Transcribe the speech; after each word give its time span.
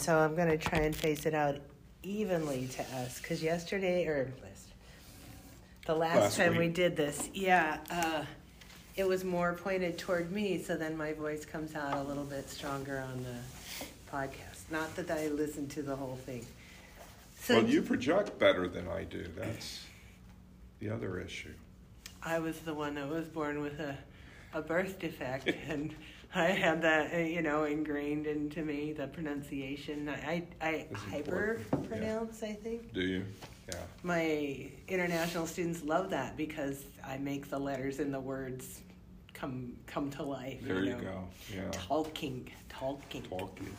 And 0.00 0.06
so 0.06 0.16
I'm 0.16 0.34
going 0.34 0.48
to 0.48 0.56
try 0.56 0.78
and 0.78 0.96
face 0.96 1.26
it 1.26 1.34
out 1.34 1.56
evenly 2.02 2.68
to 2.68 2.82
us 2.96 3.20
because 3.20 3.42
yesterday, 3.42 4.06
or 4.06 4.32
the 5.84 5.94
last, 5.94 6.16
Last 6.16 6.36
time 6.38 6.56
we 6.56 6.68
did 6.68 6.96
this, 6.96 7.28
yeah, 7.34 7.76
uh, 7.90 8.24
it 8.96 9.06
was 9.06 9.24
more 9.24 9.52
pointed 9.52 9.98
toward 9.98 10.32
me, 10.32 10.56
so 10.56 10.74
then 10.74 10.96
my 10.96 11.12
voice 11.12 11.44
comes 11.44 11.74
out 11.74 11.98
a 11.98 12.02
little 12.02 12.24
bit 12.24 12.48
stronger 12.48 12.98
on 13.12 13.22
the 13.24 14.10
podcast. 14.10 14.70
Not 14.70 14.96
that 14.96 15.10
I 15.10 15.28
listened 15.28 15.70
to 15.72 15.82
the 15.82 15.96
whole 15.96 16.18
thing. 16.24 16.46
So 17.38 17.56
Well, 17.56 17.66
you 17.66 17.82
project 17.82 18.38
better 18.38 18.68
than 18.68 18.88
I 18.88 19.04
do. 19.04 19.26
That's 19.36 19.84
the 20.78 20.88
other 20.88 21.20
issue. 21.20 21.52
I 22.22 22.38
was 22.38 22.58
the 22.60 22.72
one 22.72 22.94
that 22.94 23.06
was 23.10 23.26
born 23.26 23.60
with 23.60 23.78
a, 23.80 23.98
a 24.54 24.62
birth 24.62 24.98
defect, 24.98 25.50
and 25.68 25.94
I 26.34 26.46
had 26.46 26.82
that, 26.82 27.12
uh, 27.12 27.18
you 27.18 27.42
know, 27.42 27.64
ingrained 27.64 28.26
into 28.26 28.62
me, 28.62 28.92
the 28.92 29.08
pronunciation. 29.08 30.08
I, 30.08 30.44
I 30.60 30.86
It's 30.90 31.02
hyper 31.02 31.54
important, 31.54 31.82
yeah. 31.82 31.88
pronounce, 31.88 32.42
I 32.42 32.52
think. 32.52 32.92
Do 32.92 33.00
you? 33.00 33.24
Yeah. 33.68 33.80
My 34.04 34.70
international 34.86 35.46
students 35.46 35.82
love 35.82 36.10
that 36.10 36.36
because 36.36 36.84
I 37.06 37.18
make 37.18 37.50
the 37.50 37.58
letters 37.58 37.98
in 37.98 38.12
the 38.12 38.20
words 38.20 38.82
come 39.34 39.72
come 39.86 40.10
to 40.10 40.22
life. 40.22 40.60
There 40.62 40.84
you 40.84 40.92
know. 40.92 40.98
go. 41.00 41.24
Yeah. 41.52 41.62
Talking, 41.72 42.48
talking. 42.68 43.22
Talking. 43.22 43.76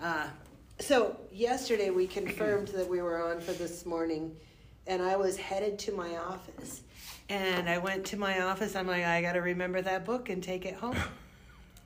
Uh, 0.00 0.28
so 0.78 1.16
yesterday 1.30 1.90
we 1.90 2.06
confirmed 2.06 2.68
that 2.68 2.88
we 2.88 3.02
were 3.02 3.22
on 3.30 3.40
for 3.40 3.52
this 3.52 3.84
morning, 3.84 4.34
and 4.86 5.02
I 5.02 5.16
was 5.16 5.36
headed 5.36 5.78
to 5.80 5.92
my 5.92 6.16
office. 6.16 6.82
And 7.28 7.68
I 7.68 7.78
went 7.78 8.06
to 8.06 8.16
my 8.16 8.42
office. 8.42 8.76
I'm 8.76 8.86
like, 8.86 9.04
I 9.04 9.20
got 9.20 9.32
to 9.32 9.40
remember 9.40 9.82
that 9.82 10.04
book 10.04 10.28
and 10.30 10.42
take 10.42 10.64
it 10.64 10.74
home. 10.74 10.96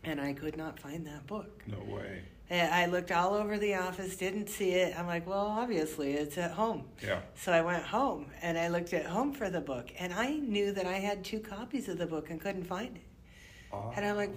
and 0.04 0.20
I 0.20 0.32
could 0.32 0.56
not 0.56 0.78
find 0.78 1.06
that 1.06 1.26
book. 1.26 1.62
No 1.66 1.78
way. 1.94 2.22
And 2.48 2.72
I 2.74 2.86
looked 2.86 3.12
all 3.12 3.34
over 3.34 3.58
the 3.58 3.76
office, 3.76 4.16
didn't 4.16 4.48
see 4.48 4.70
it. 4.70 4.98
I'm 4.98 5.06
like, 5.06 5.24
well, 5.26 5.46
obviously 5.46 6.14
it's 6.14 6.36
at 6.36 6.50
home. 6.50 6.84
Yeah. 7.00 7.20
So 7.36 7.52
I 7.52 7.60
went 7.60 7.84
home 7.84 8.26
and 8.42 8.58
I 8.58 8.68
looked 8.68 8.92
at 8.92 9.06
home 9.06 9.32
for 9.32 9.50
the 9.50 9.60
book, 9.60 9.92
and 9.98 10.12
I 10.12 10.34
knew 10.34 10.72
that 10.72 10.84
I 10.86 10.94
had 10.94 11.24
two 11.24 11.38
copies 11.38 11.88
of 11.88 11.98
the 11.98 12.06
book 12.06 12.30
and 12.30 12.40
couldn't 12.40 12.64
find 12.64 12.96
it. 12.96 13.02
Ah. 13.72 13.92
And 13.94 14.04
I'm 14.04 14.16
like, 14.16 14.32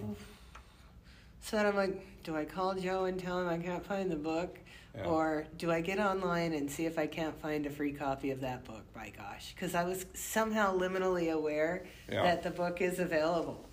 so 1.41 1.57
then 1.57 1.65
I'm 1.65 1.75
like, 1.75 2.23
do 2.23 2.35
I 2.35 2.45
call 2.45 2.75
Joe 2.75 3.05
and 3.05 3.19
tell 3.19 3.41
him 3.41 3.49
I 3.49 3.57
can't 3.57 3.85
find 3.85 4.11
the 4.11 4.15
book? 4.15 4.59
Yeah. 4.95 5.05
Or 5.05 5.47
do 5.57 5.71
I 5.71 5.81
get 5.81 5.97
online 5.97 6.53
and 6.53 6.69
see 6.69 6.85
if 6.85 6.99
I 6.99 7.07
can't 7.07 7.35
find 7.41 7.65
a 7.65 7.69
free 7.71 7.93
copy 7.93 8.29
of 8.29 8.41
that 8.41 8.63
book? 8.63 8.83
By 8.93 9.11
gosh, 9.17 9.53
because 9.55 9.73
I 9.73 9.83
was 9.85 10.05
somehow 10.13 10.77
liminally 10.77 11.31
aware 11.33 11.85
Yeah. 12.07 12.21
that 12.21 12.43
the 12.43 12.51
book 12.51 12.79
is 12.79 12.99
available 12.99 13.67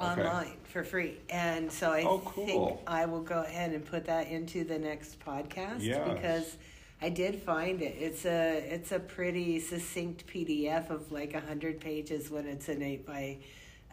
Okay. 0.00 0.20
online 0.20 0.56
for 0.74 0.82
free, 0.82 1.16
and 1.30 1.70
so 1.70 1.92
I 1.92 2.02
Oh, 2.02 2.18
think. 2.18 2.80
I 2.88 3.06
will 3.06 3.22
go 3.22 3.42
ahead 3.42 3.70
and 3.70 3.84
put 3.86 4.06
that 4.06 4.26
into 4.26 4.64
the 4.64 4.76
next 4.76 5.20
podcast 5.24 5.82
Yes. 5.82 6.00
because 6.12 6.56
I 7.00 7.10
did 7.10 7.40
find 7.40 7.80
it. 7.80 7.94
It's 7.96 8.24
a 8.26 8.58
it's 8.74 8.90
a 8.90 8.98
pretty 8.98 9.60
succinct 9.60 10.26
PDF 10.26 10.90
of 10.90 11.12
like 11.12 11.32
a 11.34 11.40
hundred 11.40 11.80
pages 11.80 12.28
when 12.28 12.46
it's 12.48 12.68
an 12.68 12.82
eight 12.82 13.06
by 13.06 13.38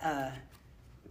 uh, 0.04 0.32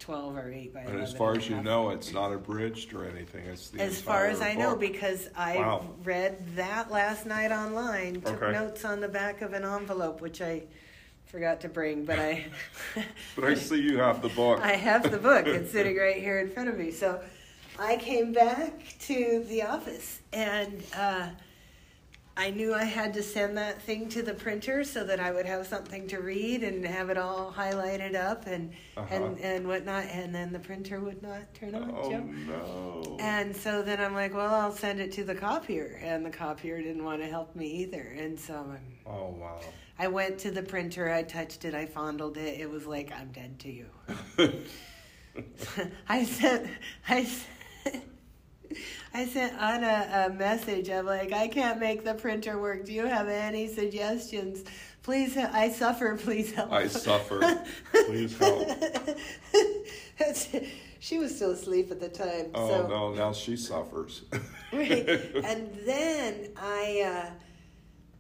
twelve 0.01 0.37
or 0.37 0.51
eight 0.53 0.75
by. 0.75 0.81
And 0.81 1.01
as 1.01 1.13
far 1.15 1.35
and 1.35 1.43
as 1.43 1.49
you 1.49 1.63
know, 1.63 1.91
it's 1.91 2.13
not 2.13 2.33
abridged 2.33 2.93
or 2.93 3.05
anything. 3.09 3.45
It's 3.47 3.71
the 3.71 3.81
As 3.81 4.01
far 4.03 4.27
as 4.27 4.41
I 4.41 4.51
entire 4.51 4.71
know, 4.71 4.77
because 4.77 5.29
I 5.37 5.57
Wow. 5.59 5.87
read 6.03 6.57
that 6.57 6.91
last 6.91 7.27
night 7.27 7.53
online, 7.53 8.23
took 8.23 8.43
Okay. 8.43 8.51
notes 8.51 8.85
on 8.85 8.99
the 9.01 9.09
back 9.09 9.41
of 9.41 9.53
an 9.53 9.65
envelope, 9.65 10.21
which 10.21 10.43
I 10.43 10.65
forgot 11.31 11.61
to 11.63 11.69
bring, 11.69 12.05
but 12.05 12.19
I. 12.19 12.47
But 13.37 13.45
I 13.45 13.55
see 13.55 13.81
you 13.81 13.99
have 13.99 14.21
the 14.23 14.29
book. 14.31 14.61
I 14.61 14.73
have 14.73 15.11
the 15.11 15.19
book. 15.19 15.47
It's 15.47 15.71
sitting 15.77 15.97
right 15.97 16.17
here 16.17 16.41
in 16.41 16.51
front 16.51 16.69
of 16.69 16.77
me. 16.79 16.91
So 16.91 17.21
I 17.79 17.97
came 17.97 18.33
back 18.33 18.95
to 19.01 19.45
the 19.49 19.63
office 19.63 20.21
and 20.33 20.83
uh, 20.97 21.29
I 22.37 22.51
knew 22.51 22.75
I 22.75 22.85
had 22.85 23.13
to 23.15 23.23
send 23.23 23.57
that 23.59 23.81
thing 23.83 24.09
to 24.11 24.23
the 24.23 24.35
printer 24.35 24.83
so 24.85 25.05
that 25.05 25.21
I 25.21 25.31
would 25.31 25.47
have 25.47 25.67
something 25.67 26.07
to 26.09 26.19
read 26.21 26.63
and 26.65 26.85
have 26.85 27.11
it 27.11 27.19
all 27.19 27.53
highlighted 27.57 28.15
up 28.15 28.47
and 28.47 28.73
Uh-huh. 28.97 29.15
and, 29.15 29.39
and 29.41 29.67
whatnot. 29.69 30.05
And 30.07 30.35
then 30.35 30.53
the 30.53 30.59
printer 30.59 31.01
would 31.01 31.23
not 31.23 31.53
turn 31.55 31.75
on, 31.75 31.95
oh 31.97 32.11
Joe. 32.11 32.21
no. 32.21 33.17
And 33.21 33.55
so 33.55 33.83
then 33.83 34.01
I'm 34.01 34.15
like, 34.15 34.35
well, 34.35 34.55
I'll 34.55 34.73
send 34.73 35.01
it 35.01 35.13
to 35.13 35.25
the 35.25 35.35
copier. 35.35 36.01
And 36.03 36.25
the 36.27 36.31
copier 36.31 36.79
didn't 36.83 37.05
want 37.05 37.21
to 37.23 37.29
help 37.29 37.55
me 37.55 37.67
either. 37.83 38.15
And 38.19 38.39
so 38.39 38.55
I'm, 38.55 38.81
oh 39.07 39.29
wow. 39.39 39.61
I 40.01 40.09
went 40.09 40.39
to 40.39 40.51
the 40.51 40.63
printer, 40.63 41.13
I 41.13 41.23
touched 41.23 41.67
it, 41.67 41.75
I 41.75 41.85
fondled 41.85 42.39
it. 42.39 42.59
It 42.59 42.71
was 42.71 42.87
like, 42.87 43.13
I'm 43.13 43.31
dead 43.33 43.59
to 43.59 43.71
you. 43.71 43.87
I 46.09 46.25
sent, 46.25 46.71
I 47.07 47.25
sent, 47.25 48.05
I 49.13 49.27
sent 49.27 49.61
Anna 49.61 50.27
a 50.27 50.33
message. 50.33 50.89
I'm 50.89 51.05
like, 51.05 51.35
I 51.35 51.49
can't 51.49 51.79
make 51.79 52.03
the 52.03 52.15
printer 52.15 52.59
work. 52.59 52.87
Do 52.87 52.95
you 52.95 53.05
have 53.05 53.29
any 53.29 53.67
suggestions? 53.67 54.65
Please, 55.03 55.37
I 55.37 55.69
suffer. 55.69 56.17
Please 56.17 56.53
help. 56.53 56.73
I 56.73 56.87
suffer. 56.87 57.63
Please 58.07 58.39
help. 58.39 58.69
she 60.99 61.19
was 61.19 61.37
still 61.37 61.51
asleep 61.51 61.91
at 61.91 62.01
the 62.01 62.09
time. 62.09 62.47
Oh 62.55 62.69
so. 62.69 62.87
no, 62.87 63.13
now 63.13 63.35
she 63.35 63.55
suffers. 63.55 64.23
right. 64.73 65.07
And 65.45 65.75
then 65.85 66.53
I 66.57 67.03
uh, 67.05 67.31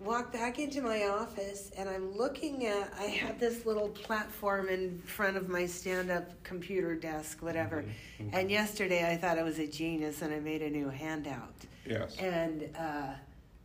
walk 0.00 0.32
back 0.32 0.58
into 0.58 0.80
my 0.80 1.04
office 1.08 1.70
and 1.76 1.88
I'm 1.88 2.16
looking 2.16 2.66
at, 2.66 2.92
I 2.98 3.02
have 3.04 3.38
this 3.38 3.66
little 3.66 3.88
platform 3.90 4.68
in 4.68 4.98
front 5.00 5.36
of 5.36 5.48
my 5.48 5.66
stand 5.66 6.10
up 6.10 6.30
computer 6.42 6.94
desk, 6.94 7.42
whatever. 7.42 7.84
Mhm. 8.18 8.30
And 8.32 8.50
yesterday 8.50 9.06
I 9.10 9.16
thought 9.16 9.38
I 9.38 9.42
was 9.42 9.58
a 9.58 9.66
genius 9.66 10.22
and 10.22 10.32
I 10.32 10.40
made 10.40 10.62
a 10.62 10.70
new 10.70 10.88
handout. 10.88 11.54
yes. 11.86 12.16
And 12.18 12.70
uh, 12.78 13.12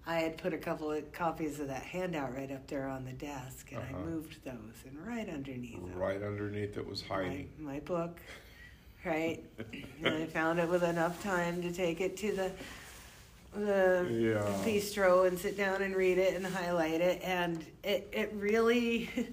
I 0.08 0.20
had 0.20 0.38
put 0.38 0.54
a 0.54 0.58
couple 0.58 0.92
of 0.92 1.10
copies 1.14 1.60
of 1.60 1.68
that 1.70 1.84
handout 1.84 2.36
right 2.36 2.52
up 2.52 2.68
there 2.68 2.88
on 2.88 3.06
the 3.06 3.14
desk 3.14 3.72
and 3.72 3.80
I 3.82 3.94
Uh-huh. 3.94 4.00
moved 4.06 4.44
those 4.44 4.84
and 4.86 5.08
right 5.08 5.30
underneath 5.30 5.74
them 5.82 5.94
Right 5.98 6.22
underneath 6.22 6.78
it 6.78 6.86
was 6.88 7.04
my, 7.10 7.16
hiding. 7.16 7.50
my 7.58 7.80
book, 7.80 8.20
right? 9.06 9.42
and 10.04 10.16
I 10.16 10.26
found 10.26 10.60
it 10.60 10.68
with 10.68 10.84
enough 10.84 11.24
time 11.24 11.62
to 11.62 11.72
take 11.72 12.02
it 12.02 12.18
to 12.18 12.34
the 12.34 12.52
the 13.56 14.08
Yeah. 14.10 14.64
bistro 14.66 15.28
and 15.28 15.38
sit 15.38 15.58
down 15.58 15.82
and 15.82 15.96
read 15.96 16.18
it 16.18 16.36
and 16.36 16.46
highlight 16.46 17.02
it, 17.02 17.22
and 17.24 17.66
it 17.84 18.10
it 18.12 18.34
really. 18.36 19.10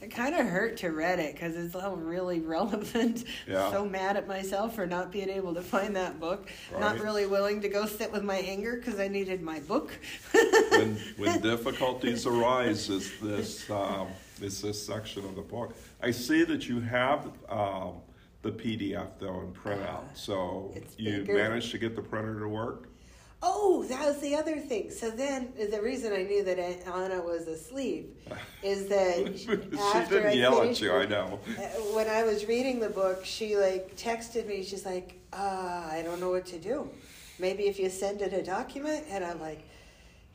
It 0.00 0.10
kind 0.12 0.36
of 0.36 0.46
hurt 0.46 0.76
to 0.78 0.90
read 0.90 1.18
it 1.18 1.34
because 1.34 1.56
it's 1.56 1.74
all 1.74 1.96
really 1.96 2.38
relevant. 2.38 3.24
Yeah. 3.48 3.68
So 3.72 3.84
mad 3.84 4.16
at 4.16 4.28
myself 4.28 4.76
for 4.76 4.86
not 4.86 5.10
being 5.10 5.28
able 5.28 5.54
to 5.54 5.62
find 5.62 5.96
that 5.96 6.20
book. 6.20 6.48
Not 6.78 7.00
really 7.00 7.26
willing 7.26 7.60
to 7.62 7.68
go 7.68 7.86
sit 7.86 8.12
with 8.12 8.22
my 8.22 8.36
anger 8.36 8.76
because 8.76 9.00
I 9.00 9.08
needed 9.08 9.42
my 9.42 9.58
book. 9.60 9.90
when 10.70 10.96
when 11.16 11.40
difficulties 11.52 12.26
arise, 12.26 12.88
is 12.88 13.10
this 13.20 13.68
um, 13.68 14.08
is 14.40 14.62
this 14.62 14.80
section 14.86 15.24
of 15.24 15.34
the 15.34 15.42
book? 15.42 15.74
I 16.00 16.12
see 16.12 16.44
that 16.44 16.68
you 16.68 16.78
have 16.80 17.26
um, 17.48 17.94
the 18.42 18.52
PDF 18.52 19.08
though 19.18 19.40
in 19.40 19.52
printout, 19.52 20.04
so 20.14 20.72
you 20.96 21.24
managed 21.26 21.72
to 21.72 21.78
get 21.78 21.96
the 21.96 22.02
printer 22.02 22.38
to 22.38 22.48
work. 22.48 22.88
Oh, 23.42 23.84
that 23.88 24.04
was 24.04 24.18
the 24.20 24.34
other 24.34 24.58
thing. 24.58 24.90
So 24.90 25.10
then, 25.10 25.52
the 25.70 25.80
reason 25.80 26.12
I 26.12 26.22
knew 26.22 26.42
that 26.44 26.58
Anna 26.58 27.20
was 27.20 27.46
asleep 27.46 28.18
is 28.62 28.88
that 28.88 29.38
she 29.38 29.46
didn't 29.46 30.26
I 30.26 30.32
yell 30.32 30.62
at 30.62 30.80
you. 30.80 30.92
I 30.92 31.06
know. 31.06 31.38
uh, 31.58 31.62
When 31.94 32.08
I 32.08 32.22
was 32.24 32.46
reading 32.46 32.80
the 32.80 32.88
book, 32.88 33.24
she 33.24 33.56
like 33.56 33.94
texted 33.96 34.46
me. 34.46 34.64
She's 34.64 34.86
like, 34.86 35.20
uh, 35.32 35.86
"I 35.90 36.00
don't 36.04 36.18
know 36.20 36.30
what 36.30 36.46
to 36.46 36.58
do. 36.58 36.88
Maybe 37.38 37.64
if 37.64 37.78
you 37.78 37.90
send 37.90 38.22
it 38.22 38.32
a 38.32 38.42
document." 38.42 39.04
And 39.10 39.22
I'm 39.24 39.40
like, 39.40 39.62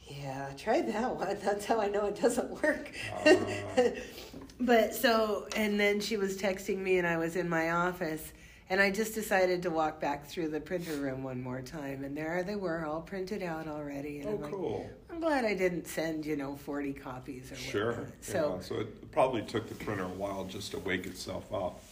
"Yeah, 0.08 0.48
I 0.50 0.54
tried 0.54 0.88
that 0.94 1.16
one. 1.16 1.38
That's 1.44 1.66
how 1.66 1.82
I 1.82 1.88
know 1.88 2.06
it 2.06 2.22
doesn't 2.22 2.62
work." 2.62 2.92
Ah. 3.26 3.36
but 4.60 4.94
so, 4.94 5.48
and 5.56 5.80
then 5.80 6.00
she 6.00 6.18
was 6.18 6.38
texting 6.38 6.78
me, 6.78 7.00
and 7.00 7.08
I 7.08 7.18
was 7.18 7.36
in 7.36 7.50
my 7.50 7.72
office. 7.72 8.32
And 8.72 8.80
I 8.80 8.90
just 8.90 9.14
decided 9.14 9.62
to 9.64 9.70
walk 9.70 10.00
back 10.00 10.26
through 10.26 10.48
the 10.48 10.62
printer 10.62 10.94
room 10.94 11.24
one 11.24 11.44
more 11.44 11.60
time, 11.62 12.06
and 12.06 12.16
there 12.16 12.42
they 12.42 12.56
were, 12.56 12.86
all 12.86 13.02
printed 13.02 13.44
out 13.44 13.68
already. 13.68 14.22
And 14.22 14.30
Oh, 14.30 14.32
I'm 14.36 14.42
like, 14.44 14.52
cool. 14.54 14.90
I'm 15.10 15.20
glad 15.20 15.44
I 15.44 15.54
didn't 15.54 15.90
send, 15.90 16.26
you 16.26 16.38
know, 16.38 16.56
40 16.56 16.94
copies 16.94 17.52
or 17.52 17.56
whatever. 17.56 17.70
Sure. 17.70 17.92
whatnot. 17.92 18.14
So, 18.22 18.56
yeah, 18.56 18.62
so 18.62 18.76
it 18.80 19.12
probably 19.12 19.42
took 19.42 19.68
the 19.68 19.76
printer 19.76 20.06
a 20.06 20.08
while 20.08 20.46
just 20.46 20.72
to 20.72 20.80
wake 20.80 21.06
itself 21.06 21.54
up. 21.54 21.84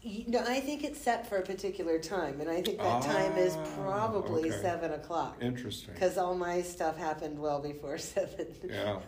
you 0.00 0.28
know, 0.28 0.44
I 0.46 0.60
think 0.60 0.84
it's 0.84 1.00
set 1.00 1.28
for 1.28 1.38
a 1.38 1.42
particular 1.42 1.98
time, 1.98 2.40
and 2.40 2.48
I 2.48 2.62
think 2.62 2.78
that 2.78 3.02
time 3.02 3.36
is 3.36 3.56
Ah, 3.56 3.66
probably 3.82 4.50
okay. 4.52 4.62
7 4.62 4.92
o'clock. 4.92 5.38
Interesting. 5.40 5.94
Because 5.94 6.16
all 6.18 6.36
my 6.36 6.62
stuff 6.62 6.96
happened 6.96 7.36
well 7.36 7.58
before 7.60 7.98
7. 8.14 8.46
Yeah. 8.62 9.00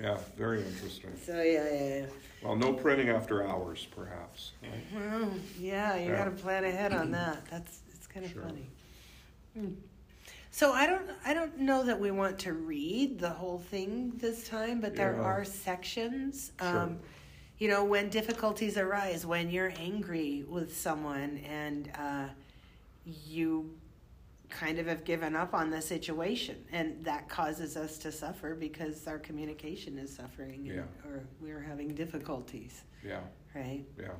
Yeah. 0.00 0.18
Very 0.36 0.64
interesting. 0.64 1.12
So, 1.24 1.40
yeah, 1.40 1.70
yeah, 1.70 1.98
yeah. 2.00 2.06
Well, 2.42 2.56
no 2.56 2.72
printing 2.72 3.08
after 3.10 3.46
hours, 3.46 3.86
perhaps. 3.94 4.52
Right? 4.62 4.84
Well, 4.94 5.30
yeah, 5.58 5.96
you 5.96 6.10
Yeah. 6.10 6.16
got 6.16 6.24
to 6.24 6.30
plan 6.42 6.64
ahead 6.64 6.92
on 6.92 7.10
that. 7.12 7.44
That's 7.50 7.80
it's 7.94 8.06
kind 8.06 8.24
of 8.24 8.32
Sure. 8.32 8.42
funny. 8.42 8.66
Hmm. 9.54 9.72
So 10.50 10.72
I 10.72 10.86
don't 10.86 11.08
I 11.24 11.34
don't 11.34 11.58
know 11.58 11.84
that 11.84 12.00
we 12.00 12.10
want 12.10 12.38
to 12.40 12.52
read 12.54 13.18
the 13.18 13.30
whole 13.30 13.58
thing 13.58 14.12
this 14.16 14.48
time, 14.48 14.80
but 14.80 14.96
there 14.96 15.14
Yeah. 15.16 15.22
are 15.22 15.44
sections. 15.44 16.52
Sure. 16.60 16.68
Um, 16.80 16.98
you 17.58 17.68
know, 17.68 17.84
when 17.84 18.08
difficulties 18.08 18.78
arise, 18.78 19.26
when 19.26 19.50
you're 19.50 19.72
angry 19.78 20.44
with 20.48 20.74
someone 20.76 21.36
and 21.46 21.90
uh, 21.94 22.28
you 23.04 23.70
kind 24.50 24.78
of 24.78 24.86
have 24.86 25.04
given 25.04 25.34
up 25.36 25.54
on 25.54 25.70
the 25.70 25.80
situation, 25.80 26.56
and 26.72 27.02
that 27.04 27.28
causes 27.28 27.76
us 27.76 27.98
to 27.98 28.12
suffer 28.12 28.54
because 28.54 29.06
our 29.06 29.18
communication 29.18 29.98
is 29.98 30.14
suffering, 30.14 30.66
and, 30.68 30.76
Yeah. 30.76 30.82
or 31.08 31.22
we're 31.40 31.60
having 31.60 31.88
difficulties, 31.94 32.82
Yeah, 33.04 33.20
right? 33.54 33.84
yeah, 33.98 34.12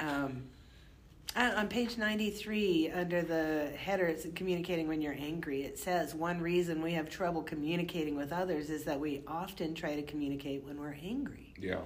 Um, 0.00 0.44
on 1.36 1.50
on 1.52 1.68
page 1.68 1.96
93, 1.98 2.90
under 2.90 3.22
the 3.22 3.68
header, 3.76 4.06
it's 4.06 4.26
communicating 4.34 4.86
when 4.88 5.00
you're 5.00 5.16
angry. 5.18 5.62
It 5.62 5.78
says 5.78 6.14
one 6.14 6.40
reason 6.40 6.82
we 6.82 6.92
have 6.92 7.08
trouble 7.08 7.42
communicating 7.42 8.16
with 8.16 8.32
others 8.32 8.70
is 8.70 8.84
that 8.84 9.00
we 9.00 9.22
often 9.26 9.74
try 9.74 9.96
to 9.96 10.02
communicate 10.02 10.62
when 10.64 10.78
we're 10.78 10.96
angry. 11.02 11.54
yeah, 11.58 11.80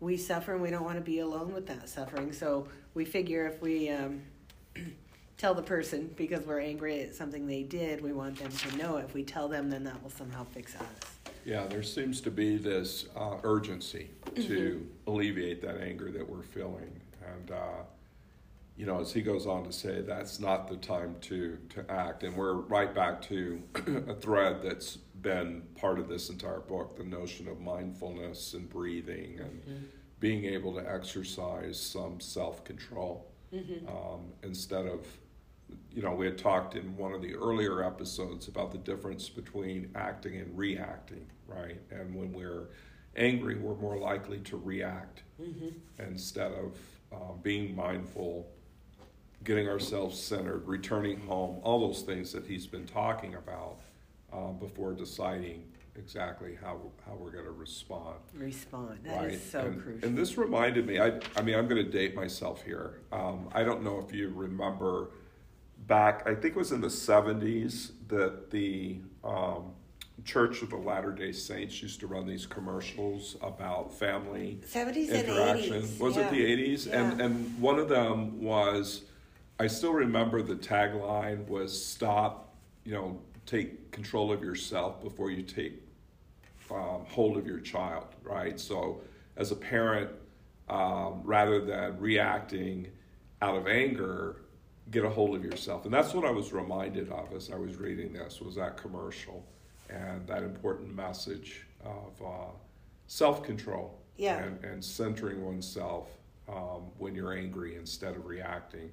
We 0.00 0.16
suffer 0.16 0.52
and 0.54 0.60
we 0.62 0.70
don't 0.70 0.84
want 0.84 0.96
to 0.96 1.04
be 1.04 1.20
alone 1.20 1.54
with 1.54 1.66
that 1.68 1.88
suffering. 1.88 2.32
So 2.32 2.66
we 2.94 3.04
figure 3.04 3.46
if 3.46 3.62
we 3.62 3.88
um, 3.90 4.22
tell 5.42 5.54
the 5.54 5.60
person 5.60 6.08
because 6.16 6.46
we're 6.46 6.60
angry 6.60 7.00
at 7.00 7.12
something 7.16 7.48
they 7.48 7.64
did, 7.64 8.00
we 8.00 8.12
want 8.12 8.38
them 8.38 8.52
to 8.52 8.76
know. 8.76 8.98
If 8.98 9.12
we 9.12 9.24
tell 9.24 9.48
them, 9.48 9.70
then 9.70 9.82
that 9.82 10.00
will 10.00 10.10
somehow 10.10 10.44
fix 10.44 10.76
us. 10.76 10.82
yeah. 11.44 11.66
There 11.66 11.82
seems 11.82 12.20
to 12.20 12.30
be 12.30 12.56
this 12.56 13.06
uh, 13.16 13.38
urgency 13.42 14.10
to 14.36 14.86
alleviate 15.08 15.60
that 15.62 15.78
anger 15.80 16.12
that 16.12 16.28
we're 16.30 16.44
feeling, 16.44 16.92
and 17.26 17.50
uh, 17.50 17.82
you 18.76 18.86
know, 18.86 19.00
as 19.00 19.12
he 19.12 19.20
goes 19.20 19.48
on 19.48 19.64
to 19.64 19.72
say, 19.72 20.00
that's 20.00 20.38
not 20.38 20.68
the 20.68 20.76
time 20.76 21.16
to 21.22 21.58
to 21.70 21.90
act. 21.90 22.22
And 22.22 22.36
we're 22.36 22.54
right 22.54 22.94
back 22.94 23.20
to 23.22 23.60
a 24.06 24.14
thread 24.14 24.62
that's 24.62 24.96
been 25.22 25.64
part 25.74 25.98
of 25.98 26.08
this 26.08 26.30
entire 26.30 26.60
book: 26.60 26.96
the 26.96 27.02
notion 27.04 27.48
of 27.48 27.60
mindfulness 27.60 28.54
and 28.54 28.70
breathing 28.70 29.40
and 29.40 29.88
being 30.20 30.44
able 30.44 30.72
to 30.74 30.88
exercise 30.88 31.80
some 31.80 32.20
self 32.20 32.62
control 32.62 33.26
um, 33.88 34.32
instead 34.44 34.86
of 34.86 35.04
you 35.90 36.02
know, 36.02 36.12
we 36.12 36.26
had 36.26 36.38
talked 36.38 36.74
in 36.74 36.96
one 36.96 37.12
of 37.12 37.22
the 37.22 37.34
earlier 37.34 37.84
episodes 37.84 38.48
about 38.48 38.72
the 38.72 38.78
difference 38.78 39.28
between 39.28 39.90
acting 39.94 40.36
and 40.36 40.56
reacting, 40.56 41.26
right? 41.46 41.80
And 41.90 42.14
when 42.14 42.32
we're 42.32 42.68
angry, 43.16 43.56
we're 43.56 43.74
more 43.76 43.98
likely 43.98 44.38
to 44.40 44.56
react 44.56 45.22
instead 45.98 46.52
of 46.52 46.76
uh, 47.12 47.32
being 47.42 47.76
mindful, 47.76 48.48
getting 49.44 49.68
ourselves 49.68 50.18
centered, 50.18 50.66
returning 50.66 51.20
home, 51.20 51.60
all 51.62 51.80
those 51.80 52.02
things 52.02 52.32
that 52.32 52.46
he's 52.46 52.66
been 52.66 52.86
talking 52.86 53.34
about 53.34 53.80
uh, 54.32 54.52
before 54.52 54.92
deciding 54.92 55.64
exactly 55.96 56.56
how, 56.62 56.80
how 57.06 57.14
we're 57.14 57.30
going 57.30 57.44
to 57.44 57.50
respond 57.50 58.16
Respond. 58.34 59.00
That 59.04 59.24
is 59.24 59.32
right? 59.32 59.42
so 59.50 59.60
and, 59.60 59.82
crucial. 59.82 60.08
And 60.08 60.16
this 60.16 60.38
reminded 60.38 60.86
me. 60.86 60.98
I, 61.00 61.20
I 61.36 61.42
mean, 61.42 61.54
I'm 61.54 61.68
going 61.68 61.84
to 61.84 61.90
date 61.90 62.14
myself 62.14 62.62
here. 62.62 63.00
Um, 63.12 63.48
I 63.52 63.62
don't 63.62 63.82
know 63.82 64.02
if 64.06 64.14
you 64.14 64.30
remember 64.34 65.10
back. 65.86 66.22
I 66.26 66.34
think 66.34 66.54
it 66.54 66.56
was 66.56 66.72
in 66.72 66.80
the 66.80 66.88
'70s 66.88 67.92
that 68.08 68.50
the 68.50 69.00
um, 69.24 69.72
Church 70.24 70.62
of 70.62 70.70
the 70.70 70.76
Latter 70.76 71.12
Day 71.12 71.32
Saints 71.32 71.82
used 71.82 72.00
to 72.00 72.06
run 72.06 72.26
these 72.26 72.46
commercials 72.46 73.36
about 73.42 73.92
family 73.92 74.60
70s 74.66 75.10
and 75.10 75.28
interaction. 75.28 75.82
80s. 75.82 75.98
Was 75.98 76.16
yeah. 76.16 76.28
it 76.28 76.30
the 76.30 76.44
'80s? 76.44 76.92
And 76.92 77.20
and 77.20 77.60
one 77.60 77.78
of 77.78 77.88
them 77.88 78.40
was. 78.40 79.02
I 79.58 79.66
still 79.68 79.92
remember 79.92 80.42
the 80.42 80.56
tagline 80.56 81.46
was 81.46 81.84
"Stop, 81.84 82.54
you 82.84 82.92
know, 82.92 83.20
take 83.46 83.90
control 83.90 84.32
of 84.32 84.42
yourself 84.42 85.02
before 85.02 85.30
you 85.30 85.42
take 85.42 85.82
um, 86.70 87.04
hold 87.08 87.36
of 87.36 87.46
your 87.46 87.60
child, 87.60 88.06
right? 88.22 88.58
So, 88.58 89.02
as 89.36 89.50
a 89.52 89.56
parent, 89.56 90.10
um, 90.68 91.20
rather 91.24 91.60
than 91.60 91.98
reacting 91.98 92.88
out 93.40 93.56
of 93.56 93.66
anger, 93.66 94.41
get 94.92 95.04
a 95.04 95.10
hold 95.10 95.34
of 95.34 95.42
yourself. 95.44 95.84
And 95.86 95.92
that's 95.92 96.14
what 96.14 96.24
I 96.24 96.30
was 96.30 96.52
reminded 96.52 97.10
of 97.10 97.32
as 97.34 97.50
I 97.50 97.56
was 97.56 97.76
reading 97.76 98.12
this 98.12 98.40
was 98.40 98.54
that 98.56 98.76
commercial 98.76 99.44
and 99.90 100.24
that 100.28 100.42
important 100.42 100.94
message 100.94 101.66
of 101.84 102.22
uh, 102.24 102.50
self-control 103.06 103.98
Yeah. 104.16 104.42
and, 104.44 104.62
and 104.64 104.84
centering 104.84 105.44
oneself 105.44 106.08
um, 106.48 106.82
when 106.98 107.14
you're 107.14 107.32
angry 107.36 107.76
instead 107.76 108.14
of 108.16 108.26
reacting 108.26 108.90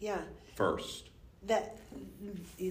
Yeah. 0.00 0.22
first. 0.56 1.10
That 1.46 1.76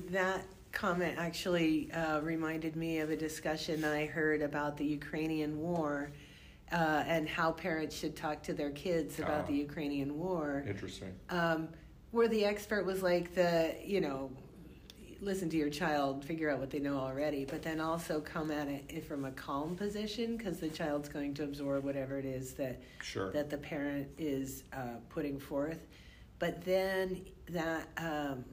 that 0.09 0.41
comment 0.71 1.15
actually 1.19 1.91
uh, 1.91 2.19
reminded 2.21 2.75
me 2.75 2.97
of 2.99 3.11
a 3.11 3.15
discussion 3.15 3.83
I 3.85 4.07
heard 4.07 4.41
about 4.41 4.75
the 4.77 4.85
Ukrainian 4.85 5.59
war 5.59 6.09
uh, 6.71 7.03
and 7.05 7.29
how 7.29 7.51
parents 7.51 7.95
should 7.95 8.15
talk 8.15 8.41
to 8.43 8.53
their 8.53 8.71
kids 8.71 9.19
about 9.19 9.41
Ah. 9.43 9.47
the 9.47 9.53
Ukrainian 9.53 10.17
war. 10.17 10.63
Interesting. 10.67 11.13
Um, 11.29 11.69
where 12.13 12.27
the 12.29 12.45
expert 12.45 12.85
was 12.85 13.03
like 13.03 13.35
the 13.35 13.75
you 13.83 13.99
know 13.99 14.31
listen 15.19 15.49
to 15.49 15.57
your 15.57 15.69
child 15.69 16.23
figure 16.23 16.49
out 16.49 16.59
what 16.59 16.69
they 16.69 16.79
know 16.79 16.97
already 16.97 17.43
but 17.45 17.61
then 17.63 17.79
also 17.79 18.19
come 18.21 18.51
at 18.51 18.67
it 18.67 19.05
from 19.05 19.25
a 19.25 19.31
calm 19.31 19.75
position 19.75 20.35
because 20.37 20.59
the 20.59 20.67
child's 20.69 21.07
going 21.09 21.33
to 21.33 21.43
absorb 21.43 21.83
whatever 21.83 22.17
it 22.19 22.25
is 22.25 22.53
that 22.53 22.81
Sure. 23.01 23.31
that 23.31 23.49
the 23.49 23.57
parent 23.57 24.07
is 24.17 24.63
uh, 24.73 24.97
putting 25.09 25.37
forth. 25.39 25.87
But 26.39 26.63
then 26.65 27.25
that 27.49 27.87
um, 27.97 28.43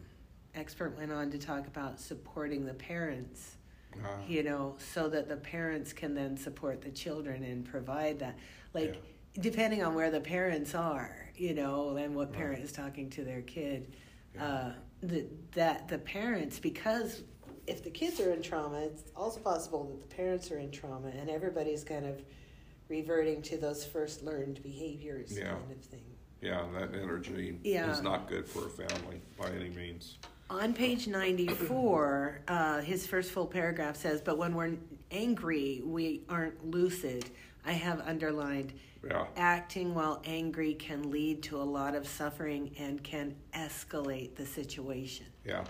expert 0.54 0.96
went 0.96 1.12
on 1.12 1.30
to 1.30 1.38
talk 1.38 1.66
about 1.66 1.98
supporting 2.00 2.64
the 2.66 2.74
parents, 2.74 3.56
Ah, 4.04 4.18
you 4.28 4.42
know, 4.44 4.76
so 4.78 5.08
that 5.08 5.28
the 5.28 5.36
parents 5.36 5.92
can 5.92 6.14
then 6.14 6.36
support 6.36 6.82
the 6.82 6.90
children 6.90 7.42
and 7.42 7.64
provide 7.64 8.18
that. 8.20 8.38
Like, 8.74 9.00
depending 9.38 9.82
on 9.82 9.94
where 9.94 10.10
the 10.10 10.20
parents 10.20 10.74
are, 10.74 11.30
you 11.36 11.54
know, 11.54 11.96
and 11.96 12.14
what 12.14 12.28
Right. 12.30 12.38
parent 12.38 12.64
is 12.64 12.72
talking 12.72 13.10
to 13.10 13.24
their 13.24 13.42
kid, 13.42 13.94
Yeah. 14.34 14.44
uh, 14.44 14.72
the, 15.02 15.26
that 15.52 15.88
the 15.88 15.98
parents, 15.98 16.58
because 16.58 17.22
if 17.66 17.82
the 17.84 17.90
kids 17.90 18.20
are 18.20 18.32
in 18.32 18.42
trauma, 18.42 18.80
it's 18.80 19.04
also 19.14 19.40
possible 19.40 19.84
that 19.84 20.08
the 20.08 20.14
parents 20.14 20.50
are 20.50 20.58
in 20.58 20.70
trauma 20.70 21.08
and 21.08 21.30
everybody's 21.30 21.84
kind 21.84 22.04
of 22.06 22.22
reverting 22.88 23.40
to 23.42 23.56
those 23.56 23.84
first 23.84 24.22
learned 24.24 24.62
behaviors 24.62 25.36
Yeah. 25.38 25.52
kind 25.52 25.70
of 25.72 25.82
thing. 25.84 26.04
yeah, 26.42 26.66
that 26.74 26.94
energy 26.94 27.58
Yeah. 27.62 27.90
is 27.92 28.02
not 28.02 28.26
good 28.28 28.46
for 28.48 28.66
a 28.66 28.70
family 28.70 29.20
by 29.38 29.50
any 29.50 29.68
means. 29.70 30.18
On 30.48 30.72
page 30.74 31.06
94, 31.06 32.40
uh, 32.48 32.80
his 32.80 33.06
first 33.06 33.30
full 33.30 33.46
paragraph 33.46 33.94
says, 33.96 34.20
But 34.20 34.36
when 34.38 34.54
we're 34.56 34.76
angry, 35.12 35.82
we 35.84 36.24
aren't 36.28 36.68
lucid. 36.68 37.26
I 37.64 37.72
have 37.72 38.00
underlined, 38.00 38.72
Yeah. 39.08 39.26
acting 39.36 39.94
while 39.94 40.20
angry 40.24 40.74
can 40.74 41.10
lead 41.10 41.42
to 41.44 41.56
a 41.56 41.64
lot 41.64 41.94
of 41.94 42.06
suffering 42.06 42.74
and 42.78 43.02
can 43.02 43.34
escalate 43.54 44.34
the 44.34 44.44
situation. 44.44 45.26
Yeah. 45.44 45.64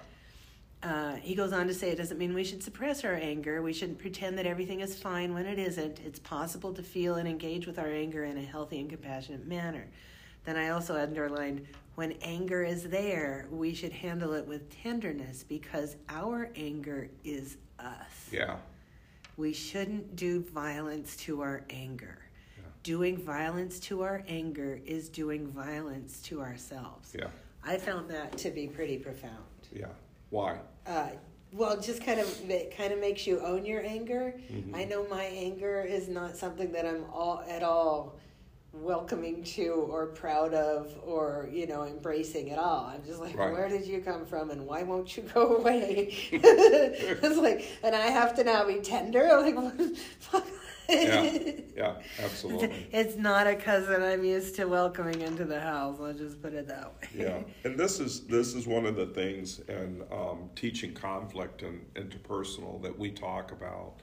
Uh, 0.82 1.16
he 1.16 1.34
goes 1.34 1.52
on 1.52 1.66
to 1.66 1.74
say 1.74 1.90
it 1.90 1.96
doesn't 1.96 2.18
mean 2.18 2.32
we 2.32 2.42
should 2.42 2.62
suppress 2.62 3.04
our 3.04 3.14
anger. 3.14 3.60
We 3.60 3.72
shouldn't 3.72 3.98
pretend 3.98 4.38
that 4.38 4.46
everything 4.46 4.80
is 4.80 4.98
fine 4.98 5.34
when 5.34 5.44
it 5.46 5.58
isn't. 5.58 6.00
It's 6.00 6.18
possible 6.18 6.72
to 6.72 6.82
feel 6.82 7.16
and 7.16 7.28
engage 7.28 7.66
with 7.66 7.78
our 7.78 7.88
anger 7.88 8.24
in 8.24 8.38
a 8.38 8.42
healthy 8.42 8.80
and 8.80 8.88
compassionate 8.88 9.46
manner. 9.46 9.86
Then 10.44 10.56
I 10.56 10.70
also 10.70 10.96
underlined 10.96 11.66
when 11.96 12.12
anger 12.22 12.64
is 12.64 12.84
there, 12.84 13.46
we 13.50 13.74
should 13.74 13.92
handle 13.92 14.32
it 14.32 14.46
with 14.46 14.70
tenderness 14.82 15.42
because 15.42 15.96
our 16.08 16.50
anger 16.56 17.10
is 17.24 17.58
us. 17.78 18.30
Yeah. 18.32 18.56
We 19.36 19.52
shouldn't 19.52 20.16
do 20.16 20.40
violence 20.40 21.14
to 21.18 21.42
our 21.42 21.62
anger. 21.68 22.18
Doing 22.82 23.18
violence 23.18 23.78
to 23.80 24.02
our 24.02 24.22
anger 24.26 24.80
is 24.86 25.10
doing 25.10 25.46
violence 25.48 26.22
to 26.22 26.40
ourselves. 26.40 27.14
Yeah. 27.18 27.26
I 27.62 27.76
found 27.76 28.08
that 28.10 28.38
to 28.38 28.50
be 28.50 28.68
pretty 28.68 28.96
profound 28.96 29.44
Yeah. 29.70 29.88
Why? 30.30 30.58
uh, 30.86 31.08
well, 31.52 31.78
just 31.78 32.02
kind 32.02 32.20
of 32.20 32.50
it 32.50 32.74
kind 32.76 32.92
of 32.92 32.98
makes 33.00 33.26
you 33.26 33.40
own 33.40 33.66
your 33.66 33.84
anger. 33.84 34.32
Mhm. 34.50 34.74
I 34.74 34.84
know 34.84 35.06
my 35.08 35.24
anger 35.24 35.82
is 35.82 36.08
not 36.08 36.36
something 36.36 36.72
that 36.72 36.86
I'm 36.86 37.04
all 37.12 37.42
at 37.46 37.62
all 37.62 38.14
welcoming 38.72 39.42
to 39.42 39.66
or 39.90 40.06
proud 40.06 40.54
of 40.54 40.96
or 41.04 41.48
you 41.52 41.66
know 41.66 41.82
embracing 41.84 42.50
at 42.50 42.58
all. 42.58 42.86
I'm 42.86 43.04
just 43.04 43.20
like, 43.20 43.36
Right. 43.36 43.52
where 43.52 43.68
did 43.68 43.84
you 43.86 44.00
come 44.00 44.24
from 44.24 44.50
and 44.50 44.64
why 44.66 44.84
won't 44.84 45.16
you 45.18 45.24
go 45.34 45.56
away? 45.56 46.14
it's 46.32 47.36
like, 47.36 47.66
and 47.82 47.94
I 47.94 48.06
have 48.06 48.34
to 48.36 48.44
now 48.44 48.64
be 48.64 48.76
tender. 48.76 49.28
Like, 49.38 49.56
what 49.56 49.76
the 49.78 49.96
fuck? 50.20 50.46
Yeah. 50.90 51.52
Yeah. 51.76 51.94
Absolutely. 52.22 52.88
It's 52.92 53.16
not 53.16 53.46
a 53.46 53.56
cousin 53.56 54.02
I'm 54.02 54.22
used 54.22 54.54
to 54.56 54.66
welcoming 54.66 55.22
into 55.22 55.46
the 55.46 55.58
house. 55.60 55.96
I'll 55.98 56.12
just 56.12 56.42
put 56.42 56.52
it 56.52 56.68
that 56.68 56.92
way. 56.92 57.08
yeah. 57.16 57.42
And 57.64 57.78
this 57.78 58.00
is 58.00 58.26
this 58.26 58.54
is 58.54 58.66
one 58.66 58.84
of 58.84 58.96
the 58.96 59.06
things 59.06 59.60
in 59.60 60.02
um, 60.12 60.50
teaching 60.54 60.92
conflict 60.92 61.62
and 61.62 61.80
interpersonal 61.94 62.82
that 62.82 62.98
we 62.98 63.10
talk 63.10 63.52
about 63.52 63.94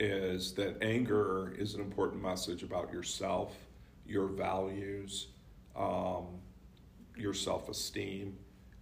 is 0.00 0.52
that 0.54 0.82
anger 0.82 1.54
is 1.58 1.74
an 1.74 1.82
important 1.82 2.22
message 2.22 2.62
about 2.62 2.90
yourself, 2.92 3.54
your 4.06 4.28
values, 4.28 5.26
um, 5.76 6.26
your 7.14 7.34
self 7.34 7.68
esteem, 7.68 8.38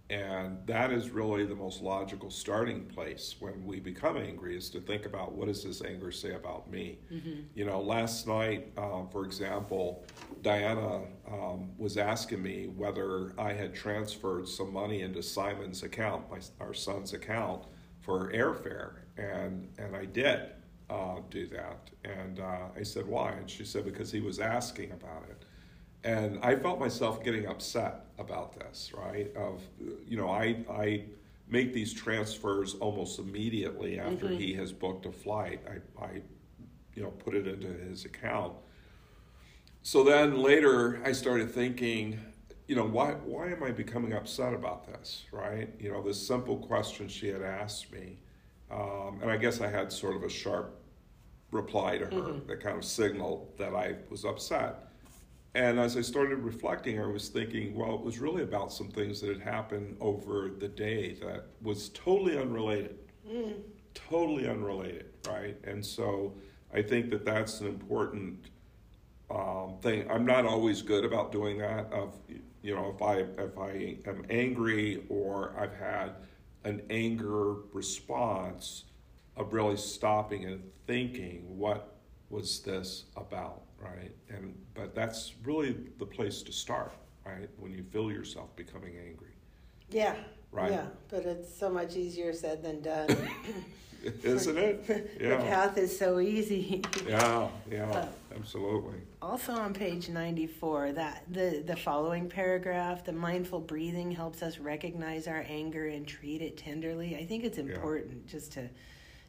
And 0.09 0.65
that 0.67 0.93
is 0.93 1.09
really 1.09 1.45
the 1.45 1.55
most 1.55 1.81
logical 1.81 2.29
starting 2.29 2.85
place 2.85 3.35
when 3.39 3.65
we 3.65 3.81
become 3.81 4.15
angry 4.15 4.55
is 4.55 4.69
to 4.69 4.79
think 4.79 5.05
about 5.05 5.33
what 5.33 5.47
does 5.47 5.65
this 5.65 5.81
anger 5.83 6.11
say 6.11 6.33
about 6.33 6.71
me? 6.71 6.99
Mm-hmm. 7.11 7.41
You 7.55 7.65
know, 7.65 7.81
last 7.81 8.25
night, 8.25 8.71
um, 8.77 9.09
for 9.11 9.25
example, 9.25 10.05
Diana 10.43 11.01
um, 11.29 11.71
was 11.77 11.97
asking 11.97 12.41
me 12.41 12.67
whether 12.67 13.33
I 13.37 13.51
had 13.51 13.75
transferred 13.75 14.47
some 14.47 14.71
money 14.71 15.01
into 15.01 15.21
Simon's 15.21 15.83
account, 15.83 16.31
my, 16.31 16.39
our 16.61 16.73
son's 16.73 17.11
account, 17.11 17.65
for 17.99 18.31
airfare, 18.31 18.99
and 19.17 19.67
and 19.77 19.93
I 19.93 20.05
did 20.05 20.51
uh, 20.89 21.17
do 21.29 21.47
that. 21.47 21.89
And 22.05 22.39
uh, 22.39 22.67
I 22.77 22.83
said 22.83 23.05
why, 23.05 23.31
and 23.31 23.49
she 23.49 23.65
said 23.65 23.83
because 23.83 24.09
he 24.09 24.21
was 24.21 24.39
asking 24.39 24.91
about 24.91 25.25
it. 25.29 25.43
And 26.03 26.39
I 26.43 26.55
felt 26.55 26.79
myself 26.79 27.23
getting 27.23 27.47
upset 27.47 28.05
about 28.17 28.57
this, 28.57 28.91
right? 28.95 29.35
Of, 29.35 29.61
you 30.07 30.17
know, 30.17 30.29
I, 30.29 30.63
I 30.69 31.03
make 31.49 31.73
these 31.73 31.93
transfers 31.93 32.75
almost 32.75 33.19
immediately 33.19 33.99
after 33.99 34.27
mm-hmm. 34.27 34.37
he 34.37 34.53
has 34.53 34.71
booked 34.71 35.05
a 35.05 35.11
flight. 35.11 35.61
I, 35.67 36.03
I, 36.03 36.21
you 36.95 37.03
know, 37.03 37.09
put 37.09 37.35
it 37.35 37.47
into 37.47 37.67
his 37.67 38.05
account. 38.05 38.53
So 39.83 40.03
then 40.03 40.37
later 40.37 41.01
I 41.05 41.11
started 41.11 41.51
thinking, 41.51 42.19
you 42.67 42.75
know, 42.75 42.85
why, 42.85 43.11
why 43.23 43.47
am 43.47 43.63
I 43.63 43.71
becoming 43.71 44.13
upset 44.13 44.53
about 44.53 44.85
this, 44.85 45.23
right? 45.31 45.73
You 45.79 45.91
know, 45.91 46.01
this 46.01 46.25
simple 46.25 46.57
question 46.57 47.07
she 47.07 47.27
had 47.27 47.41
asked 47.41 47.91
me. 47.91 48.17
Um, 48.69 49.19
and 49.21 49.31
I 49.31 49.37
guess 49.37 49.61
I 49.61 49.69
had 49.69 49.91
sort 49.91 50.15
of 50.15 50.23
a 50.23 50.29
sharp 50.29 50.77
reply 51.51 51.97
to 51.97 52.05
her 52.05 52.11
mm-hmm. 52.11 52.47
that 52.47 52.61
kind 52.61 52.77
of 52.77 52.83
signaled 52.83 53.57
that 53.57 53.73
I 53.73 53.95
was 54.09 54.25
upset. 54.25 54.86
And 55.55 55.79
as 55.79 55.97
I 55.97 56.01
started 56.01 56.37
reflecting, 56.39 57.01
I 57.01 57.07
was 57.07 57.29
thinking, 57.29 57.75
well, 57.75 57.95
it 57.95 58.01
was 58.01 58.19
really 58.19 58.43
about 58.43 58.71
some 58.71 58.89
things 58.89 59.21
that 59.21 59.29
had 59.29 59.41
happened 59.41 59.97
over 59.99 60.51
the 60.57 60.67
day 60.67 61.13
that 61.21 61.45
was 61.61 61.89
totally 61.89 62.37
unrelated. 62.37 62.97
Mm. 63.27 63.61
Totally 63.93 64.47
unrelated, 64.47 65.07
right? 65.27 65.57
And 65.63 65.83
so 65.83 66.33
I 66.73 66.81
think 66.81 67.09
that 67.09 67.25
that's 67.25 67.61
an 67.61 67.67
important 67.67 68.51
um, 69.31 69.77
thing. 69.81 70.09
I'm 70.11 70.25
not 70.25 70.45
always 70.45 70.81
good 70.81 71.03
about 71.03 71.31
doing 71.31 71.57
that. 71.57 71.91
Of 71.91 72.15
you 72.61 72.75
know, 72.75 72.93
if 72.95 73.01
I 73.01 73.25
if 73.41 73.57
I 73.57 73.97
am 74.07 74.25
angry 74.29 75.03
or 75.09 75.55
I've 75.59 75.73
had 75.73 76.11
an 76.63 76.83
anger 76.89 77.55
response, 77.73 78.83
of 79.35 79.53
really 79.53 79.77
stopping 79.77 80.45
and 80.45 80.61
thinking, 80.85 81.57
what 81.57 81.97
was 82.29 82.59
this 82.61 83.05
about? 83.15 83.63
right? 83.79 84.11
And 84.29 84.55
but 84.77 84.93
that's 84.93 85.33
really 85.43 85.75
the 85.97 86.05
place 86.05 86.41
to 86.43 86.51
start, 86.51 86.93
right? 87.25 87.49
When 87.57 87.73
you 87.73 87.83
feel 87.83 88.11
yourself 88.11 88.55
becoming 88.55 88.95
angry. 88.97 89.31
Yeah. 89.89 90.15
Right. 90.51 90.71
Yeah, 90.71 90.85
but 91.09 91.25
it's 91.25 91.53
so 91.53 91.69
much 91.69 91.95
easier 91.95 92.31
said 92.31 92.63
than 92.63 92.81
done. 92.81 93.09
Isn't 94.23 94.57
it? 94.57 95.11
Yeah. 95.19 95.37
the 95.37 95.43
path 95.43 95.77
is 95.77 95.97
so 95.97 96.19
easy. 96.19 96.83
yeah, 97.07 97.49
yeah, 97.69 97.89
uh, 97.89 98.07
absolutely. 98.33 98.99
Also 99.21 99.51
on 99.53 99.73
page 99.73 100.07
94, 100.07 100.93
that 100.93 101.23
the 101.29 101.63
the 101.65 101.75
following 101.75 102.29
paragraph, 102.29 103.03
the 103.03 103.11
mindful 103.11 103.59
breathing 103.59 104.11
helps 104.11 104.41
us 104.43 104.59
recognize 104.59 105.27
our 105.27 105.43
anger 105.49 105.87
and 105.87 106.07
treat 106.07 106.41
it 106.41 106.55
tenderly. 106.57 107.17
I 107.17 107.25
think 107.25 107.43
it's 107.43 107.57
important 107.57 108.21
yeah. 108.25 108.31
just 108.31 108.53
to 108.53 108.69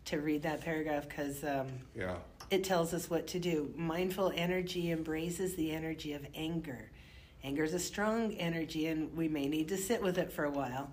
to 0.09 0.21
read 0.21 0.43
that 0.43 0.61
paragraph 0.61 1.09
because 1.09 1.43
um, 1.45 1.67
yeah 1.95 2.17
it 2.51 2.65
tells 2.65 2.95
us 2.95 3.11
what 3.11 3.27
to 3.29 3.39
do. 3.39 3.73
Mindful 3.77 4.33
energy 4.35 4.91
embraces 4.91 5.55
the 5.55 5.71
energy 5.71 6.15
of 6.15 6.27
anger. 6.35 6.91
Anger 7.45 7.65
is 7.65 7.75
a 7.75 7.79
strong 7.79 8.33
energy, 8.35 8.87
and 8.87 9.15
we 9.17 9.29
may 9.29 9.49
need 9.49 9.69
to 9.69 9.77
sit 9.77 10.03
with 10.03 10.19
it 10.19 10.33
for 10.33 10.45
a 10.45 10.51
while. 10.51 10.91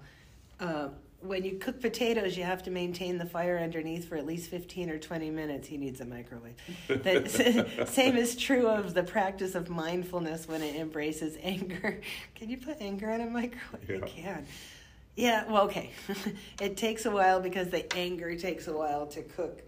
Uh, 0.60 0.90
when 1.22 1.44
you 1.44 1.58
cook 1.58 1.82
potatoes, 1.82 2.38
you 2.38 2.44
have 2.44 2.62
to 2.64 2.72
maintain 2.72 3.18
the 3.18 3.26
fire 3.26 3.58
underneath 3.58 4.08
for 4.08 4.16
at 4.16 4.28
least 4.28 4.50
15 4.50 4.92
or 4.92 5.00
20 5.00 5.32
minutes. 5.32 5.68
He 5.68 5.78
needs 5.78 6.02
a 6.02 6.06
microwave. 6.06 6.56
The 6.88 7.86
same 7.88 8.16
is 8.16 8.36
true 8.36 8.68
of 8.68 8.94
the 8.94 9.02
practice 9.02 9.56
of 9.56 9.70
mindfulness 9.70 10.48
when 10.48 10.62
it 10.62 10.76
embraces 10.76 11.38
anger. 11.42 12.00
Can 12.36 12.50
you 12.50 12.58
put 12.58 12.80
anger 12.80 13.10
in 13.10 13.22
a 13.22 13.30
microwave? 13.30 13.90
Yeah. 13.90 13.96
You 13.96 14.02
can. 14.02 14.46
Yeah, 15.16 15.50
well, 15.50 15.64
okay. 15.64 15.92
it 16.62 16.76
takes 16.78 17.06
a 17.06 17.12
while 17.12 17.40
because 17.40 17.70
the 17.70 17.92
anger 17.96 18.36
takes 18.36 18.68
a 18.68 18.74
while 18.74 19.08
to 19.08 19.22
cook. 19.22 19.62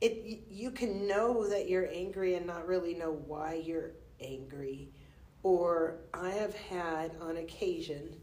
It 0.00 0.44
you 0.50 0.70
can 0.70 1.06
know 1.06 1.48
that 1.48 1.68
you're 1.68 1.88
angry 1.92 2.34
and 2.34 2.46
not 2.46 2.66
really 2.66 2.94
know 2.94 3.12
why 3.26 3.62
you're 3.64 3.92
angry. 4.20 4.90
Or 5.42 5.98
i 6.12 6.30
have 6.30 6.54
had 6.54 7.12
on 7.20 7.36
occasion 7.36 8.16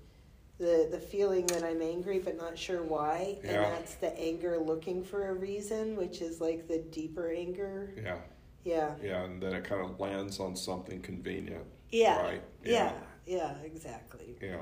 the 0.57 0.87
the 0.91 0.99
feeling 0.99 1.45
that 1.47 1.63
i'm 1.63 1.81
angry 1.81 2.19
but 2.19 2.37
not 2.37 2.57
sure 2.57 2.81
why 2.81 3.37
yeah. 3.43 3.51
and 3.51 3.73
that's 3.73 3.95
the 3.95 4.17
anger 4.17 4.57
looking 4.57 5.03
for 5.03 5.29
a 5.29 5.33
reason 5.33 5.95
which 5.97 6.21
is 6.21 6.39
like 6.41 6.67
the 6.67 6.79
deeper 6.91 7.31
anger. 7.31 7.93
Yeah. 7.97 8.17
Yeah. 8.63 8.95
Yeah 9.01 9.23
and 9.23 9.41
then 9.41 9.53
it 9.53 9.63
kind 9.63 9.81
of 9.81 9.99
lands 9.99 10.39
on 10.39 10.55
something 10.55 11.01
convenient. 11.01 11.65
Yeah. 11.89 12.21
Right? 12.21 12.43
Yeah. 12.63 12.93
Yeah, 13.25 13.37
yeah 13.37 13.53
exactly. 13.63 14.37
Yeah 14.41 14.57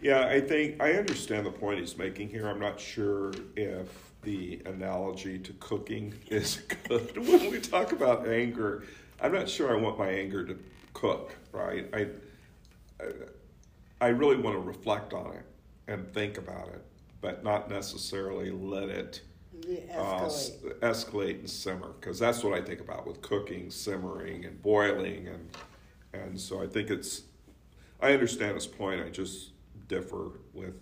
yeah, 0.00 0.26
I 0.26 0.40
think 0.40 0.82
I 0.82 0.92
understand 0.92 1.46
the 1.46 1.50
point 1.50 1.80
he's 1.80 1.96
making 1.96 2.28
here. 2.28 2.48
I'm 2.48 2.60
not 2.60 2.78
sure 2.78 3.32
if 3.56 3.88
the 4.22 4.60
analogy 4.66 5.38
to 5.38 5.52
cooking 5.54 6.14
is 6.28 6.56
good 6.88 7.16
when 7.16 7.50
we 7.50 7.60
talk 7.60 7.92
about 7.92 8.26
anger. 8.26 8.84
I'm 9.20 9.32
not 9.32 9.48
sure 9.48 9.70
I 9.70 9.80
want 9.80 9.98
my 9.98 10.08
anger 10.08 10.44
to 10.44 10.58
cook, 10.92 11.36
right? 11.52 11.88
I, 11.92 12.08
I, 14.00 14.08
really 14.08 14.36
want 14.36 14.56
to 14.56 14.60
reflect 14.60 15.12
on 15.12 15.32
it 15.34 15.44
and 15.86 16.12
think 16.12 16.38
about 16.38 16.68
it, 16.68 16.84
but 17.20 17.44
not 17.44 17.70
necessarily 17.70 18.50
let 18.50 18.88
it 18.88 19.22
uh, 19.64 20.26
escalate. 20.26 20.82
Uh, 20.82 20.86
escalate 20.86 21.38
and 21.40 21.50
simmer, 21.50 21.92
because 22.00 22.18
that's 22.18 22.42
what 22.42 22.58
I 22.58 22.62
think 22.62 22.80
about 22.80 23.06
with 23.06 23.22
cooking, 23.22 23.70
simmering, 23.70 24.44
and 24.44 24.60
boiling, 24.60 25.28
and 25.28 25.50
and 26.12 26.40
so 26.40 26.62
I 26.62 26.66
think 26.66 26.90
it's. 26.90 27.22
I 28.00 28.12
understand 28.12 28.54
his 28.54 28.66
point. 28.66 29.00
I 29.00 29.08
just 29.08 29.50
differ 29.88 30.32
with 30.52 30.74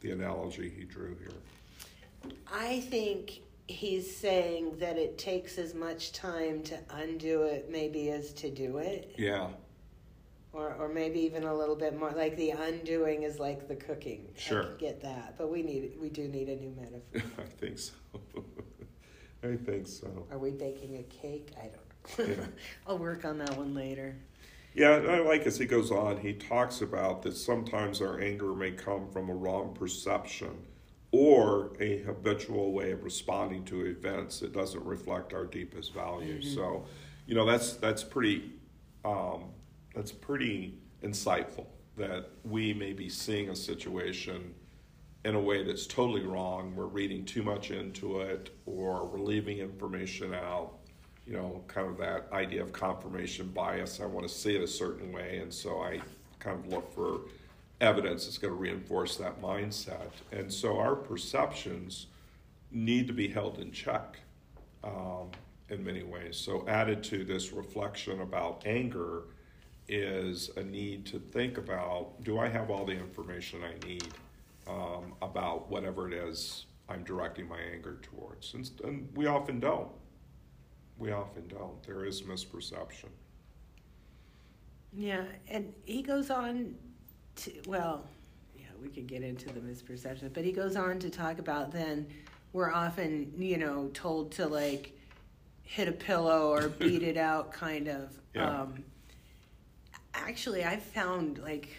the 0.00 0.10
analogy 0.10 0.68
he 0.68 0.84
drew 0.84 1.16
here. 1.16 2.32
I 2.52 2.80
think 2.80 3.40
he's 3.68 4.14
saying 4.14 4.76
that 4.78 4.98
it 4.98 5.18
takes 5.18 5.58
as 5.58 5.74
much 5.74 6.12
time 6.12 6.62
to 6.64 6.78
undo 6.90 7.42
it 7.42 7.70
maybe 7.70 8.10
as 8.10 8.32
to 8.34 8.50
do 8.50 8.78
it. 8.78 9.14
Yeah. 9.16 9.48
Or, 10.52 10.74
or 10.74 10.88
maybe 10.88 11.20
even 11.20 11.44
a 11.44 11.54
little 11.54 11.76
bit 11.76 11.98
more 11.98 12.10
like 12.10 12.36
the 12.36 12.50
undoing 12.50 13.22
is 13.22 13.38
like 13.38 13.68
the 13.68 13.76
cooking. 13.76 14.28
Sure. 14.36 14.74
Get 14.76 15.00
that, 15.02 15.36
but 15.38 15.50
we 15.50 15.62
need 15.62 15.92
we 15.98 16.10
do 16.10 16.28
need 16.28 16.48
a 16.50 16.56
new 16.56 16.74
metaphor. 16.76 17.32
I 17.38 17.48
think 17.58 17.78
so. 17.78 17.92
I 19.42 19.56
think 19.56 19.86
so. 19.86 20.26
Are 20.30 20.38
we 20.38 20.50
baking 20.50 20.98
a 20.98 21.02
cake? 21.04 21.52
I 21.58 21.68
don't 21.68 22.28
know. 22.28 22.34
Yeah. 22.34 22.46
I'll 22.86 22.98
work 22.98 23.24
on 23.24 23.38
that 23.38 23.56
one 23.56 23.74
later. 23.74 24.14
Yeah, 24.74 24.90
I 24.90 25.18
like 25.20 25.46
as 25.46 25.58
he 25.58 25.66
goes 25.66 25.90
on, 25.90 26.18
he 26.18 26.32
talks 26.32 26.80
about 26.80 27.22
that 27.22 27.36
sometimes 27.36 28.00
our 28.00 28.20
anger 28.20 28.54
may 28.54 28.72
come 28.72 29.08
from 29.10 29.28
a 29.28 29.34
wrong 29.34 29.74
perception 29.74 30.66
or 31.10 31.72
a 31.78 31.98
habitual 31.98 32.72
way 32.72 32.92
of 32.92 33.04
responding 33.04 33.64
to 33.66 33.84
events 33.84 34.40
that 34.40 34.52
doesn't 34.52 34.82
reflect 34.84 35.34
our 35.34 35.44
deepest 35.44 35.92
values. 35.92 36.46
Mm-hmm. 36.46 36.54
So, 36.54 36.86
you 37.26 37.34
know, 37.34 37.44
that's 37.44 37.74
that's 37.74 38.02
pretty 38.02 38.52
um, 39.04 39.44
that's 39.94 40.12
pretty 40.12 40.78
insightful 41.02 41.66
that 41.96 42.30
we 42.44 42.72
may 42.72 42.94
be 42.94 43.08
seeing 43.08 43.50
a 43.50 43.56
situation 43.56 44.54
in 45.24 45.34
a 45.34 45.40
way 45.40 45.62
that's 45.62 45.86
totally 45.86 46.24
wrong. 46.24 46.74
We're 46.74 46.86
reading 46.86 47.24
too 47.24 47.42
much 47.42 47.70
into 47.70 48.20
it, 48.20 48.50
or 48.64 49.06
we're 49.06 49.20
leaving 49.20 49.58
information 49.58 50.34
out. 50.34 50.78
You 51.26 51.34
know, 51.34 51.62
kind 51.68 51.88
of 51.88 51.98
that 51.98 52.28
idea 52.32 52.62
of 52.62 52.72
confirmation 52.72 53.48
bias. 53.48 54.00
I 54.00 54.06
want 54.06 54.26
to 54.26 54.32
see 54.32 54.56
it 54.56 54.62
a 54.62 54.66
certain 54.66 55.12
way, 55.12 55.38
and 55.38 55.52
so 55.52 55.80
I 55.80 56.00
kind 56.40 56.58
of 56.58 56.66
look 56.66 56.92
for 56.92 57.20
evidence 57.80 58.24
that's 58.24 58.38
going 58.38 58.52
to 58.52 58.58
reinforce 58.58 59.16
that 59.16 59.40
mindset. 59.40 60.10
And 60.32 60.52
so 60.52 60.78
our 60.78 60.94
perceptions 60.94 62.06
need 62.70 63.06
to 63.06 63.12
be 63.12 63.28
held 63.28 63.58
in 63.58 63.70
check 63.70 64.18
um, 64.82 65.30
in 65.68 65.84
many 65.84 66.02
ways. 66.02 66.36
So, 66.36 66.64
added 66.66 67.02
to 67.04 67.24
this 67.24 67.52
reflection 67.52 68.20
about 68.20 68.62
anger 68.66 69.24
is 69.88 70.50
a 70.56 70.62
need 70.62 71.04
to 71.06 71.18
think 71.18 71.58
about 71.58 72.22
do 72.22 72.38
I 72.38 72.48
have 72.48 72.70
all 72.70 72.84
the 72.84 72.92
information 72.92 73.60
I 73.62 73.86
need 73.86 74.08
um, 74.68 75.14
about 75.20 75.68
whatever 75.70 76.06
it 76.06 76.14
is 76.14 76.66
I'm 76.88 77.04
directing 77.04 77.48
my 77.48 77.58
anger 77.60 77.98
towards? 78.02 78.54
And, 78.54 78.70
and 78.84 79.08
we 79.14 79.26
often 79.26 79.60
don't. 79.60 79.88
We 80.98 81.12
often 81.12 81.48
don't. 81.48 81.82
There 81.84 82.04
is 82.04 82.22
misperception. 82.22 83.08
Yeah, 84.92 85.24
and 85.48 85.72
he 85.84 86.02
goes 86.02 86.30
on 86.30 86.74
to, 87.36 87.52
well, 87.66 88.04
yeah, 88.56 88.66
we 88.80 88.88
could 88.88 89.06
get 89.06 89.22
into 89.22 89.46
the 89.48 89.60
misperception, 89.60 90.32
but 90.32 90.44
he 90.44 90.52
goes 90.52 90.76
on 90.76 90.98
to 91.00 91.10
talk 91.10 91.38
about 91.38 91.72
then 91.72 92.06
we're 92.52 92.70
often, 92.70 93.32
you 93.38 93.56
know, 93.56 93.90
told 93.94 94.32
to 94.32 94.46
like 94.46 94.92
hit 95.62 95.88
a 95.88 95.92
pillow 95.92 96.50
or 96.50 96.68
beat 96.78 97.02
it 97.02 97.16
out, 97.16 97.52
kind 97.52 97.88
of. 97.88 98.12
Yeah. 98.34 98.62
Um, 98.62 98.84
actually, 100.14 100.64
I 100.64 100.76
found 100.76 101.38
like 101.38 101.70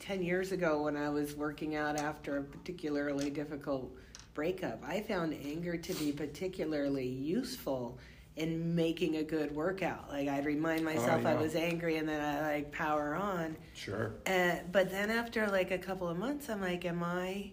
10 0.00 0.22
years 0.22 0.52
ago 0.52 0.82
when 0.82 0.96
I 0.96 1.10
was 1.10 1.34
working 1.34 1.76
out 1.76 1.96
after 1.96 2.38
a 2.38 2.42
particularly 2.42 3.30
difficult 3.30 3.94
breakup, 4.32 4.82
I 4.86 5.00
found 5.00 5.34
anger 5.44 5.76
to 5.76 5.94
be 5.94 6.12
particularly 6.12 7.06
useful 7.06 7.98
in 8.36 8.74
making 8.74 9.16
a 9.16 9.22
good 9.22 9.54
workout. 9.54 10.08
Like 10.10 10.28
I'd 10.28 10.44
remind 10.46 10.84
myself 10.84 11.20
Oh, 11.24 11.28
yeah. 11.28 11.30
I 11.30 11.34
was 11.34 11.54
angry 11.54 11.96
and 11.98 12.08
then 12.08 12.20
I 12.20 12.54
like 12.54 12.72
power 12.72 13.14
on. 13.14 13.56
Sure. 13.74 14.12
Uh, 14.26 14.56
but 14.72 14.90
then 14.90 15.10
after 15.10 15.46
like 15.48 15.70
a 15.70 15.78
couple 15.78 16.08
of 16.08 16.18
months, 16.18 16.48
I'm 16.48 16.60
like, 16.60 16.84
am 16.84 17.02
I 17.02 17.52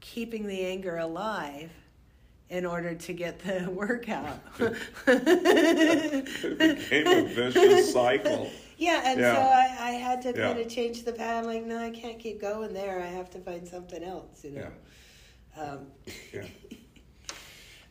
keeping 0.00 0.46
the 0.46 0.64
anger 0.66 0.98
alive 0.98 1.70
in 2.50 2.66
order 2.66 2.94
to 2.94 3.12
get 3.14 3.38
the 3.38 3.70
workout? 3.74 4.38
It 5.06 6.58
became 6.58 7.06
a 7.06 7.22
vicious 7.28 7.92
cycle. 7.92 8.50
Yeah, 8.78 9.02
and 9.04 9.20
Yeah. 9.20 9.34
so 9.36 9.40
I, 9.42 9.76
I 9.88 9.90
had 9.92 10.22
to 10.22 10.30
Yeah. 10.30 10.46
kind 10.48 10.58
of 10.58 10.68
change 10.68 11.04
the 11.04 11.12
path. 11.12 11.44
I'm 11.44 11.46
like, 11.46 11.62
no, 11.64 11.78
I 11.78 11.90
can't 11.90 12.18
keep 12.18 12.40
going 12.40 12.72
there. 12.72 13.00
I 13.00 13.06
have 13.06 13.30
to 13.30 13.38
find 13.38 13.68
something 13.68 14.02
else, 14.02 14.42
you 14.42 14.50
know. 14.50 14.68
Um, 15.56 15.86
Yeah. 16.32 16.42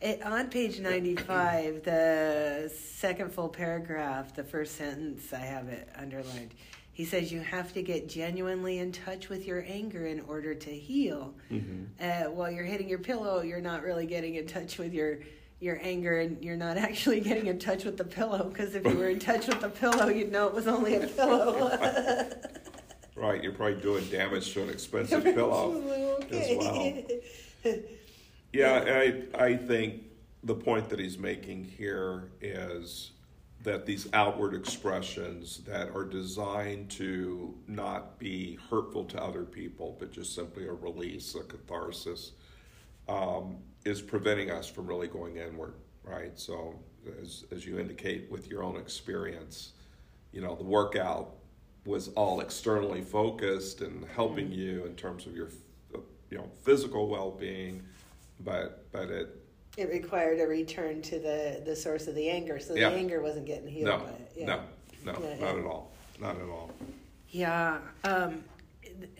It, 0.02 0.22
on 0.22 0.48
page 0.48 0.80
95, 0.80 1.84
the 1.84 2.72
second 2.74 3.32
full 3.32 3.48
paragraph, 3.48 4.34
the 4.34 4.44
first 4.44 4.76
sentence, 4.76 5.32
I 5.32 5.38
have 5.38 5.68
it 5.68 5.88
underlined. 5.96 6.54
He 6.92 7.04
says, 7.04 7.32
You 7.32 7.40
have 7.40 7.72
to 7.74 7.82
get 7.82 8.08
genuinely 8.08 8.78
in 8.78 8.92
touch 8.92 9.28
with 9.28 9.46
your 9.46 9.64
anger 9.66 10.06
in 10.06 10.20
order 10.28 10.54
to 10.54 10.70
heal. 10.70 11.34
hmm 11.48 11.84
Uh, 12.00 12.24
while 12.24 12.50
you're 12.50 12.64
hitting 12.64 12.88
your 12.88 12.98
pillow, 12.98 13.40
you're 13.40 13.60
not 13.60 13.82
really 13.82 14.06
getting 14.06 14.34
in 14.34 14.46
touch 14.46 14.78
with 14.78 14.92
your 14.92 15.18
your 15.60 15.78
anger, 15.80 16.18
and 16.18 16.42
you're 16.42 16.56
not 16.56 16.76
actually 16.88 17.20
getting 17.20 17.46
in 17.46 17.58
touch 17.58 17.84
with 17.84 17.96
the 17.96 18.04
pillow. 18.04 18.48
Because 18.48 18.74
if 18.74 18.84
you 18.84 18.94
were 18.96 19.08
in 19.08 19.18
touch 19.30 19.46
with 19.46 19.60
the 19.60 19.68
pillow, 19.70 20.08
you'd 20.08 20.32
know 20.32 20.48
it 20.48 20.54
was 20.54 20.66
only 20.66 20.96
a 20.96 21.06
pillow. 21.06 21.78
Right, 23.14 23.42
you're 23.42 23.52
probably 23.52 23.80
doing 23.80 24.04
damage 24.06 24.52
to 24.54 24.62
an 24.62 24.70
expensive 24.70 25.22
pillow. 25.22 25.74
okay. 26.22 26.56
well. 27.62 27.74
Yeah, 28.52 28.84
I, 28.86 29.44
I 29.44 29.56
think 29.56 30.02
the 30.44 30.54
point 30.54 30.90
that 30.90 30.98
he's 30.98 31.18
making 31.18 31.64
here 31.64 32.32
is 32.40 33.12
that 33.62 33.86
these 33.86 34.08
outward 34.12 34.54
expressions 34.54 35.58
that 35.58 35.88
are 35.94 36.04
designed 36.04 36.90
to 36.90 37.54
not 37.66 38.18
be 38.18 38.58
hurtful 38.68 39.04
to 39.04 39.22
other 39.22 39.44
people, 39.44 39.96
but 39.98 40.12
just 40.12 40.34
simply 40.34 40.66
a 40.66 40.72
release, 40.72 41.34
a 41.34 41.44
catharsis, 41.44 42.32
um, 43.08 43.56
is 43.84 44.02
preventing 44.02 44.50
us 44.50 44.68
from 44.68 44.86
really 44.86 45.06
going 45.06 45.36
inward, 45.36 45.74
right? 46.04 46.38
So, 46.38 46.74
as, 47.20 47.44
as 47.52 47.64
you 47.64 47.78
indicate 47.78 48.30
with 48.30 48.48
your 48.48 48.62
own 48.62 48.76
experience, 48.76 49.72
you 50.32 50.40
know, 50.40 50.54
the 50.54 50.64
workout 50.64 51.36
was 51.84 52.08
all 52.08 52.40
externally 52.40 53.02
focused 53.02 53.80
and 53.80 54.04
helping 54.14 54.52
you 54.52 54.84
in 54.84 54.94
terms 54.94 55.26
of 55.26 55.34
your, 55.34 55.48
you 56.30 56.38
know, 56.38 56.48
physical 56.62 57.08
well-being, 57.08 57.82
but 58.44 58.90
but 58.92 59.10
it 59.10 59.36
It 59.76 59.88
required 59.90 60.40
a 60.40 60.46
return 60.46 61.00
to 61.02 61.18
the, 61.18 61.62
the 61.64 61.74
source 61.74 62.06
of 62.06 62.14
the 62.14 62.28
anger, 62.28 62.58
so 62.58 62.74
Yeah. 62.74 62.90
the 62.90 62.96
anger 62.96 63.22
wasn't 63.22 63.46
getting 63.46 63.68
healed 63.68 63.86
no 63.86 63.98
by. 63.98 64.12
Yeah. 64.36 64.46
no 64.46 64.60
no 65.04 65.12
Yeah, 65.12 65.28
not 65.40 65.54
yeah. 65.54 65.60
at 65.60 65.64
all 65.66 65.92
not 66.20 66.36
at 66.36 66.48
all 66.48 66.70
Yeah. 67.30 67.78
Um, 68.04 68.44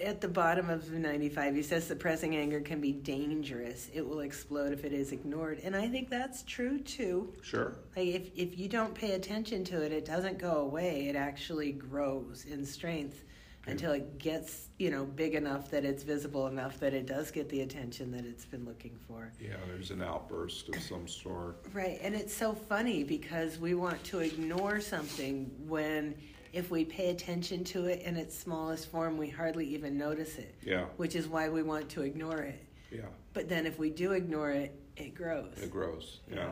at 0.00 0.20
the 0.20 0.28
bottom 0.28 0.68
of 0.68 0.92
95, 0.92 1.54
he 1.54 1.62
says 1.62 1.86
suppressing 1.86 2.36
anger 2.36 2.60
can 2.60 2.80
be 2.80 2.92
dangerous. 2.92 3.88
It 3.92 4.06
will 4.06 4.20
explode 4.20 4.72
if 4.72 4.84
it 4.84 4.92
is 4.92 5.12
ignored. 5.12 5.60
And 5.64 5.74
I 5.74 5.88
think 5.88 6.10
that's 6.10 6.42
true 6.42 6.78
too. 6.78 7.32
sure 7.42 7.76
Like 7.96 8.08
if, 8.08 8.30
if 8.36 8.58
you 8.58 8.68
don't 8.68 8.94
pay 8.94 9.12
attention 9.12 9.64
to 9.64 9.82
it, 9.82 9.90
it 9.92 10.04
doesn't 10.04 10.38
go 10.38 10.56
away. 10.58 11.08
It 11.08 11.16
actually 11.16 11.72
grows 11.72 12.44
in 12.44 12.64
strength 12.66 13.24
until 13.66 13.92
it 13.92 14.19
gets, 14.19 14.69
you 14.78 14.90
know, 14.90 15.04
big 15.04 15.35
enough 15.35 15.71
that 15.71 15.85
it's 15.85 16.02
visible 16.02 16.49
enough 16.49 16.81
that 16.81 16.92
it 16.95 17.07
does 17.07 17.31
get 17.31 17.49
the 17.49 17.61
attention 17.61 18.11
that 18.11 18.25
it's 18.25 18.44
been 18.44 18.64
looking 18.64 18.98
for. 19.07 19.31
yeah 19.40 19.55
there's 19.68 19.90
an 19.92 20.03
outburst 20.03 20.68
of 20.68 20.83
some 20.83 21.07
sort 21.07 21.57
Right, 21.72 21.98
and 22.03 22.14
it's 22.14 22.35
so 22.35 22.55
funny 22.55 23.05
because 23.05 23.59
we 23.59 23.75
want 23.75 24.03
to 24.05 24.18
ignore 24.18 24.81
something 24.81 25.51
when 25.68 26.14
if 26.53 26.70
we 26.70 26.85
pay 26.85 27.09
attention 27.11 27.64
to 27.64 27.87
it 27.87 28.03
in 28.03 28.14
its 28.16 28.38
smallest 28.38 28.90
form, 28.90 29.16
we 29.16 29.29
hardly 29.31 29.66
even 29.66 29.96
notice 29.96 30.37
it, 30.38 30.55
yeah 30.62 30.85
which 30.96 31.14
is 31.14 31.29
why 31.29 31.48
we 31.48 31.62
want 31.62 31.88
to 31.90 32.03
ignore 32.03 32.40
it. 32.40 32.61
yeah 32.90 33.03
But 33.33 33.48
then 33.48 33.64
if 33.66 33.79
we 33.79 33.90
do 33.90 34.12
ignore 34.12 34.51
it, 34.51 34.75
it 34.96 35.14
grows. 35.14 35.55
it 35.62 35.70
grows 35.70 36.20
yeah. 36.29 36.37
Yeah. 36.37 36.51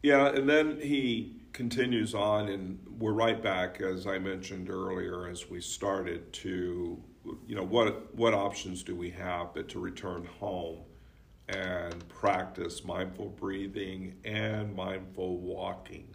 Yeah, 0.00 0.26
and 0.28 0.48
then 0.48 0.78
he 0.80 1.37
continues 1.52 2.14
on, 2.14 2.48
and 2.48 2.78
we're 2.98 3.12
right 3.12 3.42
back, 3.42 3.80
as 3.80 4.06
I 4.06 4.18
mentioned 4.18 4.70
earlier, 4.70 5.28
as 5.28 5.48
we 5.50 5.60
started 5.60 6.32
to, 6.34 7.02
you 7.46 7.54
know, 7.54 7.64
what 7.64 8.14
what 8.14 8.34
options 8.34 8.82
do 8.82 8.94
we 8.94 9.10
have 9.10 9.54
but 9.54 9.68
to 9.70 9.80
return 9.80 10.24
home 10.38 10.78
and 11.48 12.06
practice 12.08 12.84
mindful 12.84 13.30
breathing 13.30 14.14
and 14.24 14.74
mindful 14.76 15.38
walking, 15.38 16.06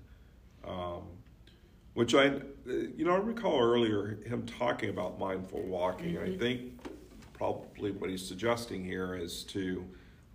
um, 0.68 1.04
which 1.94 2.14
I, 2.14 2.40
you 2.66 3.06
know, 3.06 3.14
I 3.14 3.18
recall 3.18 3.60
earlier 3.60 4.20
him 4.26 4.46
talking 4.46 4.90
about 4.90 5.20
mindful 5.20 5.62
walking. 5.64 6.18
I 6.20 6.38
think 6.38 6.80
probably 7.34 7.92
what 7.92 8.10
he's 8.10 8.26
suggesting 8.26 8.86
here 8.86 9.16
is 9.16 9.44
to 9.46 9.86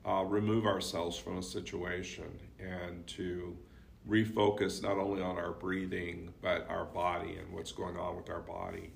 uh, 0.04 0.24
remove 0.24 0.66
ourselves 0.66 1.16
from 1.16 1.38
a 1.38 1.42
situation 1.42 2.26
and 2.58 3.06
to 3.06 3.56
refocus 4.08 4.82
not 4.82 4.96
only 4.98 5.22
on 5.22 5.36
our 5.36 5.52
breathing 5.52 6.32
but 6.40 6.66
our 6.68 6.84
body 6.86 7.36
and 7.36 7.52
what's 7.52 7.72
going 7.72 7.96
on 7.96 8.16
with 8.16 8.30
our 8.30 8.40
body 8.40 8.90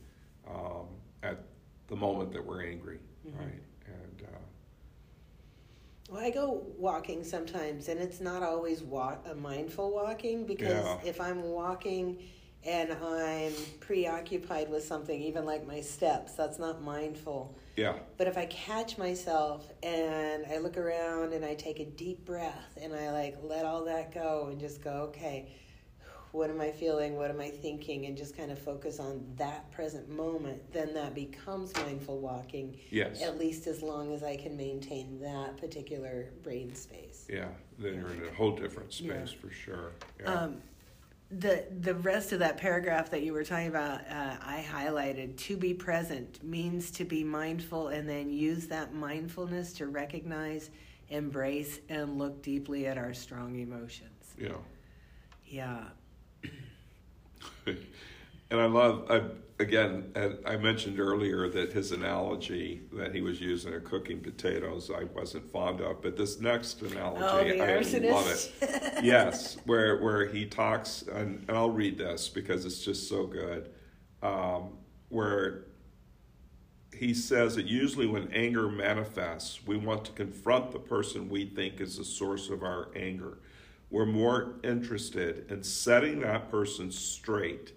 um, 0.49 0.87
at 1.23 1.45
the 1.89 1.97
moment 1.97 2.33
that 2.33 2.45
we're 2.45 2.63
angry, 2.65 2.99
right? 3.39 3.61
And 3.87 4.23
uh, 4.23 4.39
Well, 6.11 6.23
I 6.25 6.31
go 6.31 6.63
walking 6.79 7.23
sometimes, 7.25 7.89
and 7.89 8.01
it's 8.01 8.21
not 8.21 8.43
always 8.43 8.83
walk, 8.83 9.27
a 9.31 9.35
mindful 9.35 9.91
walking 9.93 10.47
because 10.47 10.85
Yeah. 10.85 10.99
if 11.05 11.21
I'm 11.21 11.43
walking 11.43 12.19
and 12.65 12.93
I'm 12.93 13.53
preoccupied 13.81 14.71
with 14.71 14.85
something, 14.85 15.21
even 15.21 15.45
like 15.45 15.67
my 15.67 15.81
steps, 15.81 16.33
that's 16.35 16.59
not 16.59 16.83
mindful. 16.83 17.57
yeah, 17.77 17.95
But 18.19 18.27
if 18.29 18.39
I 18.39 18.47
catch 18.47 18.99
myself 18.99 19.73
and 19.83 20.45
I 20.47 20.59
look 20.59 20.77
around 20.77 21.33
and 21.33 21.45
I 21.45 21.55
take 21.55 21.81
a 21.81 21.87
deep 21.87 22.25
breath 22.25 22.79
and 22.81 22.95
I 22.95 23.11
like 23.11 23.37
let 23.43 23.65
all 23.65 23.85
that 23.87 24.13
go 24.15 24.49
and 24.51 24.61
just 24.61 24.83
go, 24.83 24.91
okay, 25.11 25.49
what 26.31 26.49
am 26.49 26.61
I 26.63 26.71
feeling? 26.71 27.17
What 27.17 27.31
am 27.31 27.41
I 27.41 27.51
thinking? 27.51 28.07
And 28.07 28.17
just 28.17 28.35
kind 28.37 28.51
of 28.51 28.59
focus 28.59 28.99
on 28.99 29.23
that 29.37 29.71
present 29.71 30.09
moment, 30.09 30.73
then 30.73 30.95
that 30.95 31.15
becomes 31.15 31.75
mindful 31.77 32.21
walking, 32.21 32.79
yes, 32.91 33.21
at 33.23 33.39
least 33.39 33.67
as 33.67 33.83
long 33.83 34.15
as 34.15 34.23
I 34.23 34.37
can 34.37 34.57
maintain 34.57 35.21
that 35.21 35.59
particular 35.59 36.31
brain 36.43 36.75
space. 36.75 37.27
yeah. 37.29 37.49
Then 37.79 37.97
you're 37.97 38.13
in 38.13 38.25
a 38.33 38.35
whole 38.35 38.53
different 38.57 38.93
space 38.95 39.33
Yeah. 39.33 39.41
for 39.41 39.51
sure. 39.51 39.93
Yeah. 40.21 40.33
Um, 40.33 40.63
the 41.39 41.65
the 41.81 41.95
rest 41.95 42.33
of 42.33 42.39
that 42.41 42.57
paragraph 42.57 43.11
that 43.11 43.23
you 43.23 43.33
were 43.33 43.45
talking 43.45 43.69
about, 43.69 44.01
uh, 44.09 44.37
I 44.41 44.65
highlighted. 44.71 45.37
To 45.39 45.57
be 45.57 45.73
present 45.75 46.43
means 46.45 46.91
to 46.93 47.05
be 47.05 47.25
mindful, 47.25 47.89
and 47.89 48.09
then 48.09 48.31
use 48.31 48.67
that 48.69 48.95
mindfulness 48.95 49.73
to 49.75 49.87
recognize, 49.87 50.71
embrace, 51.09 51.81
and 51.89 52.19
look 52.19 52.43
deeply 52.43 52.87
at 52.87 52.99
our 52.99 53.15
strong 53.15 53.59
emotions. 53.59 54.35
yeah. 54.39 54.53
Yeah, 55.47 55.85
And 58.53 58.61
I 58.61 58.67
love, 58.67 59.11
I, 59.11 59.23
again, 59.63 60.13
I 60.45 60.57
mentioned 60.59 61.01
earlier 61.01 61.49
that 61.49 61.73
his 61.73 61.91
analogy 61.91 62.83
that 62.93 63.15
he 63.15 63.23
was 63.23 63.41
using 63.41 63.73
of 63.73 63.83
cooking 63.83 64.21
potatoes, 64.21 64.91
I 64.95 65.05
wasn't 65.05 65.51
fond 65.51 65.81
of, 65.81 66.03
but 66.03 66.19
this 66.19 66.39
next 66.39 66.83
analogy, 66.83 67.59
oh, 67.59 67.65
I 67.65 67.69
arsonist. 67.69 68.11
love 68.13 68.27
it. 68.29 68.53
yes, 69.05 69.57
where 69.65 70.03
where 70.03 70.27
he 70.27 70.45
talks, 70.45 71.01
and, 71.01 71.43
and 71.49 71.57
I'll 71.57 71.71
read 71.71 71.97
this 71.97 72.29
because 72.29 72.67
it's 72.67 72.85
just 72.85 73.09
so 73.09 73.27
good. 73.27 73.71
Um, 74.23 74.77
where 75.09 75.65
he 76.95 77.15
says 77.15 77.57
that 77.57 77.67
usually 77.67 78.07
when 78.07 78.31
anger 78.35 78.69
manifests, 78.69 79.67
we 79.67 79.79
want 79.79 80.05
to 80.05 80.13
confront 80.13 80.73
the 80.73 80.79
person 80.79 81.31
we 81.31 81.47
think 81.47 81.81
is 81.81 81.97
the 81.97 82.05
source 82.05 82.51
of 82.51 82.63
our 82.63 82.91
anger. 82.95 83.39
We're 83.89 84.05
more 84.05 84.57
interested 84.63 85.51
in 85.51 85.63
setting 85.63 86.21
that 86.21 86.51
person 86.51 86.93
straight 86.93 87.73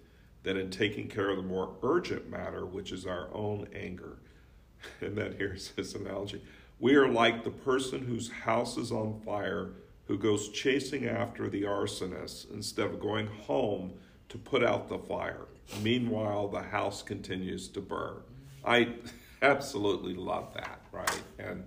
than 0.46 0.56
in 0.56 0.70
taking 0.70 1.08
care 1.08 1.28
of 1.28 1.36
the 1.36 1.42
more 1.42 1.74
urgent 1.82 2.30
matter, 2.30 2.64
which 2.64 2.92
is 2.92 3.04
our 3.04 3.28
own 3.34 3.68
anger. 3.74 4.16
And 5.00 5.18
then 5.18 5.34
here's 5.36 5.70
his 5.70 5.94
analogy 5.96 6.40
We 6.78 6.94
are 6.94 7.08
like 7.08 7.42
the 7.42 7.50
person 7.50 8.06
whose 8.06 8.30
house 8.30 8.76
is 8.76 8.92
on 8.92 9.20
fire 9.26 9.70
who 10.06 10.16
goes 10.16 10.50
chasing 10.50 11.08
after 11.08 11.48
the 11.48 11.62
arsonist 11.62 12.52
instead 12.54 12.86
of 12.86 13.00
going 13.00 13.26
home 13.26 13.94
to 14.28 14.38
put 14.38 14.62
out 14.62 14.88
the 14.88 14.98
fire. 14.98 15.48
Meanwhile, 15.82 16.46
the 16.46 16.62
house 16.62 17.02
continues 17.02 17.66
to 17.70 17.80
burn. 17.80 18.18
I 18.64 18.94
absolutely 19.42 20.14
love 20.14 20.54
that, 20.54 20.80
right? 20.92 21.22
And 21.40 21.64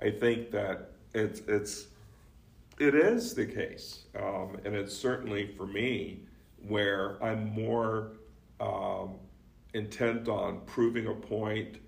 I 0.00 0.08
think 0.08 0.50
that 0.52 0.92
it's 1.12 1.40
it's 1.40 1.88
it 2.78 2.94
is 2.94 3.34
the 3.34 3.44
case, 3.44 4.04
um, 4.18 4.56
and 4.64 4.74
it's 4.74 4.96
certainly 4.96 5.52
for 5.54 5.66
me 5.66 6.20
where 6.66 7.22
I'm 7.22 7.52
more 7.52 8.12
um, 8.62 9.16
intent 9.74 10.28
on 10.28 10.60
proving 10.66 11.08
a 11.08 11.14
point, 11.14 11.78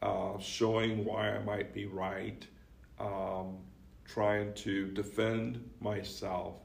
uh, 0.00 0.38
showing 0.38 1.04
why 1.04 1.30
I 1.30 1.38
might 1.40 1.74
be 1.74 1.86
right, 1.86 2.46
um, 2.98 3.58
trying 4.06 4.54
to 4.54 4.86
defend 4.88 5.68
myself 5.80 6.56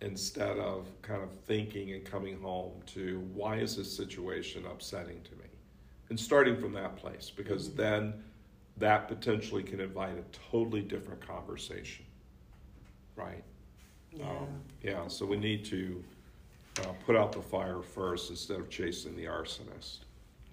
instead 0.00 0.58
of 0.58 0.86
kind 1.02 1.22
of 1.22 1.30
thinking 1.46 1.92
and 1.92 2.04
coming 2.04 2.40
home 2.40 2.80
to 2.86 3.20
why 3.34 3.56
is 3.56 3.76
this 3.76 3.94
situation 3.94 4.64
upsetting 4.66 5.20
to 5.22 5.32
me? 5.32 5.44
And 6.08 6.18
starting 6.18 6.56
from 6.56 6.72
that 6.74 6.96
place, 6.96 7.30
because 7.34 7.68
mm-hmm. 7.68 7.76
then 7.76 8.24
that 8.78 9.08
potentially 9.08 9.62
can 9.62 9.80
invite 9.80 10.16
a 10.16 10.24
totally 10.50 10.80
different 10.80 11.26
conversation, 11.26 12.04
right? 13.16 13.44
Yeah. 14.12 14.28
Um, 14.28 14.48
yeah, 14.82 15.08
so 15.08 15.26
we 15.26 15.36
need 15.36 15.64
to 15.66 16.02
uh, 16.78 16.92
put 17.04 17.16
out 17.16 17.32
the 17.32 17.42
fire 17.42 17.82
first 17.82 18.30
instead 18.30 18.58
of 18.58 18.70
chasing 18.70 19.16
the 19.16 19.24
arsonist. 19.24 19.98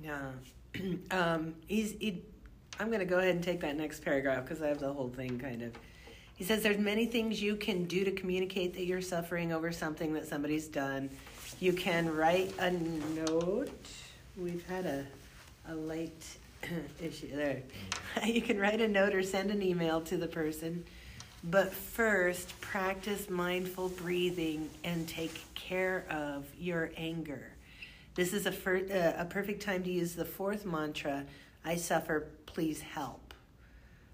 Yeah. 0.03 0.31
um, 1.11 1.55
he's, 1.67 1.93
he, 1.99 2.23
I'm 2.79 2.87
going 2.87 2.99
to 2.99 3.05
go 3.05 3.19
ahead 3.19 3.35
and 3.35 3.43
take 3.43 3.61
that 3.61 3.75
next 3.75 4.03
paragraph 4.03 4.43
because 4.43 4.61
I 4.61 4.67
have 4.67 4.79
the 4.79 4.91
whole 4.91 5.09
thing 5.09 5.39
kind 5.39 5.61
of. 5.61 5.73
He 6.35 6.43
says 6.43 6.61
there's 6.61 6.77
many 6.77 7.07
things 7.07 7.41
you 7.41 7.55
can 7.55 7.85
do 7.85 8.03
to 8.03 8.11
communicate 8.11 8.75
that 8.75 8.85
you're 8.85 9.01
suffering 9.01 9.51
over 9.51 9.71
something 9.71 10.13
that 10.13 10.27
somebody's 10.27 10.67
done. 10.67 11.09
You 11.59 11.73
can 11.73 12.15
write 12.15 12.53
a 12.59 12.71
note. 12.71 13.71
We've 14.37 14.65
had 14.67 14.85
a, 14.85 15.05
a 15.69 15.73
late 15.73 16.37
issue 17.01 17.35
there. 17.35 17.63
you 18.25 18.41
can 18.41 18.59
write 18.59 18.81
a 18.81 18.87
note 18.87 19.15
or 19.15 19.23
send 19.23 19.49
an 19.49 19.63
email 19.63 19.99
to 20.01 20.17
the 20.17 20.27
person. 20.27 20.85
But 21.49 21.73
first, 21.73 22.59
practice 22.59 23.29
mindful 23.29 23.87
breathing 23.89 24.69
and 24.83 25.07
take 25.07 25.39
care 25.55 26.05
of 26.09 26.45
your 26.59 26.91
anger. 26.97 27.53
This 28.15 28.33
is 28.33 28.45
a, 28.45 28.51
fir- 28.51 29.15
uh, 29.17 29.21
a 29.21 29.25
perfect 29.25 29.61
time 29.61 29.81
to 29.83 29.89
use 29.89 30.13
the 30.13 30.25
fourth 30.25 30.65
mantra 30.65 31.23
I 31.63 31.75
suffer, 31.75 32.27
please 32.47 32.81
help. 32.81 33.33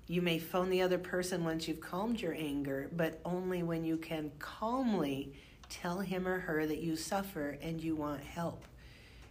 You 0.07 0.21
may 0.21 0.37
phone 0.37 0.69
the 0.69 0.83
other 0.83 0.99
person 0.99 1.43
once 1.43 1.67
you've 1.67 1.81
calmed 1.81 2.21
your 2.21 2.35
anger, 2.35 2.89
but 2.95 3.19
only 3.25 3.63
when 3.63 3.83
you 3.83 3.97
can 3.97 4.31
calmly 4.37 5.33
tell 5.69 6.01
him 6.01 6.27
or 6.27 6.39
her 6.39 6.67
that 6.67 6.81
you 6.81 6.95
suffer 6.95 7.57
and 7.63 7.81
you 7.81 7.95
want 7.95 8.21
help. 8.21 8.63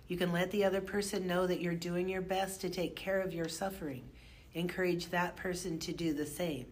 You 0.09 0.17
can 0.17 0.33
let 0.33 0.51
the 0.51 0.65
other 0.65 0.81
person 0.81 1.29
know 1.29 1.47
that 1.47 1.61
you're 1.61 1.75
doing 1.75 2.09
your 2.09 2.23
best 2.23 2.63
to 2.63 2.71
take 2.71 2.97
care 2.97 3.21
of 3.21 3.33
your 3.33 3.49
suffering. 3.49 4.03
Encourage 4.55 5.11
that 5.11 5.37
person 5.37 5.79
to 5.81 5.93
do 5.93 6.13
the 6.13 6.27
same. 6.27 6.67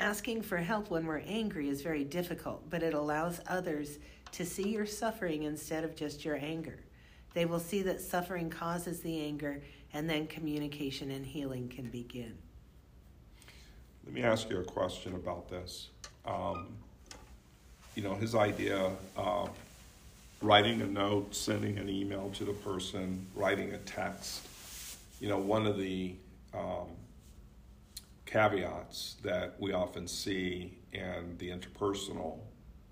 Asking 0.00 0.40
for 0.40 0.56
help 0.56 0.88
when 0.88 1.04
we're 1.04 1.22
angry 1.26 1.68
is 1.68 1.82
very 1.82 2.04
difficult, 2.04 2.70
but 2.70 2.82
it 2.82 2.94
allows 2.94 3.42
others 3.46 3.98
to 4.32 4.46
see 4.46 4.70
your 4.70 4.86
suffering 4.86 5.42
instead 5.42 5.84
of 5.84 5.94
just 5.94 6.24
your 6.24 6.36
anger. 6.36 6.78
They 7.34 7.44
will 7.44 7.60
see 7.60 7.82
that 7.82 8.00
suffering 8.00 8.48
causes 8.48 9.00
the 9.00 9.20
anger, 9.22 9.62
and 9.92 10.08
then 10.08 10.26
communication 10.26 11.10
and 11.10 11.26
healing 11.26 11.68
can 11.68 11.90
begin. 11.90 12.32
Let 14.06 14.14
me 14.14 14.22
ask 14.22 14.48
you 14.48 14.58
a 14.60 14.64
question 14.64 15.14
about 15.14 15.50
this. 15.50 15.88
Um, 16.24 16.68
you 17.94 18.02
know, 18.02 18.14
his 18.14 18.34
idea 18.34 18.90
of 19.16 19.50
writing 20.40 20.80
a 20.80 20.86
note, 20.86 21.34
sending 21.34 21.76
an 21.76 21.90
email 21.90 22.30
to 22.36 22.44
the 22.44 22.54
person, 22.54 23.26
writing 23.36 23.74
a 23.74 23.78
text. 23.78 24.48
You 25.20 25.28
know, 25.28 25.38
one 25.38 25.66
of 25.66 25.76
the 25.76 26.14
um, 26.54 26.86
caveats 28.30 29.16
that 29.22 29.56
we 29.58 29.72
often 29.72 30.06
see 30.06 30.78
in 30.92 31.34
the 31.38 31.50
interpersonal 31.50 32.38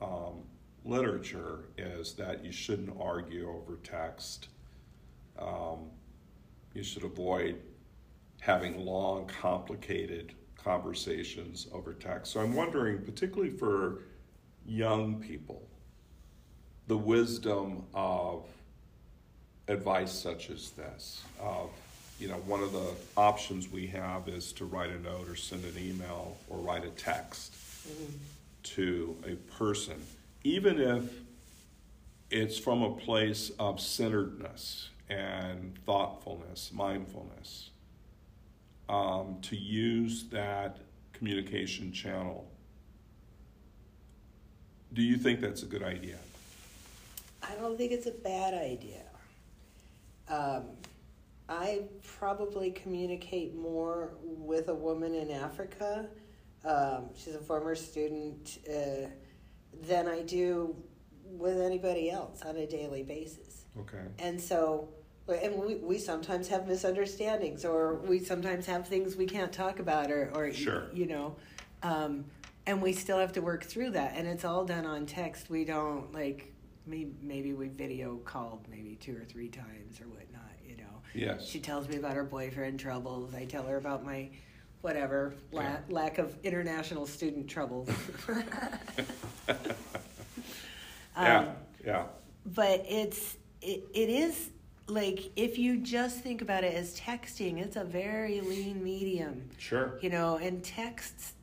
um, 0.02 0.42
literature 0.84 1.68
is 1.76 2.14
that 2.14 2.44
you 2.44 2.50
shouldn't 2.50 2.94
argue 3.00 3.48
over 3.48 3.76
text. 3.84 4.48
Um, 5.38 5.90
you 6.74 6.82
should 6.82 7.04
avoid 7.04 7.60
having 8.40 8.84
long, 8.84 9.26
complicated 9.26 10.34
conversations 10.56 11.68
over 11.72 11.94
text. 11.94 12.32
So 12.32 12.40
I'm 12.40 12.54
wondering, 12.54 13.02
particularly 13.02 13.50
for 13.50 14.02
young 14.66 15.20
people, 15.20 15.68
the 16.88 16.98
wisdom 16.98 17.84
of 17.94 18.44
advice 19.68 20.12
such 20.12 20.50
as 20.50 20.70
this 20.70 21.22
of 21.40 21.70
you 22.18 22.28
know 22.28 22.34
one 22.46 22.62
of 22.62 22.72
the 22.72 22.90
options 23.16 23.70
we 23.70 23.86
have 23.86 24.28
is 24.28 24.52
to 24.52 24.64
write 24.64 24.90
a 24.90 24.98
note 25.00 25.28
or 25.28 25.36
send 25.36 25.64
an 25.64 25.74
email 25.78 26.36
or 26.48 26.58
write 26.58 26.84
a 26.84 26.90
text 26.90 27.52
mm-hmm. 27.86 28.16
to 28.62 29.16
a 29.26 29.34
person 29.56 30.00
even 30.44 30.80
if 30.80 31.04
it's 32.30 32.58
from 32.58 32.82
a 32.82 32.90
place 32.90 33.50
of 33.58 33.80
centeredness 33.80 34.90
and 35.08 35.74
thoughtfulness, 35.86 36.70
mindfulness, 36.72 37.70
um, 38.88 39.38
to 39.42 39.56
use 39.56 40.24
that 40.30 40.78
communication 41.12 41.92
channel. 41.92 42.46
Do 44.92 45.02
you 45.02 45.16
think 45.16 45.40
that's 45.40 45.62
a 45.62 45.66
good 45.66 45.82
idea? 45.82 46.18
I 47.42 47.54
don't 47.54 47.76
think 47.76 47.92
it's 47.92 48.06
a 48.06 48.12
bad 48.12 48.54
idea. 48.54 49.02
Um, 50.28 50.64
I 51.48 51.82
probably 52.02 52.70
communicate 52.70 53.54
more 53.54 54.14
with 54.22 54.68
a 54.68 54.74
woman 54.74 55.14
in 55.14 55.30
Africa. 55.30 56.08
Um, 56.64 57.10
she's 57.16 57.34
a 57.34 57.40
former 57.40 57.74
student. 57.74 58.58
Uh, 58.68 59.08
than 59.82 60.08
I 60.08 60.22
do 60.22 60.74
with 61.24 61.60
anybody 61.60 62.10
else 62.10 62.42
on 62.42 62.56
a 62.56 62.66
daily 62.66 63.02
basis. 63.02 63.64
Okay. 63.78 64.02
And 64.18 64.40
so, 64.40 64.88
and 65.28 65.54
we, 65.56 65.76
we 65.76 65.98
sometimes 65.98 66.48
have 66.48 66.66
misunderstandings 66.66 67.64
or 67.64 67.96
we 67.96 68.18
sometimes 68.18 68.66
have 68.66 68.88
things 68.88 69.16
we 69.16 69.26
can't 69.26 69.52
talk 69.52 69.78
about 69.78 70.10
or, 70.10 70.30
or 70.34 70.52
sure. 70.52 70.86
you 70.92 71.06
know, 71.06 71.36
um, 71.82 72.24
and 72.66 72.80
we 72.80 72.92
still 72.92 73.18
have 73.18 73.32
to 73.32 73.40
work 73.42 73.64
through 73.64 73.90
that. 73.90 74.14
And 74.16 74.26
it's 74.26 74.44
all 74.44 74.64
done 74.64 74.86
on 74.86 75.06
text. 75.06 75.50
We 75.50 75.64
don't 75.64 76.12
like, 76.12 76.52
maybe, 76.86 77.12
maybe 77.22 77.52
we 77.52 77.68
video 77.68 78.16
called 78.16 78.66
maybe 78.70 78.96
two 78.96 79.16
or 79.16 79.24
three 79.24 79.48
times 79.48 80.00
or 80.00 80.08
whatnot. 80.08 80.42
Yes. 81.14 81.46
She 81.46 81.60
tells 81.60 81.88
me 81.88 81.96
about 81.96 82.14
her 82.14 82.24
boyfriend 82.24 82.80
troubles. 82.80 83.34
I 83.34 83.44
tell 83.44 83.64
her 83.64 83.76
about 83.76 84.04
my 84.04 84.30
whatever 84.80 85.34
la- 85.52 85.62
yeah. 85.62 85.78
lack 85.88 86.18
of 86.18 86.36
international 86.44 87.06
student 87.06 87.48
troubles. 87.48 87.88
yeah, 91.16 91.38
um, 91.38 91.48
yeah. 91.84 92.04
But 92.46 92.84
it's 92.88 93.36
it, 93.60 93.84
it 93.94 94.08
is 94.08 94.50
like 94.86 95.30
if 95.36 95.58
you 95.58 95.78
just 95.78 96.20
think 96.20 96.42
about 96.42 96.64
it 96.64 96.74
as 96.74 96.98
texting, 96.98 97.58
it's 97.58 97.76
a 97.76 97.84
very 97.84 98.40
lean 98.40 98.82
medium. 98.82 99.48
Sure. 99.58 99.98
You 100.00 100.10
know, 100.10 100.36
and 100.36 100.62
texts 100.64 101.34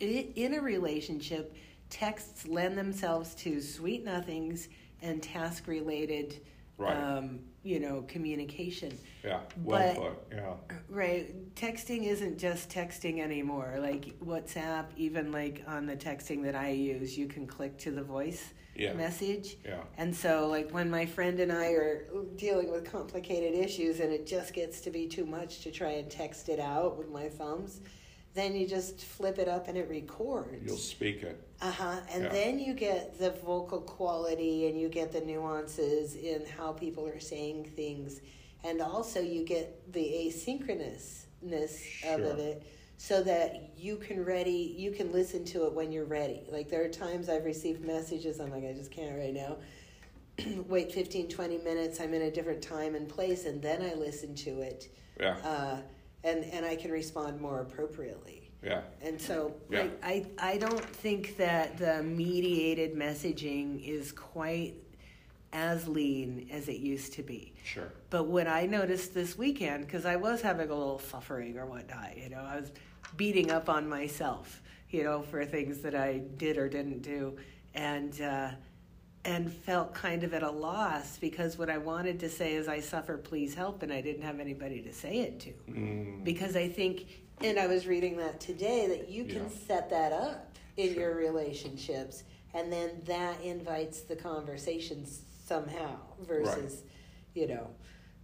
in 0.00 0.54
a 0.54 0.60
relationship, 0.60 1.54
texts 1.88 2.46
lend 2.46 2.76
themselves 2.76 3.34
to 3.36 3.60
sweet 3.60 4.04
nothings 4.04 4.68
and 5.00 5.22
task 5.22 5.66
related 5.66 6.40
right. 6.76 6.96
um, 6.96 7.40
you 7.62 7.80
know, 7.80 8.04
communication. 8.08 8.98
Yeah, 9.24 9.40
well 9.62 9.94
but, 9.94 10.02
put. 10.02 10.36
Yeah. 10.36 10.54
Right. 10.88 11.54
Texting 11.54 12.06
isn't 12.06 12.38
just 12.38 12.70
texting 12.70 13.20
anymore. 13.20 13.76
Like 13.80 14.18
WhatsApp, 14.20 14.86
even 14.96 15.32
like 15.32 15.62
on 15.66 15.86
the 15.86 15.96
texting 15.96 16.42
that 16.44 16.54
I 16.56 16.70
use, 16.70 17.16
you 17.16 17.26
can 17.26 17.46
click 17.46 17.78
to 17.78 17.90
the 17.90 18.02
voice 18.02 18.52
yeah. 18.74 18.92
message. 18.94 19.56
Yeah. 19.64 19.82
And 19.98 20.14
so, 20.14 20.48
like, 20.48 20.70
when 20.70 20.90
my 20.90 21.06
friend 21.06 21.40
and 21.40 21.52
I 21.52 21.72
are 21.72 22.06
dealing 22.36 22.70
with 22.70 22.90
complicated 22.90 23.54
issues 23.54 24.00
and 24.00 24.12
it 24.12 24.26
just 24.26 24.54
gets 24.54 24.80
to 24.82 24.90
be 24.90 25.06
too 25.06 25.26
much 25.26 25.60
to 25.62 25.70
try 25.70 25.92
and 25.92 26.10
text 26.10 26.48
it 26.48 26.60
out 26.60 26.96
with 26.96 27.10
my 27.10 27.28
thumbs, 27.28 27.80
then 28.34 28.54
you 28.56 28.66
just 28.66 29.00
flip 29.00 29.38
it 29.38 29.48
up 29.48 29.68
and 29.68 29.76
it 29.76 29.88
records. 29.88 30.64
You'll 30.64 30.76
speak 30.76 31.22
it. 31.22 31.40
Uh 31.60 31.70
huh. 31.70 32.00
And 32.10 32.24
yeah. 32.24 32.30
then 32.30 32.58
you 32.58 32.72
get 32.72 33.18
the 33.18 33.30
vocal 33.30 33.80
quality 33.80 34.68
and 34.68 34.80
you 34.80 34.88
get 34.88 35.12
the 35.12 35.20
nuances 35.20 36.14
in 36.14 36.44
how 36.56 36.72
people 36.72 37.06
are 37.06 37.20
saying 37.20 37.70
things. 37.76 38.20
And 38.64 38.80
also 38.80 39.20
you 39.20 39.44
get 39.44 39.92
the 39.92 40.00
asynchronousness 40.00 41.82
sure. 41.82 42.24
of 42.24 42.38
it 42.38 42.62
so 42.96 43.20
that 43.20 43.72
you 43.76 43.96
can 43.96 44.24
ready 44.24 44.76
you 44.78 44.92
can 44.92 45.10
listen 45.12 45.44
to 45.44 45.66
it 45.66 45.72
when 45.72 45.92
you're 45.92 46.04
ready. 46.04 46.44
Like 46.50 46.70
there 46.70 46.84
are 46.84 46.88
times 46.88 47.28
I've 47.28 47.44
received 47.44 47.84
messages, 47.84 48.40
I'm 48.40 48.50
like, 48.50 48.64
I 48.64 48.72
just 48.72 48.90
can't 48.90 49.18
right 49.18 49.34
now. 49.34 49.56
Wait 50.68 50.92
15, 50.92 51.28
20 51.28 51.58
minutes, 51.58 52.00
I'm 52.00 52.14
in 52.14 52.22
a 52.22 52.30
different 52.30 52.62
time 52.62 52.94
and 52.94 53.08
place, 53.08 53.44
and 53.44 53.60
then 53.60 53.82
I 53.82 53.94
listen 53.94 54.34
to 54.36 54.60
it. 54.62 54.88
Yeah. 55.20 55.36
Uh, 55.44 55.76
and 56.24 56.44
and 56.44 56.64
I 56.64 56.76
can 56.76 56.90
respond 56.90 57.40
more 57.40 57.60
appropriately. 57.60 58.50
Yeah. 58.62 58.82
And 59.00 59.20
so 59.20 59.54
yeah. 59.70 59.88
I, 60.02 60.26
I 60.38 60.52
I 60.52 60.58
don't 60.58 60.84
think 60.84 61.36
that 61.36 61.78
the 61.78 62.02
mediated 62.02 62.94
messaging 62.94 63.84
is 63.86 64.12
quite 64.12 64.74
as 65.52 65.86
lean 65.86 66.48
as 66.50 66.68
it 66.68 66.78
used 66.78 67.12
to 67.14 67.22
be. 67.22 67.52
Sure. 67.64 67.92
But 68.10 68.24
what 68.24 68.46
I 68.46 68.66
noticed 68.66 69.12
this 69.12 69.36
weekend, 69.36 69.86
because 69.86 70.06
I 70.06 70.16
was 70.16 70.40
having 70.40 70.70
a 70.70 70.74
little 70.74 70.98
suffering 70.98 71.58
or 71.58 71.66
whatnot, 71.66 72.16
you 72.16 72.30
know, 72.30 72.40
I 72.40 72.56
was 72.56 72.72
beating 73.16 73.50
up 73.50 73.68
on 73.68 73.88
myself, 73.88 74.62
you 74.90 75.04
know, 75.04 75.20
for 75.22 75.44
things 75.44 75.80
that 75.80 75.94
I 75.94 76.22
did 76.38 76.56
or 76.56 76.68
didn't 76.68 77.02
do, 77.02 77.36
and 77.74 78.18
uh, 78.22 78.50
and 79.24 79.52
felt 79.52 79.94
kind 79.94 80.24
of 80.24 80.34
at 80.34 80.42
a 80.42 80.50
loss 80.50 81.16
because 81.18 81.56
what 81.56 81.70
I 81.70 81.78
wanted 81.78 82.18
to 82.20 82.28
say 82.28 82.54
is, 82.54 82.66
I 82.68 82.80
suffer, 82.80 83.16
please 83.16 83.54
help, 83.54 83.82
and 83.82 83.92
I 83.92 84.00
didn't 84.00 84.22
have 84.22 84.40
anybody 84.40 84.80
to 84.82 84.92
say 84.92 85.18
it 85.20 85.40
to. 85.40 85.50
Mm, 85.70 86.24
Because 86.24 86.56
I 86.56 86.68
think, 86.68 87.06
and 87.42 87.58
I 87.58 87.66
was 87.68 87.86
reading 87.86 88.16
that 88.16 88.40
today, 88.40 88.88
that 88.88 89.08
you 89.08 89.24
can 89.24 89.44
Yeah. 89.44 89.48
set 89.66 89.90
that 89.90 90.12
up 90.12 90.56
in 90.76 90.94
Sure. 90.94 91.02
your 91.02 91.14
relationships, 91.16 92.24
and 92.54 92.72
then 92.72 93.00
that 93.04 93.40
invites 93.42 94.00
the 94.02 94.16
conversation 94.16 95.06
somehow 95.06 95.96
versus, 96.20 96.82
you 97.34 97.46
know, 97.46 97.68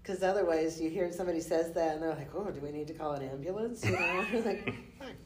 because 0.03 0.23
otherwise 0.23 0.81
you 0.81 0.91
hear 0.91 1.13
somebody 1.13 1.41
says 1.41 1.73
that 1.75 1.95
and 1.95 2.03
they're 2.03 2.15
like, 2.15 2.35
oh, 2.35 2.51
do 2.51 2.61
we 2.61 2.73
need 2.73 2.87
to 2.89 2.95
call 2.95 3.13
an 3.13 3.23
ambulance? 3.29 3.85
You 3.85 3.93
know, 3.93 4.27
like, 4.45 4.75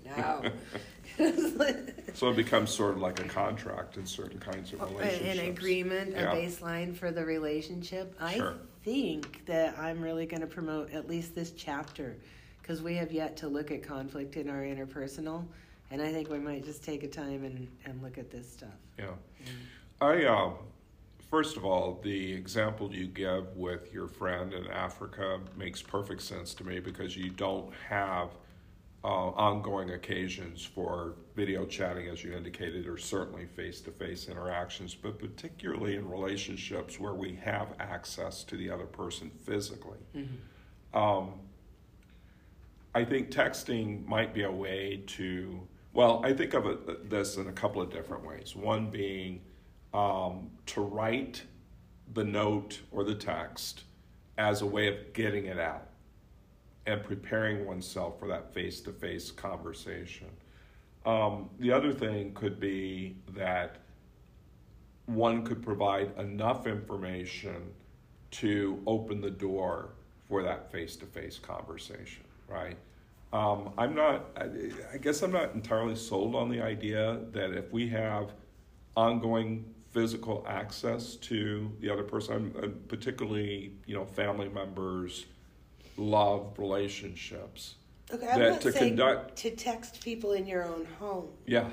no. 0.05 0.43
So 2.15 2.29
it 2.29 2.37
becomes 2.37 2.71
sort 2.71 2.93
of 2.93 3.01
like 3.01 3.21
a 3.21 3.25
contract 3.29 3.97
in 3.97 4.05
certain 4.05 4.39
kinds 4.39 4.73
of 4.73 4.83
relationships. 4.83 5.39
an 5.39 5.47
agreement, 5.49 6.11
Yeah. 6.13 6.33
a 6.33 6.37
baseline 6.37 6.95
for 6.95 7.11
the 7.11 7.25
relationship. 7.25 8.15
Sure. 8.31 8.51
I 8.53 8.55
think 8.85 9.47
that 9.47 9.79
I'm 9.79 10.03
really 10.03 10.27
going 10.27 10.43
to 10.43 10.47
promote 10.47 10.93
at 10.93 11.09
least 11.09 11.35
this 11.35 11.53
chapter 11.53 12.17
because 12.61 12.83
we 12.83 12.95
have 12.97 13.13
yet 13.13 13.37
to 13.39 13.49
look 13.49 13.71
at 13.71 13.83
conflict 13.83 14.37
in 14.37 14.49
our 14.51 14.61
interpersonal, 14.63 15.45
and 15.91 16.03
I 16.03 16.13
think 16.13 16.29
we 16.31 16.39
might 16.39 16.65
just 16.65 16.85
take 16.85 17.03
a 17.03 17.09
time 17.09 17.45
and, 17.45 17.67
and 17.87 18.03
look 18.03 18.19
at 18.19 18.31
this 18.31 18.51
stuff. 18.51 18.69
Yeah. 18.99 19.07
I, 20.01 20.25
um, 20.27 20.55
first 21.31 21.57
of 21.57 21.65
all, 21.65 21.99
the 22.05 22.33
example 22.35 22.95
you 22.95 23.07
give 23.07 23.57
with 23.57 23.93
your 23.93 24.07
friend 24.07 24.53
in 24.53 24.67
Africa 24.69 25.41
makes 25.57 25.81
perfect 25.81 26.21
sense 26.23 26.53
to 26.55 26.65
me 26.65 26.79
because 26.79 27.17
you 27.17 27.31
don't 27.31 27.73
have 27.89 28.29
uh, 29.05 29.09
ongoing 29.09 29.91
occasions 29.91 30.65
for 30.65 31.15
video 31.35 31.67
chatting, 31.67 32.09
as 32.09 32.23
you 32.23 32.33
indicated, 32.35 32.87
or 32.87 32.97
certainly 32.97 33.47
face 33.47 33.81
to 33.81 33.91
face 33.91 34.29
interactions, 34.29 34.95
but 34.95 35.19
particularly 35.19 35.97
in 35.97 36.09
relationships 36.09 37.01
where 37.01 37.15
we 37.15 37.35
have 37.35 37.75
access 37.81 38.45
to 38.45 38.57
the 38.57 38.71
other 38.71 38.87
person 38.87 39.31
physically. 39.45 39.99
Um, 40.95 41.33
I 42.95 43.05
think 43.05 43.31
texting 43.31 44.07
might 44.07 44.35
be 44.35 44.45
a 44.45 44.53
way 44.53 45.03
to, 45.09 45.61
well, 45.95 46.21
I 46.25 46.33
think 46.33 46.55
of 46.55 46.67
it, 46.67 47.11
this 47.11 47.37
in 47.37 47.49
a 47.49 47.53
couple 47.53 47.83
of 47.83 47.91
different 47.91 48.25
ways. 48.25 48.55
One 48.55 48.91
being 48.91 49.41
um, 49.95 50.51
to 50.67 50.81
write 50.81 51.43
the 52.15 52.25
note 52.25 52.81
or 52.93 53.03
the 53.03 53.15
text 53.15 53.85
as 54.39 54.63
a 54.63 54.67
way 54.67 54.89
of 54.89 55.13
getting 55.13 55.47
it 55.47 55.59
out 55.59 55.89
and 56.87 57.03
preparing 57.03 57.67
oneself 57.67 58.19
for 58.19 58.29
that 58.29 58.53
face 58.53 58.81
to 58.81 58.93
face 58.93 59.31
conversation. 59.31 60.29
Um, 61.05 61.51
the 61.59 61.73
other 61.73 61.93
thing 61.93 62.33
could 62.35 62.61
be 62.61 63.17
that 63.35 63.77
one 65.07 65.45
could 65.45 65.63
provide 65.63 66.17
enough 66.19 66.67
information 66.67 67.73
to 68.31 68.83
open 68.87 69.21
the 69.21 69.31
door 69.31 69.91
for 70.29 70.43
that 70.43 70.71
face 70.71 70.97
to 70.97 71.07
face 71.07 71.39
conversation, 71.39 72.25
right? 72.49 72.77
Um, 73.33 73.73
I'm 73.79 73.95
not, 73.95 74.27
I, 74.37 74.49
I 74.95 74.99
guess 74.99 75.23
I'm 75.23 75.33
not 75.33 75.55
entirely 75.55 75.97
sold 75.97 76.35
on 76.35 76.49
the 76.49 76.61
idea 76.61 77.21
that 77.33 77.53
if 77.53 77.73
we 77.73 77.89
have 77.89 78.33
ongoing 78.97 79.65
physical 79.91 80.45
access 80.49 81.17
to 81.17 81.71
the 81.81 81.91
other 81.91 82.03
person, 82.03 82.79
particularly, 82.89 83.73
you 83.87 83.95
know, 83.95 84.05
family 84.05 84.49
members, 84.49 85.27
love 85.97 86.59
relationships. 86.59 87.75
Okay, 88.13 88.27
I'm 88.29 88.39
That 88.41 88.51
not 88.53 88.61
to 88.63 88.73
saying 88.73 88.97
conduct- 88.97 89.37
to 89.37 89.51
text 89.51 90.03
people 90.05 90.33
in 90.33 90.47
your 90.47 90.65
own 90.65 90.85
home. 90.99 91.29
Yeah. 91.47 91.71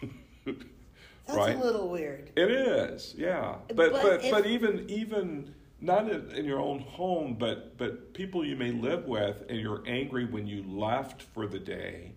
That's 0.44 1.36
Right. 1.38 1.56
a 1.56 1.58
little 1.60 1.88
weird. 1.88 2.30
It 2.36 2.50
is, 2.50 3.14
yeah. 3.16 3.56
But 3.68 3.92
But 3.92 4.02
but 4.02 4.22
but, 4.30 4.46
even 4.46 4.88
even 4.90 5.54
not 5.80 6.10
in, 6.10 6.30
in 6.32 6.44
your 6.44 6.58
own 6.60 6.80
home, 6.80 7.36
but 7.38 7.76
but 7.78 8.12
people 8.12 8.44
you 8.44 8.56
may 8.56 8.72
live 8.72 9.06
with, 9.06 9.44
and 9.48 9.58
you're 9.58 9.82
angry 9.86 10.24
when 10.24 10.46
you 10.46 10.64
left 10.68 11.22
for 11.22 11.46
the 11.46 11.58
day. 11.60 12.12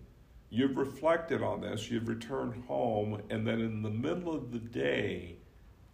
You've 0.50 0.76
reflected 0.76 1.42
on 1.42 1.60
this. 1.60 1.90
You've 1.90 2.08
returned 2.08 2.64
home, 2.66 3.22
and 3.30 3.46
then 3.46 3.60
in 3.60 3.82
the 3.82 3.90
middle 3.90 4.34
of 4.34 4.52
the 4.52 4.58
day, 4.58 5.35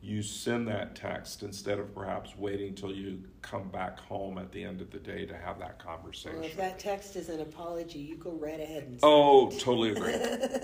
you 0.02 0.20
send 0.20 0.66
that 0.66 0.96
text 0.96 1.44
instead 1.44 1.78
of 1.78 1.94
perhaps 1.94 2.36
waiting 2.36 2.74
till 2.74 2.92
you 2.92 3.22
come 3.40 3.68
back 3.68 4.00
home 4.00 4.36
at 4.36 4.50
the 4.50 4.62
end 4.62 4.80
of 4.80 4.90
the 4.90 4.98
day 4.98 5.24
to 5.24 5.36
have 5.36 5.60
that 5.60 5.78
conversation. 5.78 6.40
Well, 6.40 6.48
if 6.48 6.56
that 6.56 6.80
text 6.80 7.14
is 7.14 7.28
an 7.28 7.40
apology, 7.40 8.00
you 8.00 8.16
go 8.16 8.32
right 8.32 8.58
ahead 8.58 8.82
and. 8.82 8.98
Oh, 9.04 9.50
totally 9.50 9.90
agree. 9.90 10.14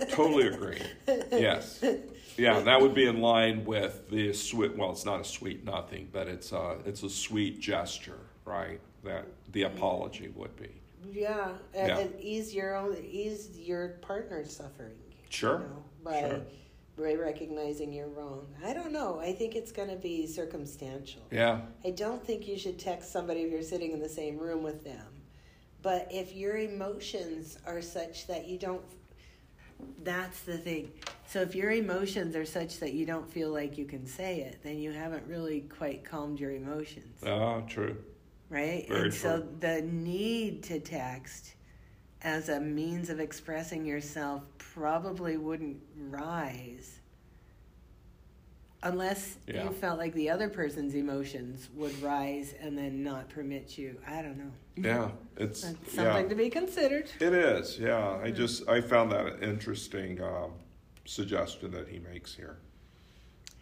totally 0.10 0.48
agree. 0.48 0.82
Yes. 1.30 1.84
Yeah, 2.36 2.60
that 2.60 2.80
would 2.80 2.94
be 2.94 3.06
in 3.06 3.20
line 3.20 3.64
with 3.64 4.10
the 4.10 4.32
sweet. 4.32 4.76
Well, 4.76 4.90
it's 4.90 5.04
not 5.04 5.20
a 5.20 5.24
sweet 5.24 5.64
nothing, 5.64 6.08
but 6.12 6.26
it's 6.26 6.50
a 6.50 6.78
it's 6.84 7.04
a 7.04 7.10
sweet 7.10 7.60
gesture, 7.60 8.18
right? 8.44 8.80
That 9.04 9.26
the 9.52 9.62
mm-hmm. 9.62 9.76
apology 9.76 10.28
would 10.34 10.56
be. 10.56 10.70
Yeah, 11.12 11.52
and, 11.74 11.88
Yeah. 11.88 11.98
and 11.98 12.20
ease 12.20 12.52
your 12.52 12.74
own, 12.74 12.96
ease 13.04 13.50
your 13.56 13.98
partner's 14.02 14.54
suffering. 14.54 14.98
Sure, 15.30 15.60
You 15.60 15.66
know, 15.66 15.84
by, 16.02 16.20
sure. 16.20 16.40
Recognizing 16.98 17.92
you're 17.92 18.08
wrong. 18.08 18.46
I 18.64 18.72
don't 18.72 18.92
know. 18.92 19.20
I 19.20 19.32
think 19.32 19.54
it's 19.54 19.72
going 19.72 19.88
to 19.90 19.96
be 19.96 20.26
circumstantial. 20.26 21.22
Yeah. 21.30 21.60
I 21.84 21.90
don't 21.90 22.24
think 22.24 22.46
you 22.48 22.58
should 22.58 22.78
text 22.78 23.12
somebody 23.12 23.40
if 23.42 23.52
you're 23.52 23.62
sitting 23.62 23.92
in 23.92 24.00
the 24.00 24.08
same 24.08 24.38
room 24.38 24.62
with 24.62 24.84
them. 24.84 25.06
But 25.82 26.08
if 26.10 26.34
your 26.34 26.56
emotions 26.56 27.58
are 27.66 27.80
such 27.80 28.26
that 28.26 28.46
you 28.48 28.58
don't, 28.58 28.82
that's 30.02 30.40
the 30.40 30.58
thing. 30.58 30.90
So 31.28 31.40
if 31.42 31.54
your 31.54 31.70
emotions 31.70 32.34
are 32.34 32.44
such 32.44 32.80
that 32.80 32.94
you 32.94 33.06
don't 33.06 33.30
feel 33.30 33.50
like 33.52 33.78
you 33.78 33.84
can 33.84 34.06
say 34.06 34.40
it, 34.40 34.58
then 34.64 34.78
you 34.78 34.90
haven't 34.92 35.26
really 35.28 35.60
quite 35.60 36.04
calmed 36.04 36.40
your 36.40 36.50
emotions 36.52 37.22
Ah, 37.24 37.60
true. 37.60 37.96
right? 38.50 38.86
Very 38.88 39.02
and 39.04 39.14
so 39.14 39.46
the 39.60 39.82
need 39.82 40.62
to 40.64 40.80
text 40.80 41.54
as 42.22 42.48
a 42.48 42.58
means 42.60 43.10
of 43.10 43.20
expressing 43.20 43.84
yourself 43.84 44.42
probably 44.58 45.36
wouldn't 45.36 45.78
rise 45.96 46.98
unless 48.82 49.36
Yeah. 49.46 49.64
you 49.64 49.70
felt 49.70 49.98
like 49.98 50.14
the 50.14 50.30
other 50.30 50.48
person's 50.48 50.94
emotions 50.94 51.68
would 51.74 52.00
rise 52.00 52.54
and 52.60 52.78
then 52.78 53.02
not 53.02 53.28
permit 53.28 53.76
you. 53.76 54.00
I 54.06 54.22
don't 54.22 54.38
know. 54.38 54.52
Yeah, 54.76 55.10
it's 55.36 55.62
That's 55.62 55.94
yeah. 55.94 56.04
something 56.04 56.28
to 56.28 56.34
be 56.34 56.48
considered. 56.50 57.10
It 57.20 57.32
is. 57.34 57.78
Yeah, 57.78 58.18
I 58.22 58.30
just 58.30 58.68
I 58.68 58.80
found 58.80 59.10
that 59.12 59.26
an 59.26 59.42
interesting 59.42 60.22
um, 60.22 60.52
suggestion 61.04 61.70
that 61.72 61.88
he 61.88 61.98
makes 61.98 62.34
here. 62.34 62.58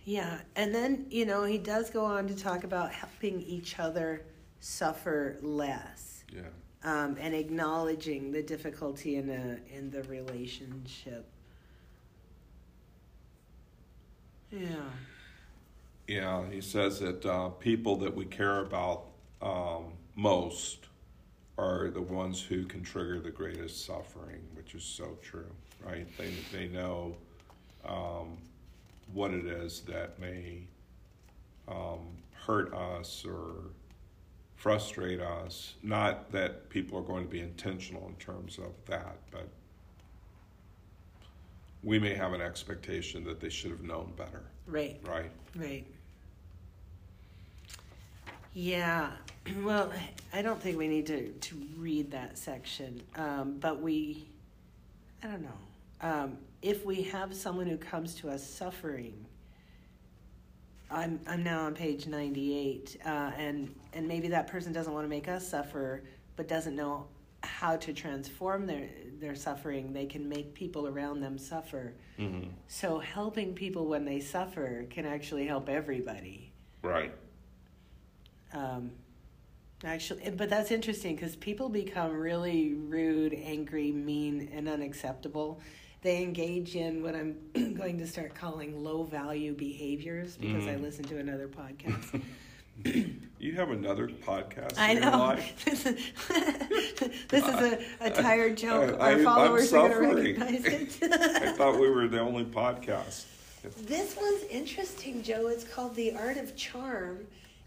Yeah, 0.05 0.40
and 0.55 0.75
then 0.75 1.07
you 1.11 1.25
know 1.25 1.45
he 1.45 1.59
does 1.59 1.90
go 1.90 2.05
on 2.05 2.29
to 2.29 2.37
talk 2.37 2.64
about 2.64 2.92
helping 2.92 3.40
each 3.40 3.79
other 3.79 4.23
suffer 4.61 5.38
less. 5.40 6.25
Yeah. 6.33 6.42
Um, 6.84 7.16
and 7.20 7.34
acknowledging 7.34 8.32
the 8.32 8.42
difficulty 8.42 9.16
in 9.16 9.30
a 9.30 9.58
in 9.76 9.90
the 9.90 10.02
relationship. 10.04 11.26
Yeah. 14.50 14.90
Yeah, 16.06 16.48
he 16.50 16.60
says 16.60 17.00
that 17.00 17.26
uh, 17.26 17.48
people 17.48 17.96
that 17.96 18.14
we 18.14 18.26
care 18.26 18.60
about 18.60 19.06
um, 19.42 19.86
most 20.14 20.86
are 21.58 21.90
the 21.90 22.02
ones 22.02 22.40
who 22.40 22.64
can 22.64 22.82
trigger 22.82 23.18
the 23.18 23.30
greatest 23.30 23.84
suffering, 23.84 24.40
which 24.54 24.74
is 24.74 24.84
so 24.84 25.18
true, 25.22 25.50
right? 25.84 26.06
They, 26.16 26.32
they 26.52 26.68
know 26.68 27.16
um, 27.84 28.36
what 29.12 29.32
it 29.32 29.46
is 29.46 29.80
that 29.80 30.18
may 30.20 30.60
um, 31.66 32.00
hurt 32.46 32.72
us 32.72 33.24
or 33.26 33.70
frustrate 34.57 35.21
us. 35.21 35.75
Not 35.83 36.33
that 36.33 36.69
people 36.71 36.99
are 36.99 37.03
going 37.03 37.25
to 37.25 37.31
be 37.31 37.40
intentional 37.40 38.07
in 38.09 38.14
terms 38.16 38.59
of 38.59 38.73
that, 38.87 39.16
but 39.31 39.49
we 41.83 41.99
may 41.99 42.14
have 42.14 42.33
an 42.33 42.40
expectation 42.40 43.23
that 43.25 43.38
they 43.40 43.49
should 43.51 43.71
have 43.71 43.83
known 43.83 44.12
better, 44.16 44.42
Right. 44.66 44.99
right? 45.05 45.31
Right. 45.55 45.87
Yeah. 48.55 49.11
Well, 49.62 49.92
I 50.33 50.42
don't 50.42 50.61
think 50.61 50.77
we 50.77 50.88
need 50.88 51.07
to, 51.07 51.29
to 51.29 51.57
read 51.79 52.11
that 52.11 52.37
section, 52.37 53.01
um, 53.14 53.59
but 53.61 53.81
we, 53.81 54.27
I 55.23 55.29
don't 55.29 55.42
know. 55.42 55.49
Um, 56.01 56.38
if 56.62 56.85
we 56.85 57.03
have 57.03 57.33
someone 57.33 57.69
who 57.69 57.77
comes 57.77 58.16
to 58.16 58.29
us 58.29 58.45
suffering, 58.45 59.14
I'm 60.90 61.20
I'm 61.27 61.42
now 61.42 61.64
on 61.66 61.75
page 61.75 62.07
ninety 62.07 62.57
eight, 62.57 62.96
uh, 63.05 63.33
and 63.37 63.75
and 63.92 64.07
maybe 64.07 64.29
that 64.29 64.46
person 64.46 64.72
doesn't 64.72 64.92
want 64.92 65.05
to 65.05 65.09
make 65.09 65.29
us 65.29 65.46
suffer, 65.49 66.05
but 66.37 66.46
doesn't 66.46 66.77
know 66.77 67.09
how 67.42 67.77
to 67.77 67.92
transform 67.92 68.66
their 68.66 68.88
their 69.18 69.35
suffering. 69.35 69.92
They 69.92 70.07
can 70.07 70.29
make 70.29 70.55
people 70.55 70.87
around 70.87 71.20
them 71.20 71.38
suffer. 71.38 71.94
Mm-hmm. 72.18 72.51
So 72.68 72.99
helping 72.99 73.55
people 73.55 73.87
when 73.87 74.05
they 74.05 74.20
suffer 74.20 74.87
can 74.90 75.07
actually 75.07 75.46
help 75.46 75.68
everybody. 75.68 76.53
Right. 76.83 77.12
Um, 78.53 78.92
actually, 79.85 80.31
but 80.31 80.49
that's 80.49 80.70
interesting 80.70 81.16
because 81.16 81.35
people 81.37 81.68
become 81.68 82.12
really 82.12 82.75
rude, 82.75 83.35
angry, 83.35 83.90
mean, 83.90 84.51
and 84.53 84.68
unacceptable, 84.68 85.61
they 86.02 86.22
engage 86.22 86.76
in 86.76 87.02
what 87.02 87.14
I'm 87.14 87.37
going 87.74 87.98
to 87.98 88.06
start 88.06 88.35
calling 88.35 88.82
low 88.82 89.02
value 89.04 89.54
behaviors 89.54 90.37
because 90.37 90.64
mm. 90.64 90.74
I 90.74 90.76
listen 90.76 91.04
to 91.06 91.18
another 91.18 91.48
podcast. 91.48 92.22
you 93.38 93.52
have 93.54 93.70
another 93.70 94.09
podcast. 94.09 94.74
I 94.78 94.94
know. 94.94 95.37
this 95.64 95.87
is, 95.87 96.12
this 97.28 97.44
is 97.44 97.54
a, 97.54 97.78
a 98.00 98.11
tired 98.11 98.56
joke. 98.56 99.00
I, 99.00 99.14
Our 99.14 99.18
followers 99.22 99.72
are 99.72 99.88
going 99.88 100.16
to 100.16 100.22
recognize 100.22 100.64
it. 100.64 101.12
I 101.12 101.52
thought 101.52 101.80
we 101.80 101.90
were 101.90 102.09
the 102.09 102.20
only 102.20 102.44
podcast. 102.44 103.24
This 103.87 104.16
one's 104.16 104.44
interesting, 104.44 105.22
Joe. 105.22 105.48
It's 105.48 105.64
called 105.64 105.96
The 105.96 106.14
Art 106.14 106.37
of 106.37 106.54
Charm, 106.54 107.26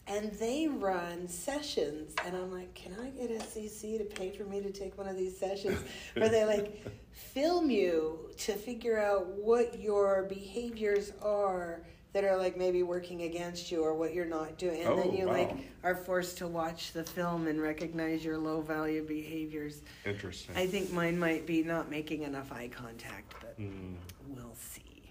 and 0.09 0.31
they 0.33 0.67
run 0.67 1.27
sessions. 1.27 2.13
And 2.25 2.35
I'm 2.35 2.51
like, 2.51 2.73
can 2.73 2.93
I 2.99 3.09
get 3.09 3.29
SCC 3.29 3.99
to 3.99 4.03
pay 4.03 4.31
for 4.31 4.43
me 4.43 4.59
to 4.61 4.71
take 4.71 4.97
one 4.97 5.07
of 5.07 5.15
these 5.15 5.37
sessions 5.37 5.79
where 6.15 6.29
they 6.29 6.45
like 6.45 6.83
film 7.11 7.69
you 7.69 8.31
to 8.39 8.53
figure 8.53 8.99
out 8.99 9.27
what 9.27 9.79
your 9.79 10.23
behaviors 10.23 11.13
are 11.21 11.83
that 12.11 12.23
are 12.23 12.37
like 12.37 12.57
maybe 12.57 12.81
working 12.81 13.21
against 13.21 13.71
you 13.71 13.83
or 13.83 13.93
what 13.93 14.15
you're 14.15 14.25
not 14.25 14.57
doing 14.57 14.81
and 14.81 14.89
oh, 14.89 14.95
then 14.97 15.15
you 15.15 15.27
wow. 15.27 15.33
like 15.33 15.51
are 15.83 15.93
forced 15.93 16.39
to 16.39 16.47
watch 16.47 16.91
the 16.91 17.03
film 17.03 17.47
and 17.47 17.61
recognize 17.61 18.25
your 18.25 18.37
low 18.37 18.61
value 18.61 19.05
behaviors 19.05 19.81
interesting 20.05 20.55
i 20.57 20.65
think 20.65 20.91
mine 20.91 21.19
might 21.19 21.45
be 21.45 21.61
not 21.61 21.87
making 21.91 22.23
enough 22.23 22.51
eye 22.51 22.67
contact 22.67 23.35
but 23.39 23.59
mm. 23.61 23.93
we'll 24.29 24.55
see 24.55 25.03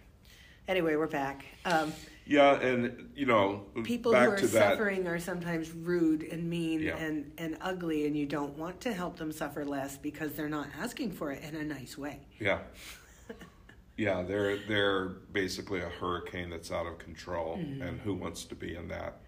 anyway 0.66 0.96
we're 0.96 1.06
back 1.06 1.44
um, 1.66 1.92
yeah, 2.28 2.60
and 2.60 3.08
you 3.16 3.24
know, 3.24 3.64
people 3.84 4.12
who 4.12 4.30
are 4.30 4.38
suffering 4.38 5.06
are 5.06 5.18
sometimes 5.18 5.72
rude 5.72 6.22
and 6.24 6.48
mean 6.48 6.82
yeah. 6.82 6.96
and 6.98 7.32
and 7.38 7.56
ugly, 7.62 8.06
and 8.06 8.14
you 8.14 8.26
don't 8.26 8.56
want 8.58 8.82
to 8.82 8.92
help 8.92 9.16
them 9.16 9.32
suffer 9.32 9.64
less 9.64 9.96
because 9.96 10.34
they're 10.34 10.48
not 10.48 10.68
asking 10.78 11.12
for 11.12 11.32
it 11.32 11.42
in 11.42 11.56
a 11.56 11.64
nice 11.64 11.96
way. 11.96 12.20
Yeah. 12.38 12.58
yeah, 13.96 14.22
they're 14.22 14.58
they're 14.68 15.08
basically 15.32 15.80
a 15.80 15.88
hurricane 15.88 16.50
that's 16.50 16.70
out 16.70 16.86
of 16.86 16.98
control, 16.98 17.56
mm-hmm. 17.56 17.80
and 17.80 17.98
who 18.00 18.12
wants 18.12 18.44
to 18.44 18.54
be 18.54 18.76
in 18.76 18.88
that, 18.88 19.22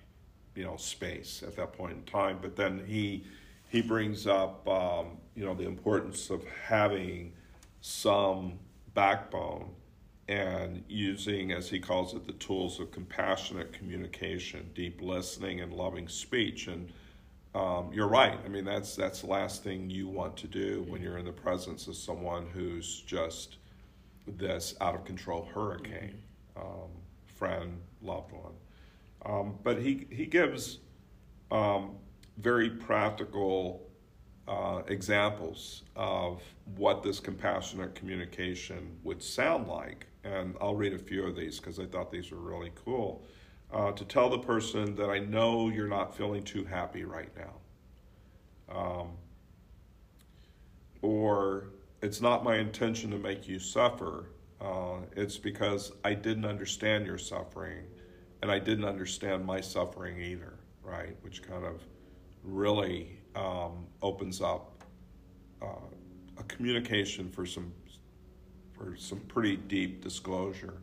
you 0.55 0.65
know, 0.65 0.77
space 0.77 1.43
at 1.43 1.57
that 1.57 1.73
point 1.73 1.93
in 1.95 2.03
time? 2.03 2.39
But 2.43 2.55
then 2.55 2.85
he 2.87 3.25
he 3.71 3.81
brings 3.81 4.27
up, 4.27 4.69
um, 4.69 5.17
you 5.35 5.47
know, 5.47 5.55
the 5.55 5.67
importance 5.67 6.29
of 6.29 6.45
having 6.67 7.33
some 7.81 8.59
backbone 8.93 9.71
and 10.31 10.85
using, 10.89 11.51
as 11.51 11.69
he 11.69 11.81
calls 11.81 12.15
it, 12.15 12.25
the 12.25 12.33
tools 12.35 12.79
of 12.79 12.93
compassionate 12.93 13.73
communication, 13.73 14.71
deep 14.77 15.03
listening, 15.03 15.61
and 15.61 15.73
loving 15.73 16.07
speech. 16.07 16.69
And 16.69 16.93
um, 17.53 17.91
you're 17.93 18.07
right. 18.07 18.39
I 18.45 18.49
mean, 18.49 18.65
that's 18.65 18.95
that's 18.95 19.23
the 19.23 19.27
last 19.27 19.65
thing 19.65 19.91
you 19.91 20.07
want 20.07 20.37
to 20.37 20.47
do 20.47 20.87
when 20.89 21.03
you're 21.03 21.19
in 21.19 21.25
the 21.25 21.33
presence 21.33 21.89
of 21.89 21.97
someone 21.97 22.47
who's 22.55 23.01
just 23.01 23.57
this 24.29 24.77
out 24.81 24.95
of 24.95 25.05
control 25.05 25.49
hurricane, 25.53 26.23
um, 26.57 26.91
friend, 27.27 27.81
loved 28.01 28.31
one. 28.31 28.53
Um, 29.27 29.59
but 29.65 29.83
he 29.83 30.07
he 30.11 30.27
gives 30.27 30.79
um, 31.51 31.97
very 32.39 32.71
practical 32.71 33.83
uh, 34.47 34.83
examples 34.87 35.83
of 35.97 36.41
what 36.77 37.03
this 37.03 37.19
compassionate 37.19 37.97
communication 37.97 38.97
would 39.03 39.21
sound 39.21 39.67
like 39.67 40.07
and 40.25 40.57
I'll 40.61 40.75
read 40.75 40.93
a 40.93 40.99
few 40.99 41.27
of 41.27 41.37
these 41.37 41.59
because 41.59 41.79
I 41.79 41.87
thought 41.87 42.11
these 42.11 42.31
were 42.31 42.39
really 42.39 42.73
cool. 42.85 43.25
Uh, 43.73 43.93
to 43.93 44.05
tell 44.05 44.29
the 44.29 44.39
person 44.39 44.97
that 44.97 45.11
I 45.11 45.21
know 45.21 45.69
you're 45.69 45.89
not 45.89 46.17
feeling 46.17 46.43
too 46.43 46.65
happy 46.65 47.05
right 47.05 47.31
now. 47.37 48.75
Um, 48.75 49.11
or 51.03 51.71
it's 52.03 52.21
not 52.21 52.45
my 52.45 52.57
intention 52.57 53.11
to 53.11 53.19
make 53.19 53.49
you 53.49 53.59
suffer. 53.59 54.31
Uh, 54.61 54.99
it's 55.17 55.39
because 55.39 55.93
I 56.05 56.15
didn't 56.15 56.45
understand 56.45 57.07
your 57.07 57.19
suffering 57.19 57.85
and 58.43 58.51
I 58.51 58.59
didn't 58.59 58.85
understand 58.85 59.45
my 59.45 59.61
suffering 59.61 60.21
either, 60.21 60.55
right? 60.83 61.17
Which 61.23 61.43
kind 61.43 61.65
of 61.65 61.83
really 62.43 63.19
um, 63.37 63.87
opens 64.03 64.41
up 64.41 64.85
uh, 65.63 65.67
a 66.39 66.43
communication 66.45 67.31
for 67.31 67.45
some 67.45 67.73
for 68.81 68.97
some 68.97 69.21
pretty 69.21 69.57
deep 69.57 70.03
disclosure. 70.03 70.75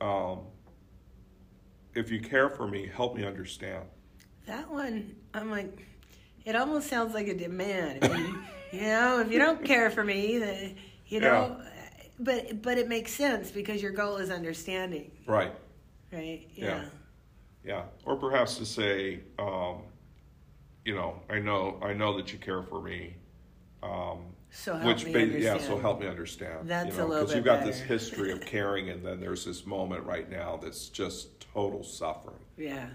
Um, 0.00 0.40
if 1.94 2.10
you 2.10 2.20
care 2.20 2.48
for 2.48 2.66
me, 2.66 2.86
help 2.92 3.16
me 3.16 3.26
understand. 3.26 3.84
That 4.46 4.70
one, 4.70 5.14
I'm 5.34 5.50
like, 5.50 5.86
it 6.44 6.56
almost 6.56 6.88
sounds 6.88 7.12
like 7.12 7.28
a 7.28 7.34
demand. 7.34 8.04
I 8.04 8.08
mean, 8.08 8.38
you 8.72 8.80
know, 8.82 9.20
if 9.20 9.30
you 9.30 9.38
don't 9.38 9.62
care 9.64 9.90
for 9.90 10.02
me, 10.02 10.38
then, 10.38 10.76
you 11.06 11.20
know, 11.20 11.56
yeah. 11.58 11.70
but 12.18 12.62
but 12.62 12.78
it 12.78 12.88
makes 12.88 13.12
sense 13.12 13.50
because 13.50 13.82
your 13.82 13.92
goal 13.92 14.16
is 14.16 14.30
understanding. 14.30 15.10
Right. 15.26 15.52
Right. 16.12 16.48
Yeah. 16.54 16.66
Yeah. 16.66 16.84
yeah. 17.64 17.82
Or 18.06 18.16
perhaps 18.16 18.56
to 18.58 18.64
say, 18.64 19.20
um, 19.38 19.82
you 20.84 20.94
know, 20.94 21.20
I 21.28 21.38
know 21.38 21.78
I 21.82 21.92
know 21.92 22.16
that 22.16 22.32
you 22.32 22.38
care 22.38 22.62
for 22.62 22.80
me. 22.80 23.16
Um, 23.82 24.26
so 24.50 24.74
help 24.74 24.84
Which 24.86 25.04
me 25.04 25.12
ba- 25.12 25.38
yeah, 25.38 25.58
so 25.58 25.78
help 25.78 26.00
me 26.00 26.06
understand. 26.06 26.68
That's 26.68 26.92
you 26.92 26.98
know, 26.98 27.06
a 27.06 27.08
little 27.08 27.14
bit 27.14 27.20
because 27.20 27.34
you've 27.36 27.44
got 27.44 27.60
better. 27.60 27.72
this 27.72 27.80
history 27.80 28.32
of 28.32 28.40
caring, 28.40 28.90
and 28.90 29.04
then 29.04 29.20
there's 29.20 29.44
this 29.44 29.64
moment 29.64 30.04
right 30.04 30.28
now 30.28 30.58
that's 30.60 30.88
just 30.88 31.40
total 31.52 31.84
suffering. 31.84 32.44
Yeah. 32.56 32.88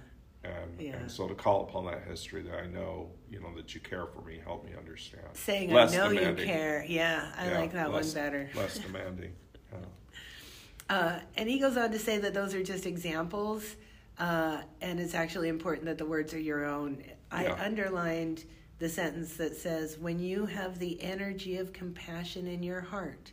And, 0.44 0.80
yeah. 0.80 0.98
and 0.98 1.12
so 1.12 1.28
to 1.28 1.34
call 1.34 1.63
upon 1.63 1.86
that 1.86 2.04
history 2.08 2.44
that 2.44 2.56
I 2.56 2.68
know, 2.68 3.10
you 3.32 3.39
know, 3.39 3.54
that 3.56 3.74
you 3.74 3.82
care 3.82 4.06
for 4.06 4.22
me, 4.22 4.39
help 4.44 4.63
me 4.63 4.72
understand. 4.78 5.24
Saying 5.34 5.72
less 5.72 5.94
I 5.94 5.98
know 5.98 6.13
demanding. 6.13 6.38
you 6.48 6.54
care. 6.54 6.86
Yeah, 6.88 7.32
I 7.36 7.50
yeah, 7.50 7.60
like 7.60 7.74
that 7.74 7.91
less, 7.91 8.13
one 8.13 8.24
better. 8.24 8.50
Less 8.56 8.78
demanding. 8.78 9.34
Yeah. 9.72 9.80
Uh, 10.88 11.18
and 11.36 11.50
he 11.50 11.58
goes 11.58 11.78
on 11.78 11.91
to 11.91 11.98
say 11.98 12.20
that 12.20 12.36
those 12.36 12.54
are 12.54 12.62
just 12.62 12.86
examples, 12.86 13.76
uh, 14.20 14.62
and 14.82 15.00
it's 15.00 15.15
actually 15.15 15.50
important 15.50 15.88
that 15.88 15.98
the 15.98 16.06
words 16.06 16.32
are 16.36 16.39
your 16.39 16.63
own. 16.63 17.04
I 17.32 17.48
underlined 17.48 18.46
the 18.80 18.90
sentence 18.90 19.36
that 19.38 19.56
says, 19.56 19.98
When 19.98 20.20
you 20.20 20.46
have 20.46 20.80
the 20.80 21.02
energy 21.02 21.58
of 21.58 21.74
compassion 21.74 22.48
in 22.48 22.64
your 22.64 22.82
heart, 22.82 23.32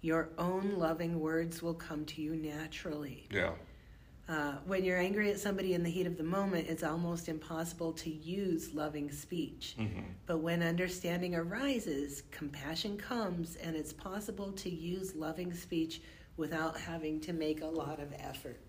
your 0.00 0.28
own 0.38 0.76
loving 0.76 1.18
words 1.20 1.62
will 1.62 1.74
come 1.74 2.04
to 2.06 2.22
you 2.22 2.36
naturally. 2.36 3.26
Yeah. 3.30 3.52
Uh, 4.26 4.54
when 4.64 4.84
you're 4.84 4.98
angry 4.98 5.30
at 5.30 5.38
somebody 5.38 5.74
in 5.74 5.82
the 5.82 5.90
heat 5.90 6.06
of 6.06 6.16
the 6.16 6.24
moment, 6.24 6.66
it's 6.68 6.82
almost 6.82 7.28
impossible 7.28 7.92
to 7.92 8.10
use 8.10 8.72
loving 8.72 9.10
speech. 9.10 9.74
Mm-hmm. 9.78 10.00
But 10.26 10.38
when 10.38 10.62
understanding 10.62 11.34
arises, 11.34 12.22
compassion 12.30 12.96
comes, 12.96 13.56
and 13.56 13.76
it's 13.76 13.92
possible 13.92 14.52
to 14.52 14.70
use 14.70 15.14
loving 15.14 15.52
speech 15.52 16.00
without 16.38 16.78
having 16.78 17.20
to 17.20 17.32
make 17.34 17.60
a 17.60 17.66
lot 17.66 18.00
of 18.00 18.12
effort. 18.18 18.60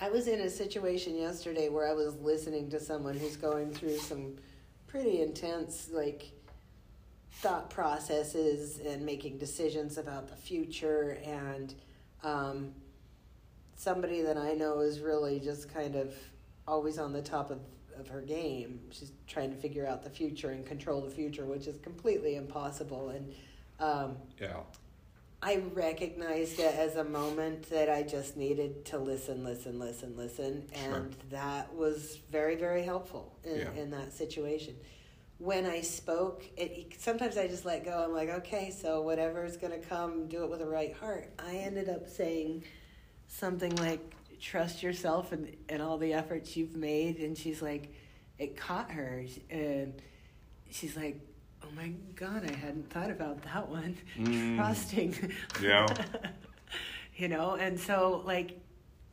I 0.00 0.10
was 0.10 0.26
in 0.26 0.40
a 0.40 0.50
situation 0.50 1.16
yesterday 1.16 1.68
where 1.68 1.88
I 1.88 1.94
was 1.94 2.16
listening 2.16 2.68
to 2.70 2.80
someone 2.80 3.16
who's 3.16 3.36
going 3.36 3.72
through 3.72 3.98
some 3.98 4.34
pretty 4.92 5.22
intense 5.22 5.88
like 5.90 6.30
thought 7.36 7.70
processes 7.70 8.78
and 8.86 9.04
making 9.04 9.38
decisions 9.38 9.96
about 9.96 10.28
the 10.28 10.36
future 10.36 11.18
and 11.24 11.74
um, 12.22 12.74
somebody 13.74 14.20
that 14.20 14.36
I 14.36 14.52
know 14.52 14.80
is 14.80 15.00
really 15.00 15.40
just 15.40 15.72
kind 15.72 15.96
of 15.96 16.14
always 16.68 16.98
on 16.98 17.14
the 17.14 17.22
top 17.22 17.50
of, 17.50 17.58
of 17.98 18.06
her 18.08 18.20
game. 18.20 18.80
She's 18.90 19.12
trying 19.26 19.50
to 19.50 19.56
figure 19.56 19.86
out 19.86 20.04
the 20.04 20.10
future 20.10 20.50
and 20.50 20.64
control 20.66 21.00
the 21.00 21.10
future, 21.10 21.46
which 21.46 21.66
is 21.66 21.78
completely 21.78 22.36
impossible. 22.36 23.08
And 23.08 23.34
um, 23.80 24.16
yeah, 24.38 24.58
I 25.44 25.60
recognized 25.74 26.60
it 26.60 26.72
as 26.76 26.94
a 26.94 27.02
moment 27.02 27.68
that 27.70 27.90
I 27.90 28.04
just 28.04 28.36
needed 28.36 28.84
to 28.86 28.98
listen, 28.98 29.42
listen, 29.42 29.76
listen, 29.76 30.16
listen. 30.16 30.68
And 30.72 30.92
sure. 30.92 31.08
that 31.30 31.74
was 31.74 32.20
very, 32.30 32.54
very 32.54 32.84
helpful 32.84 33.36
in, 33.42 33.58
yeah. 33.58 33.82
in 33.82 33.90
that 33.90 34.12
situation. 34.12 34.76
When 35.38 35.66
I 35.66 35.80
spoke, 35.80 36.44
it, 36.56 36.94
sometimes 37.00 37.36
I 37.36 37.48
just 37.48 37.64
let 37.64 37.84
go. 37.84 38.04
I'm 38.04 38.14
like, 38.14 38.28
okay, 38.28 38.70
so 38.70 39.02
whatever 39.02 39.44
is 39.44 39.56
going 39.56 39.72
to 39.72 39.84
come, 39.84 40.28
do 40.28 40.44
it 40.44 40.50
with 40.50 40.60
a 40.60 40.66
right 40.66 40.94
heart. 40.94 41.28
I 41.40 41.56
ended 41.56 41.88
up 41.88 42.08
saying 42.08 42.62
something 43.26 43.74
like, 43.76 44.14
trust 44.40 44.80
yourself 44.80 45.32
and, 45.32 45.56
and 45.68 45.82
all 45.82 45.98
the 45.98 46.12
efforts 46.12 46.56
you've 46.56 46.76
made. 46.76 47.18
And 47.18 47.36
she's 47.36 47.60
like, 47.60 47.92
it 48.38 48.56
caught 48.56 48.92
her. 48.92 49.24
And 49.50 49.94
she's 50.70 50.96
like, 50.96 51.18
oh 51.64 51.68
my 51.74 51.92
god, 52.14 52.44
I 52.48 52.54
hadn't 52.54 52.90
thought 52.90 53.10
about 53.10 53.42
that 53.42 53.68
one. 53.68 53.96
Mm. 54.18 54.56
Trusting. 54.56 55.32
Yeah. 55.62 55.86
you 57.16 57.28
know, 57.28 57.54
and 57.54 57.78
so 57.78 58.22
like 58.24 58.60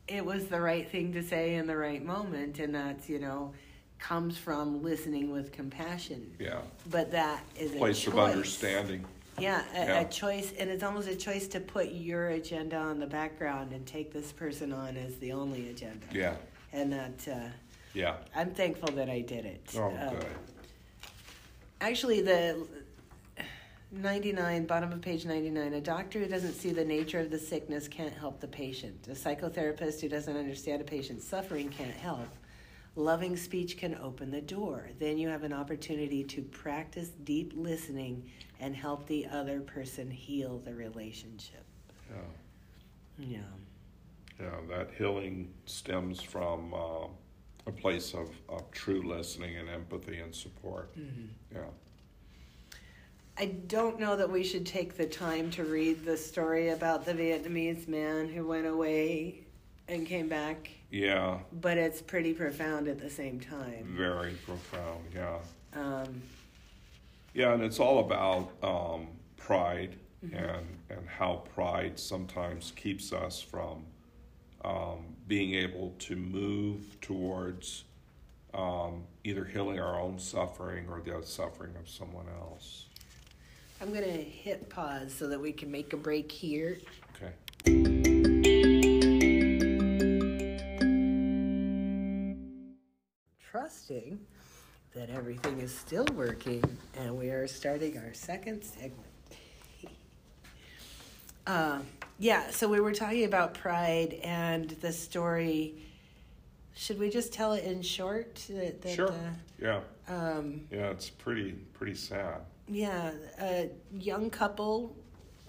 it 0.08 0.26
was 0.26 0.48
the 0.48 0.60
right 0.60 0.90
thing 0.90 1.14
to 1.14 1.24
say 1.24 1.56
in 1.56 1.68
the 1.68 1.78
right 1.78 2.04
moment, 2.04 2.60
and 2.60 2.74
that's 2.74 3.10
you 3.10 3.20
know 3.20 3.54
comes 4.00 4.38
from 4.38 4.82
listening 4.82 5.32
with 5.32 5.52
compassion. 5.52 6.34
Yeah. 6.40 6.62
But 6.90 7.12
that 7.12 7.44
is 7.58 7.72
place 7.72 8.08
a 8.08 8.12
place 8.12 8.30
of 8.30 8.36
understanding. 8.36 9.06
Yeah 9.38 9.64
a, 9.74 9.78
yeah, 9.78 10.00
a 10.02 10.10
choice, 10.10 10.54
and 10.58 10.70
it's 10.70 10.84
almost 10.84 11.08
a 11.08 11.16
choice 11.16 11.48
to 11.50 11.60
put 11.60 11.92
your 11.92 12.30
agenda 12.30 12.76
on 12.76 13.00
the 13.00 13.08
background 13.08 13.72
and 13.72 13.86
take 13.86 14.12
this 14.12 14.32
person 14.32 14.74
on 14.74 14.98
as 14.98 15.16
the 15.18 15.32
only 15.32 15.70
agenda. 15.70 16.06
Yeah. 16.12 16.36
And 16.74 16.92
that. 16.92 17.28
Uh, 17.28 17.50
yeah. 17.94 18.18
I'm 18.36 18.52
thankful 18.52 18.92
that 18.96 19.10
I 19.10 19.22
did 19.22 19.46
it. 19.46 19.68
Oh, 19.76 19.86
um, 19.86 20.16
good 20.16 20.26
actually 21.82 22.22
the 22.22 22.68
99, 23.92 24.66
bottom 24.66 24.92
of 24.92 25.02
page 25.02 25.26
99. 25.26 25.74
A 25.74 25.82
doctor 25.82 26.20
who 26.20 26.28
doesn't 26.28 26.54
see 26.54 26.72
the 26.72 26.86
nature 26.86 27.20
of 27.20 27.32
the 27.32 27.40
sickness 27.40 27.88
can't 27.88 28.14
help 28.14 28.40
the 28.40 28.48
patient. 28.48 29.08
A 29.08 29.12
psychotherapist 29.12 30.02
who 30.02 30.10
doesn't 30.10 30.38
understand 30.38 30.82
a 30.82 30.86
patient's 30.86 31.26
suffering 31.26 31.70
can't 31.70 31.92
help. 31.92 32.28
Loving 32.96 33.38
speech 33.38 33.78
can 33.78 33.96
open 33.96 34.30
the 34.30 34.42
door. 34.42 34.90
Then 35.00 35.18
you 35.18 35.30
have 35.30 35.44
an 35.44 35.54
opportunity 35.54 36.24
to 36.26 36.42
practice 36.42 37.10
deep 37.24 37.54
listening 37.56 38.30
and 38.60 38.76
help 38.76 39.08
the 39.08 39.26
other 39.28 39.62
person 39.62 40.12
heal 40.12 40.60
the 40.60 40.74
relationship. 40.74 41.64
Yeah. 42.10 42.18
Yeah. 43.18 43.40
Yeah, 44.40 44.56
that 44.70 44.90
healing 44.98 45.54
stems 45.66 46.22
from 46.22 46.74
uh, 46.74 47.08
a 47.70 47.82
place 47.82 48.14
of, 48.14 48.30
of 48.50 48.70
true 48.72 49.02
listening 49.08 49.56
and 49.58 49.70
empathy 49.70 50.20
and 50.20 50.36
support. 50.36 50.94
Mm-hmm. 50.98 51.56
Yeah. 51.56 51.62
I 53.38 53.46
don't 53.68 54.00
know 54.00 54.18
that 54.18 54.30
we 54.30 54.44
should 54.44 54.66
take 54.66 54.98
the 54.98 55.06
time 55.06 55.50
to 55.52 55.64
read 55.64 56.04
the 56.04 56.18
story 56.18 56.70
about 56.70 57.06
the 57.06 57.14
Vietnamese 57.14 57.88
man 57.88 58.28
who 58.28 58.46
went 58.46 58.68
away 58.68 59.46
and 59.88 60.06
came 60.06 60.28
back, 60.28 60.70
Yeah, 60.92 61.40
but 61.62 61.78
it's 61.78 62.02
pretty 62.02 62.34
profound 62.34 62.88
at 62.90 63.00
the 63.00 63.10
same 63.10 63.40
time. 63.40 63.94
very 63.98 64.34
profound. 64.46 65.06
Yeah. 65.16 65.38
Um, 65.74 66.22
Yeah, 67.34 67.54
and 67.54 67.64
it's 67.64 67.80
all 67.80 68.00
about 68.00 68.52
um, 68.62 69.08
pride 69.38 69.96
and, 70.22 70.68
and 70.90 71.08
how 71.08 71.44
pride 71.56 71.98
sometimes 71.98 72.74
keeps 72.76 73.14
us 73.14 73.42
from 73.42 73.86
um, 74.66 75.16
being 75.30 75.54
able 75.54 75.94
to 76.00 76.16
move 76.16 77.00
towards 77.02 77.84
um, 78.56 79.04
either 79.24 79.46
healing 79.46 79.80
our 79.80 80.02
own 80.02 80.18
suffering 80.18 80.88
or 80.90 81.00
the 81.02 81.26
suffering 81.26 81.72
of 81.80 81.88
someone 81.88 82.26
else. 82.42 82.88
I'm 83.80 83.94
going 83.94 84.04
to 84.04 84.10
hit 84.10 84.70
pause 84.70 85.14
so 85.14 85.28
that 85.28 85.40
we 85.40 85.54
can 85.54 85.72
make 85.72 85.94
a 85.94 85.98
break 85.98 86.32
here. 86.32 86.80
Okay. 87.16 87.32
Trusting 93.40 94.20
that 94.96 95.12
everything 95.12 95.60
is 95.60 95.74
still 95.74 96.08
working 96.16 96.64
and 96.98 97.16
we 97.16 97.30
are 97.30 97.48
starting 97.48 98.00
our 98.00 98.14
second 98.14 98.64
segment. 98.64 99.09
Uh, 101.48 101.80
yeah, 102.18 102.50
so 102.52 102.68
we 102.68 102.80
were 102.82 102.94
talking 102.94 103.26
about 103.26 103.54
pride 103.54 104.20
and 104.24 104.70
the 104.82 104.92
story. 104.92 105.76
Should 106.76 107.00
we 107.00 107.10
just 107.10 107.34
tell 107.34 107.54
it 107.54 107.64
in 107.64 107.82
short? 107.82 108.36
That, 108.50 108.82
that, 108.82 108.96
Sure. 108.96 109.14
Yeah. 109.62 109.82
Uh, 110.10 110.14
um, 110.14 110.62
Yeah, 110.72 110.90
it's 110.90 111.10
pretty 111.10 111.52
pretty 111.74 111.96
sad. 111.96 112.42
yeah, 112.68 113.12
a 113.40 113.70
young 113.92 114.30
couple 114.30 114.96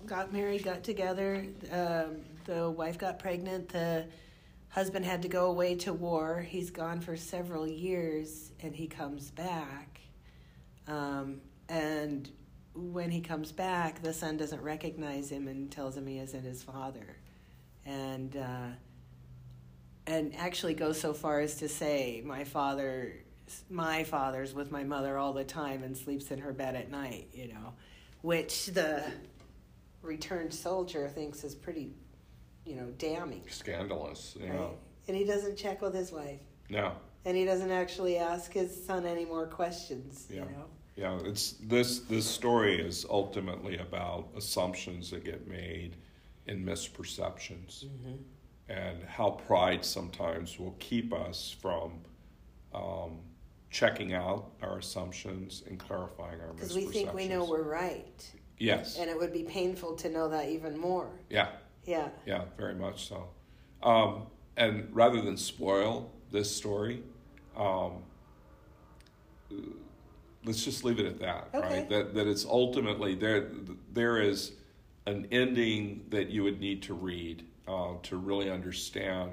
got 0.06 0.32
married, 0.32 0.64
got 0.64 0.82
together. 0.82 1.44
Um, 1.70 2.22
the 2.46 2.70
wife 2.70 2.98
got 2.98 3.18
pregnant. 3.18 3.68
The 3.68 4.06
husband 4.70 5.04
had 5.04 5.22
to 5.22 5.28
go 5.28 5.46
away 5.46 5.74
to 5.76 5.92
war. 5.92 6.40
He's 6.40 6.70
gone 6.70 7.00
for 7.00 7.16
several 7.16 7.66
years, 7.66 8.50
and 8.62 8.74
he 8.74 8.86
comes 8.86 9.30
back. 9.30 10.00
Um, 10.88 11.40
and 11.68 12.28
when 12.74 13.10
he 13.10 13.20
comes 13.20 13.52
back, 13.52 14.02
the 14.02 14.12
son 14.12 14.36
doesn't 14.36 14.62
recognize 14.62 15.30
him 15.30 15.48
and 15.48 15.70
tells 15.70 15.96
him 15.96 16.06
he 16.06 16.18
isn't 16.18 16.42
his 16.42 16.62
father, 16.62 17.16
and 17.84 18.36
uh, 18.36 18.68
and 20.06 20.34
actually 20.36 20.74
goes 20.74 21.00
so 21.00 21.12
far 21.12 21.40
as 21.40 21.56
to 21.56 21.68
say, 21.68 22.22
"My 22.24 22.44
father." 22.44 23.12
My 23.68 24.04
father's 24.04 24.54
with 24.54 24.70
my 24.70 24.84
mother 24.84 25.18
all 25.18 25.32
the 25.32 25.42
time 25.42 25.82
and 25.82 25.96
sleeps 25.96 26.30
in 26.30 26.38
her 26.38 26.52
bed 26.52 26.76
at 26.76 26.88
night, 26.88 27.30
you 27.32 27.48
know, 27.48 27.72
which 28.22 28.66
the 28.66 29.02
returned 30.02 30.54
soldier 30.54 31.08
thinks 31.08 31.42
is 31.42 31.56
pretty, 31.56 31.92
you 32.64 32.76
know, 32.76 32.92
damning. 32.96 33.42
Scandalous. 33.48 34.36
Yeah. 34.40 34.56
Right? 34.56 34.70
And 35.08 35.16
he 35.16 35.24
doesn't 35.24 35.56
check 35.56 35.82
with 35.82 35.94
his 35.96 36.12
wife. 36.12 36.38
No. 36.68 36.92
And 37.24 37.36
he 37.36 37.44
doesn't 37.44 37.72
actually 37.72 38.18
ask 38.18 38.52
his 38.52 38.86
son 38.86 39.04
any 39.04 39.24
more 39.24 39.46
questions, 39.46 40.28
Yeah. 40.30 40.36
you 40.36 40.42
know? 40.42 40.66
Yeah, 41.00 41.18
it's 41.24 41.52
this 41.62 42.00
this 42.00 42.26
story 42.26 42.78
is 42.78 43.06
ultimately 43.08 43.78
about 43.78 44.28
assumptions 44.36 45.10
that 45.12 45.24
get 45.24 45.48
made 45.48 45.96
and 46.46 46.62
misperceptions, 46.66 47.86
and 48.68 49.02
how 49.04 49.30
pride 49.30 49.82
sometimes 49.82 50.58
will 50.58 50.76
keep 50.78 51.14
us 51.14 51.56
from 51.62 51.92
um, 52.74 53.20
checking 53.70 54.12
out 54.12 54.50
our 54.60 54.76
assumptions 54.76 55.62
and 55.66 55.78
clarifying 55.78 56.38
our 56.42 56.52
Because 56.52 56.72
misperceptions. 56.76 56.86
we 56.86 56.92
think 56.92 57.14
we 57.14 57.28
know 57.28 57.44
we're 57.46 57.62
right. 57.62 58.30
yes, 58.58 58.98
And 58.98 59.08
it 59.08 59.16
would 59.18 59.32
be 59.32 59.44
painful 59.44 59.94
to 59.96 60.10
know 60.10 60.28
that 60.28 60.50
even 60.50 60.76
more. 60.76 61.08
yeah, 61.30 61.48
Yeah. 61.86 62.08
yeah, 62.26 62.44
very 62.58 62.74
much 62.74 63.08
so. 63.08 63.28
Um, 63.82 64.26
and 64.58 64.94
rather 64.94 65.22
than 65.22 65.38
spoil 65.38 66.10
this 66.30 66.54
story, 66.54 67.02
um, 67.56 68.02
let's 70.44 70.64
just 70.64 70.84
leave 70.84 70.98
it 70.98 71.06
at 71.06 71.18
that, 71.20 71.48
Okay. 71.54 71.68
right? 71.68 71.88
That 71.88 72.14
that 72.14 72.26
it's 72.26 72.44
ultimately 72.44 73.14
there. 73.14 73.48
There 73.92 74.20
is 74.20 74.52
an 75.06 75.26
ending 75.30 76.04
that 76.10 76.28
you 76.30 76.42
would 76.42 76.60
need 76.60 76.82
to 76.82 76.94
read 76.94 77.44
uh, 77.66 77.94
to 78.02 78.16
really 78.16 78.50
understand 78.50 79.32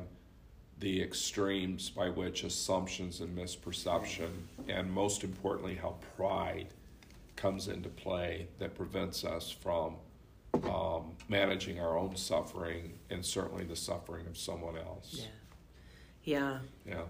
the 0.79 1.01
extremes 1.01 1.89
by 1.89 2.09
which 2.09 2.43
assumptions 2.43 3.19
and 3.21 3.35
misperception, 3.37 4.29
and 4.67 4.91
most 4.91 5.23
importantly, 5.23 5.75
how 5.75 5.95
pride 6.15 6.67
comes 7.35 7.67
into 7.67 7.89
play 7.89 8.47
that 8.59 8.75
prevents 8.75 9.23
us 9.23 9.49
from 9.49 9.95
um, 10.69 11.11
managing 11.29 11.79
our 11.79 11.97
own 11.97 12.15
suffering 12.15 12.93
and 13.09 13.23
certainly 13.25 13.63
the 13.63 13.75
suffering 13.75 14.25
of 14.27 14.37
someone 14.37 14.77
else. 14.77 15.13
Yeah. 15.13 15.27
Yeah. 16.23 16.59
Yeah. 16.85 17.01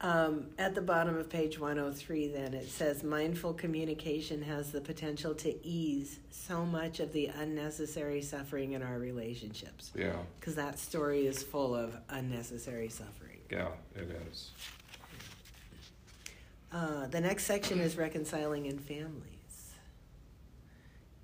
Um, 0.00 0.48
at 0.58 0.74
the 0.74 0.82
bottom 0.82 1.16
of 1.16 1.30
page 1.30 1.58
103, 1.58 2.28
then, 2.28 2.52
it 2.52 2.68
says 2.68 3.02
mindful 3.02 3.54
communication 3.54 4.42
has 4.42 4.70
the 4.70 4.80
potential 4.80 5.34
to 5.36 5.66
ease 5.66 6.18
so 6.30 6.66
much 6.66 7.00
of 7.00 7.12
the 7.12 7.26
unnecessary 7.26 8.20
suffering 8.20 8.72
in 8.72 8.82
our 8.82 8.98
relationships. 8.98 9.92
Yeah. 9.94 10.16
Because 10.38 10.56
that 10.56 10.78
story 10.78 11.26
is 11.26 11.42
full 11.42 11.74
of 11.74 11.96
unnecessary 12.10 12.88
suffering. 12.88 13.38
Yeah. 13.50 13.68
It 13.94 14.10
is. 14.30 14.50
Uh, 16.72 17.06
the 17.06 17.20
next 17.20 17.44
section 17.44 17.78
is 17.78 17.96
reconciling 17.96 18.66
in 18.66 18.78
families. 18.78 19.30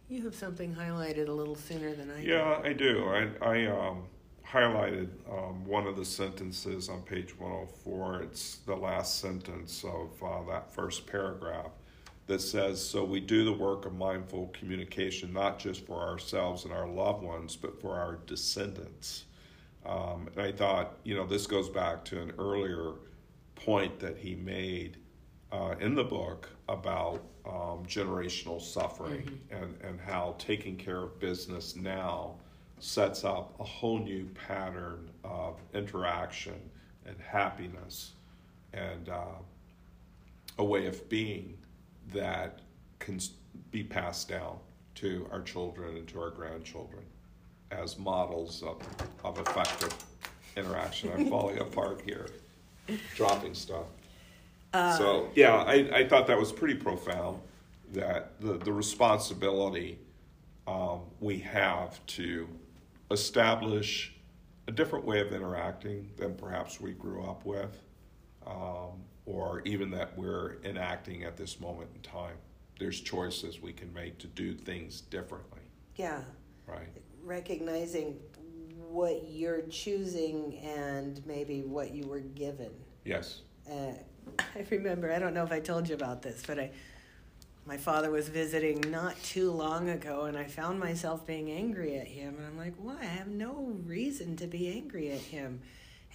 You 0.08 0.22
have 0.22 0.34
something 0.34 0.74
highlighted 0.74 1.28
a 1.28 1.32
little 1.32 1.56
sooner 1.56 1.94
than 1.94 2.10
I 2.10 2.22
Yeah, 2.22 2.60
I 2.64 2.72
do. 2.72 3.04
I, 3.08 3.46
I 3.46 3.66
um, 3.66 4.04
highlighted 4.50 5.08
um, 5.30 5.64
one 5.64 5.86
of 5.86 5.96
the 5.96 6.04
sentences 6.04 6.88
on 6.88 7.02
page 7.02 7.38
104. 7.38 8.22
It's 8.22 8.56
the 8.66 8.74
last 8.74 9.20
sentence 9.20 9.84
of 9.84 10.10
uh, 10.22 10.50
that 10.50 10.72
first 10.74 11.06
paragraph 11.06 11.70
that 12.26 12.40
says, 12.40 12.84
So 12.84 13.04
we 13.04 13.20
do 13.20 13.44
the 13.44 13.52
work 13.52 13.86
of 13.86 13.94
mindful 13.94 14.48
communication, 14.48 15.32
not 15.32 15.58
just 15.58 15.86
for 15.86 16.00
ourselves 16.00 16.64
and 16.64 16.72
our 16.72 16.88
loved 16.88 17.22
ones, 17.22 17.54
but 17.54 17.80
for 17.80 17.96
our 17.96 18.18
descendants. 18.26 19.24
Um, 19.86 20.28
and 20.34 20.44
I 20.44 20.52
thought, 20.52 20.98
you 21.04 21.14
know, 21.14 21.26
this 21.26 21.46
goes 21.46 21.68
back 21.68 22.04
to 22.06 22.20
an 22.20 22.32
earlier 22.38 22.94
point 23.54 24.00
that 24.00 24.16
he 24.16 24.34
made 24.34 24.96
uh, 25.52 25.74
in 25.80 25.94
the 25.94 26.04
book 26.04 26.48
about 26.68 27.22
um, 27.46 27.84
generational 27.86 28.60
suffering 28.60 29.40
and, 29.50 29.76
and 29.82 30.00
how 30.00 30.34
taking 30.38 30.76
care 30.76 31.02
of 31.02 31.18
business 31.20 31.76
now 31.76 32.36
sets 32.80 33.24
up 33.24 33.54
a 33.60 33.64
whole 33.64 33.98
new 33.98 34.28
pattern 34.46 35.10
of 35.22 35.56
interaction 35.74 36.58
and 37.06 37.16
happiness 37.20 38.12
and 38.72 39.08
uh, 39.08 39.38
a 40.58 40.64
way 40.64 40.86
of 40.86 41.08
being 41.08 41.56
that 42.12 42.60
can 42.98 43.20
be 43.70 43.84
passed 43.84 44.28
down 44.28 44.58
to 44.94 45.28
our 45.30 45.42
children 45.42 45.96
and 45.96 46.08
to 46.08 46.20
our 46.20 46.30
grandchildren 46.30 47.02
as 47.70 47.98
models 47.98 48.62
of, 48.62 48.78
of 49.24 49.38
effective 49.38 49.94
interaction. 50.56 51.10
I'm 51.12 51.26
falling 51.30 51.58
apart 51.58 52.02
here, 52.04 52.28
dropping 53.14 53.54
stuff. 53.54 53.86
so 54.72 55.28
yeah, 55.34 55.56
I, 55.56 55.90
I 55.92 56.08
thought 56.08 56.26
that 56.26 56.38
was 56.38 56.52
pretty 56.52 56.74
profound. 56.74 57.40
That 57.92 58.40
the 58.40 58.52
the 58.56 58.72
responsibility 58.72 59.98
um, 60.66 61.00
we 61.18 61.38
have 61.40 62.04
to 62.06 62.48
establish 63.10 64.14
a 64.68 64.72
different 64.72 65.04
way 65.04 65.20
of 65.20 65.32
interacting 65.32 66.10
than 66.16 66.34
perhaps 66.34 66.80
we 66.80 66.92
grew 66.92 67.24
up 67.24 67.44
with, 67.44 67.82
um, 68.46 69.02
or 69.26 69.62
even 69.64 69.90
that 69.90 70.16
we're 70.16 70.58
enacting 70.64 71.24
at 71.24 71.36
this 71.36 71.60
moment 71.60 71.90
in 71.94 72.00
time. 72.02 72.36
There's 72.78 73.00
choices 73.00 73.60
we 73.60 73.72
can 73.72 73.92
make 73.92 74.18
to 74.18 74.26
do 74.28 74.54
things 74.54 75.00
differently, 75.02 75.60
Yeah. 75.96 76.22
right? 76.66 76.88
Recognizing 77.22 78.18
what 78.88 79.28
you're 79.28 79.62
choosing 79.62 80.56
and 80.58 81.24
maybe 81.26 81.62
what 81.62 81.92
you 81.92 82.06
were 82.06 82.20
given. 82.20 82.70
Yes. 83.04 83.40
Uh, 83.70 83.92
I 84.38 84.66
remember, 84.70 85.12
I 85.12 85.18
don't 85.18 85.34
know 85.34 85.44
if 85.44 85.52
I 85.52 85.60
told 85.60 85.88
you 85.88 85.94
about 85.94 86.22
this, 86.22 86.42
but 86.46 86.58
I 86.58 86.70
my 87.66 87.76
father 87.76 88.10
was 88.10 88.28
visiting 88.28 88.80
not 88.90 89.20
too 89.22 89.50
long 89.50 89.90
ago, 89.90 90.24
and 90.24 90.36
I 90.36 90.44
found 90.44 90.80
myself 90.80 91.26
being 91.26 91.50
angry 91.50 91.96
at 91.98 92.06
him. 92.06 92.36
And 92.38 92.46
I'm 92.46 92.56
like, 92.56 92.74
why? 92.78 92.98
I 93.00 93.04
have 93.04 93.28
no 93.28 93.76
reason 93.84 94.36
to 94.36 94.46
be 94.46 94.68
angry 94.72 95.10
at 95.10 95.20
him. 95.20 95.60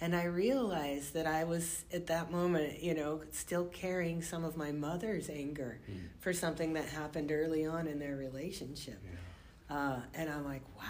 And 0.00 0.14
I 0.14 0.24
realized 0.24 1.14
that 1.14 1.26
I 1.26 1.44
was 1.44 1.84
at 1.92 2.06
that 2.08 2.30
moment, 2.30 2.82
you 2.82 2.94
know, 2.94 3.22
still 3.30 3.64
carrying 3.66 4.20
some 4.20 4.44
of 4.44 4.56
my 4.56 4.70
mother's 4.70 5.30
anger 5.30 5.80
mm. 5.90 6.00
for 6.20 6.34
something 6.34 6.74
that 6.74 6.86
happened 6.86 7.32
early 7.32 7.64
on 7.64 7.86
in 7.86 7.98
their 7.98 8.16
relationship. 8.16 9.00
Yeah. 9.02 9.76
Uh, 9.76 10.00
and 10.14 10.28
I'm 10.28 10.44
like, 10.44 10.62
wow. 10.76 10.84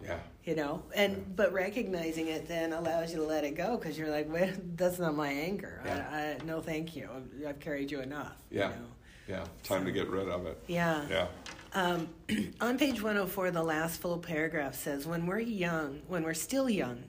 Yeah. 0.00 0.18
You 0.44 0.54
know, 0.54 0.84
and 0.94 1.14
yeah. 1.14 1.22
but 1.34 1.52
recognizing 1.52 2.28
it 2.28 2.46
then 2.46 2.72
allows 2.72 3.10
you 3.12 3.18
to 3.18 3.24
let 3.24 3.42
it 3.42 3.56
go 3.56 3.76
because 3.76 3.98
you're 3.98 4.10
like, 4.10 4.32
well, 4.32 4.48
that's 4.76 5.00
not 5.00 5.16
my 5.16 5.30
anger. 5.32 5.82
Yeah. 5.84 6.08
I, 6.12 6.16
I, 6.16 6.46
no, 6.46 6.60
thank 6.60 6.94
you. 6.94 7.08
I've 7.46 7.58
carried 7.58 7.90
you 7.90 8.00
enough. 8.00 8.36
Yeah. 8.50 8.68
You 8.68 8.76
know? 8.76 8.86
Yeah. 9.28 9.44
Time 9.62 9.80
so, 9.80 9.84
to 9.84 9.92
get 9.92 10.08
rid 10.08 10.28
of 10.28 10.46
it. 10.46 10.58
Yeah. 10.66 11.04
Yeah. 11.10 11.26
Um, 11.74 12.08
on 12.60 12.78
page 12.78 13.02
104, 13.02 13.50
the 13.50 13.62
last 13.62 14.00
full 14.00 14.18
paragraph 14.18 14.74
says, 14.74 15.06
When 15.06 15.26
we're 15.26 15.38
young, 15.38 16.00
when 16.08 16.22
we're 16.22 16.34
still 16.34 16.70
young, 16.70 17.04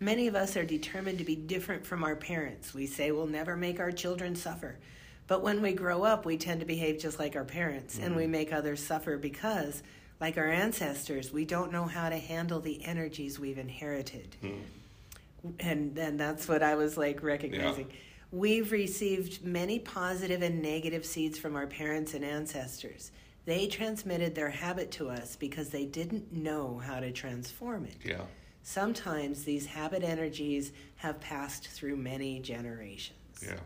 Many 0.00 0.28
of 0.28 0.36
us 0.36 0.56
are 0.56 0.64
determined 0.64 1.18
to 1.18 1.24
be 1.24 1.34
different 1.34 1.84
from 1.84 2.04
our 2.04 2.14
parents. 2.14 2.72
We 2.72 2.86
say 2.86 3.10
we'll 3.10 3.26
never 3.26 3.56
make 3.56 3.80
our 3.80 3.90
children 3.90 4.36
suffer. 4.36 4.78
But 5.26 5.42
when 5.42 5.60
we 5.60 5.72
grow 5.72 6.04
up, 6.04 6.24
we 6.24 6.36
tend 6.36 6.60
to 6.60 6.66
behave 6.66 7.00
just 7.00 7.18
like 7.18 7.34
our 7.34 7.44
parents, 7.44 7.96
mm-hmm. 7.96 8.04
and 8.04 8.16
we 8.16 8.22
mm-hmm. 8.22 8.32
make 8.32 8.52
others 8.52 8.82
suffer 8.82 9.18
because, 9.18 9.82
like 10.20 10.38
our 10.38 10.48
ancestors, 10.48 11.32
we 11.32 11.44
don't 11.44 11.72
know 11.72 11.84
how 11.84 12.08
to 12.08 12.16
handle 12.16 12.60
the 12.60 12.84
energies 12.84 13.38
we've 13.40 13.58
inherited. 13.58 14.36
Mm-hmm. 14.42 15.48
And 15.60 15.94
then 15.94 16.16
that's 16.16 16.48
what 16.48 16.62
I 16.62 16.76
was 16.76 16.96
like 16.96 17.22
recognizing. 17.22 17.88
Yeah. 17.88 17.96
We've 18.30 18.72
received 18.72 19.44
many 19.44 19.78
positive 19.78 20.42
and 20.42 20.60
negative 20.60 21.06
seeds 21.06 21.38
from 21.38 21.56
our 21.56 21.66
parents 21.66 22.12
and 22.14 22.24
ancestors. 22.24 23.10
They 23.46 23.66
transmitted 23.66 24.34
their 24.34 24.50
habit 24.50 24.90
to 24.92 25.08
us 25.08 25.34
because 25.36 25.70
they 25.70 25.86
didn't 25.86 26.30
know 26.32 26.78
how 26.84 27.00
to 27.00 27.10
transform 27.10 27.86
it. 27.86 27.96
Yeah. 28.04 28.20
Sometimes 28.62 29.44
these 29.44 29.64
habit 29.64 30.02
energies 30.02 30.72
have 30.96 31.18
passed 31.20 31.68
through 31.68 31.96
many 31.96 32.40
generations. 32.40 33.42
Yeah. 33.42 33.60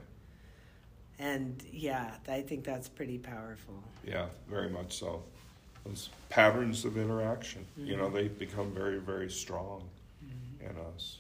And 1.18 1.60
yeah, 1.72 2.14
I 2.28 2.42
think 2.42 2.62
that's 2.62 2.88
pretty 2.88 3.18
powerful. 3.18 3.82
Yeah, 4.04 4.26
very 4.48 4.68
much 4.70 4.96
so. 4.96 5.24
Those 5.84 6.10
patterns 6.28 6.84
of 6.84 6.96
interaction, 6.96 7.66
mm-hmm. 7.76 7.88
you 7.88 7.96
know, 7.96 8.04
mm-hmm. 8.04 8.14
they 8.14 8.28
become 8.28 8.70
very, 8.70 8.98
very 8.98 9.28
strong 9.28 9.82
mm-hmm. 10.24 10.70
in 10.70 10.76
us. 10.94 11.18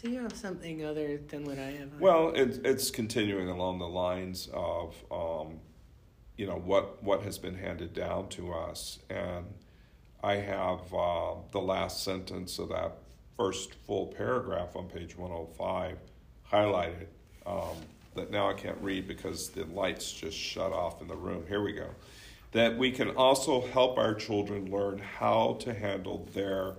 So 0.00 0.06
you 0.06 0.20
have 0.20 0.36
something 0.36 0.84
other 0.84 1.18
than 1.26 1.44
what 1.44 1.58
I 1.58 1.72
have. 1.72 1.98
Well, 1.98 2.30
it, 2.30 2.60
it's 2.64 2.88
continuing 2.88 3.48
along 3.48 3.80
the 3.80 3.88
lines 3.88 4.48
of, 4.52 4.94
um, 5.10 5.58
you 6.36 6.46
know, 6.46 6.54
what 6.54 7.02
what 7.02 7.22
has 7.22 7.36
been 7.36 7.56
handed 7.56 7.94
down 7.94 8.28
to 8.28 8.52
us, 8.52 9.00
and 9.10 9.46
I 10.22 10.34
have 10.36 10.94
uh, 10.94 11.34
the 11.50 11.58
last 11.58 12.04
sentence 12.04 12.60
of 12.60 12.68
that 12.68 12.92
first 13.36 13.74
full 13.74 14.06
paragraph 14.06 14.76
on 14.76 14.86
page 14.86 15.16
105 15.16 15.98
highlighted 16.48 17.08
um, 17.44 17.74
that 18.14 18.30
now 18.30 18.48
I 18.48 18.54
can't 18.54 18.78
read 18.80 19.08
because 19.08 19.48
the 19.48 19.64
lights 19.64 20.12
just 20.12 20.38
shut 20.38 20.72
off 20.72 21.02
in 21.02 21.08
the 21.08 21.16
room. 21.16 21.44
Here 21.48 21.60
we 21.60 21.72
go. 21.72 21.88
That 22.52 22.78
we 22.78 22.92
can 22.92 23.10
also 23.16 23.66
help 23.66 23.98
our 23.98 24.14
children 24.14 24.70
learn 24.70 24.98
how 25.00 25.56
to 25.62 25.74
handle 25.74 26.28
their 26.34 26.76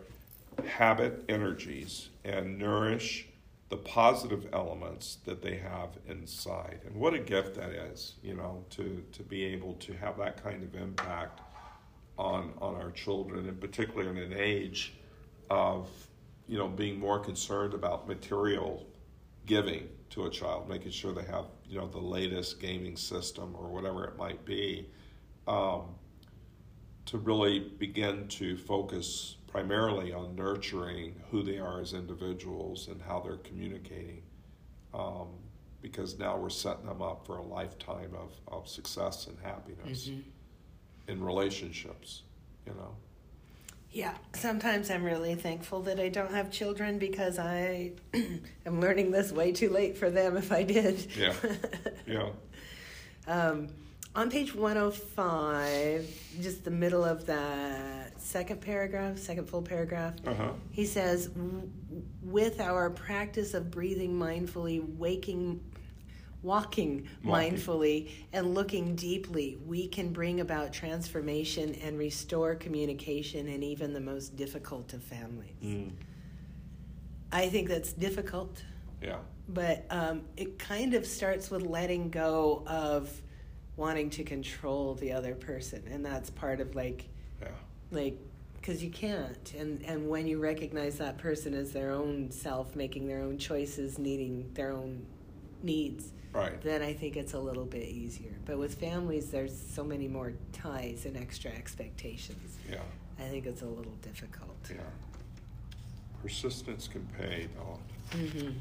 habit 0.66 1.26
energies 1.30 2.10
and 2.24 2.58
nourish 2.58 3.28
the 3.70 3.78
positive 3.78 4.48
elements 4.52 5.18
that 5.26 5.42
they 5.42 5.56
have 5.56 5.90
inside. 6.08 6.82
And 6.86 6.96
what 6.96 7.14
a 7.14 7.20
gift 7.20 7.56
that 7.56 7.70
is, 7.70 8.16
you 8.24 8.34
know, 8.34 8.66
to, 8.72 9.04
to 9.12 9.24
be 9.24 9.46
able 9.46 9.76
to 9.76 9.94
have 9.94 10.18
that 10.18 10.44
kind 10.44 10.64
of 10.64 10.76
impact 10.76 11.42
on 12.20 12.54
on 12.62 12.76
our 12.76 12.92
children, 12.92 13.48
and 13.48 13.60
particularly 13.60 14.10
in 14.10 14.32
an 14.32 14.38
age 14.38 14.94
of 15.50 15.88
you 16.48 16.58
know 16.58 16.68
being 16.68 17.00
more 17.00 17.20
concerned 17.20 17.74
about 17.74 18.08
material 18.08 18.86
giving 19.46 19.88
to 20.12 20.26
a 20.26 20.30
child, 20.30 20.70
making 20.70 20.92
sure 20.92 21.14
they 21.14 21.24
have 21.24 21.46
you 21.68 21.80
know 21.80 21.88
the 21.88 22.00
latest 22.00 22.60
gaming 22.60 22.98
system 22.98 23.56
or 23.58 23.70
whatever 23.70 24.04
it 24.04 24.18
might 24.18 24.44
be, 24.46 24.88
um, 25.48 25.84
to 27.06 27.18
really 27.18 27.60
begin 27.60 28.28
to 28.28 28.58
focus 28.58 29.38
primarily 29.52 30.14
on 30.14 30.36
nurturing 30.36 31.16
who 31.32 31.44
they 31.44 31.58
are 31.58 31.82
as 31.82 31.94
individuals 31.94 32.88
and 32.88 33.02
how 33.02 33.20
they're 33.20 33.38
communicating. 33.38 34.24
Um, 34.94 35.28
because 35.82 36.20
now 36.20 36.36
we're 36.36 36.50
setting 36.50 36.86
them 36.86 37.02
up 37.02 37.26
for 37.26 37.38
a 37.38 37.44
lifetime 37.44 38.12
of, 38.14 38.32
of 38.48 38.68
success 38.68 39.28
and 39.28 39.38
happiness. 39.42 40.08
Mm-hmm 40.08 40.20
in 41.10 41.24
relationships, 41.24 42.22
you 42.66 42.74
know. 42.74 42.96
Yeah, 43.92 44.14
sometimes 44.36 44.92
I'm 44.92 45.04
really 45.04 45.34
thankful 45.34 45.82
that 45.82 46.00
I 46.00 46.10
don't 46.10 46.32
have 46.32 46.52
children 46.52 47.00
because 47.00 47.40
I 47.40 47.94
am 48.66 48.80
learning 48.80 49.10
this 49.10 49.32
way 49.32 49.52
too 49.52 49.70
late 49.70 49.98
for 49.98 50.12
them 50.12 50.38
if 50.38 50.52
I 50.52 50.64
did. 50.64 51.08
Yeah. 51.18 51.34
Yeah. 52.08 52.30
um, 53.28 53.68
on 54.16 54.30
page 54.30 54.56
105, 54.56 56.34
just 56.42 56.64
the 56.64 56.72
middle 56.72 57.06
of 57.06 57.26
that 57.28 58.20
second 58.20 58.62
paragraph, 58.62 59.18
second 59.18 59.48
full 59.48 59.62
paragraph, 59.62 60.16
uh-huh. 60.26 60.52
he 60.72 60.86
says, 60.86 61.30
with 62.24 62.60
our 62.60 62.90
practice 62.90 63.54
of 63.54 63.70
breathing 63.72 64.14
mindfully, 64.14 64.98
waking 64.98 65.62
walking, 66.42 67.08
walking 67.24 67.58
mindfully 67.58 68.12
and 68.34 68.54
looking 68.54 68.96
deeply, 68.96 69.58
we 69.66 69.88
can 69.88 70.12
bring 70.12 70.40
about 70.40 70.72
transformation 70.72 71.76
and 71.76 71.98
restore 71.98 72.56
communication 72.56 73.48
in 73.48 73.62
even 73.64 73.94
the 73.94 74.00
most 74.00 74.36
difficult 74.36 74.94
of 74.94 75.04
families. 75.04 75.52
Mm. 75.64 75.92
I 77.32 77.50
think 77.50 77.68
that's 77.68 77.94
difficult. 77.94 78.64
Yeah. 79.02 79.18
But 79.48 79.86
um, 79.90 80.24
it 80.38 80.60
kind 80.60 80.94
of 80.94 81.06
starts 81.06 81.50
with 81.50 81.64
letting 81.64 82.10
go 82.10 82.64
of 82.68 83.22
wanting 83.80 84.10
to 84.12 84.24
control 84.24 84.94
the 84.96 85.12
other 85.14 85.34
person, 85.34 85.82
and 85.90 86.06
that's 86.06 86.30
part 86.30 86.60
of 86.60 86.76
like, 86.76 87.06
yeah. 87.42 87.48
like 87.92 88.18
because 88.58 88.84
you 88.84 88.90
can't 88.90 89.54
and 89.58 89.82
and 89.86 90.10
when 90.10 90.28
you 90.28 90.38
recognize 90.38 90.98
that 90.98 91.18
person 91.18 91.54
as 91.54 91.72
their 91.72 91.92
own 91.92 92.30
self 92.30 92.76
making 92.76 93.08
their 93.08 93.22
own 93.22 93.38
choices 93.38 93.98
needing 93.98 94.52
their 94.54 94.74
own 94.74 95.06
needs 95.64 96.12
right. 96.34 96.62
then 96.62 96.82
I 96.82 96.94
think 96.94 97.18
it's 97.18 97.34
a 97.34 97.40
little 97.40 97.66
bit 97.66 97.88
easier. 97.88 98.34
But 98.46 98.58
with 98.58 98.76
families, 98.76 99.30
there's 99.30 99.58
so 99.58 99.84
many 99.84 100.08
more 100.08 100.34
ties 100.52 101.06
and 101.06 101.18
extra 101.18 101.52
expectations. 101.52 102.58
Yeah. 102.70 102.82
I 103.20 103.24
think 103.24 103.46
it's 103.46 103.62
a 103.62 103.68
little 103.68 103.96
difficult. 104.02 104.58
Yeah. 104.70 104.78
Persistence 106.22 106.88
can 106.88 107.08
pay, 107.18 107.48
though. 107.56 107.80
Mm-hmm. 108.18 108.52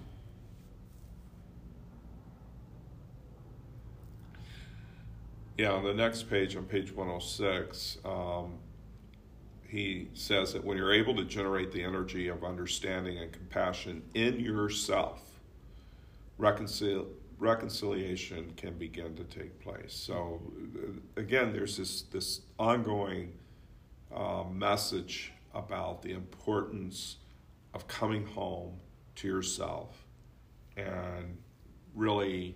Yeah, 5.58 5.72
on 5.72 5.82
the 5.82 5.92
next 5.92 6.30
page, 6.30 6.54
on 6.54 6.66
page 6.66 6.92
106, 6.92 7.98
um, 8.04 8.58
he 9.66 10.08
says 10.14 10.52
that 10.52 10.64
when 10.64 10.76
you're 10.76 10.94
able 10.94 11.16
to 11.16 11.24
generate 11.24 11.72
the 11.72 11.82
energy 11.82 12.28
of 12.28 12.44
understanding 12.44 13.18
and 13.18 13.32
compassion 13.32 14.04
in 14.14 14.38
yourself, 14.38 15.20
reconcile, 16.38 17.06
reconciliation 17.40 18.52
can 18.56 18.74
begin 18.74 19.16
to 19.16 19.24
take 19.24 19.58
place. 19.58 19.92
So 19.92 20.40
uh, 20.76 21.20
again, 21.20 21.52
there's 21.52 21.76
this 21.76 22.02
this 22.02 22.42
ongoing 22.60 23.32
uh, 24.14 24.44
message 24.48 25.32
about 25.54 26.02
the 26.02 26.12
importance 26.12 27.16
of 27.74 27.88
coming 27.88 28.24
home 28.26 28.78
to 29.16 29.26
yourself 29.26 30.06
and 30.76 31.36
really 31.96 32.54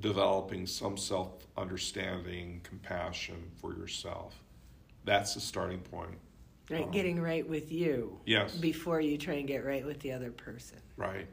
developing 0.00 0.66
some 0.66 0.96
self 0.96 1.46
understanding, 1.56 2.60
compassion 2.62 3.50
for 3.60 3.74
yourself. 3.74 4.40
That's 5.04 5.34
the 5.34 5.40
starting 5.40 5.80
point. 5.80 6.18
Right, 6.70 6.84
um, 6.84 6.90
getting 6.90 7.20
right 7.20 7.48
with 7.48 7.70
you. 7.70 8.18
Yes. 8.26 8.56
Before 8.56 9.00
you 9.00 9.16
try 9.18 9.34
and 9.34 9.46
get 9.46 9.64
right 9.64 9.86
with 9.86 10.00
the 10.00 10.12
other 10.12 10.32
person. 10.32 10.78
Right. 10.96 11.28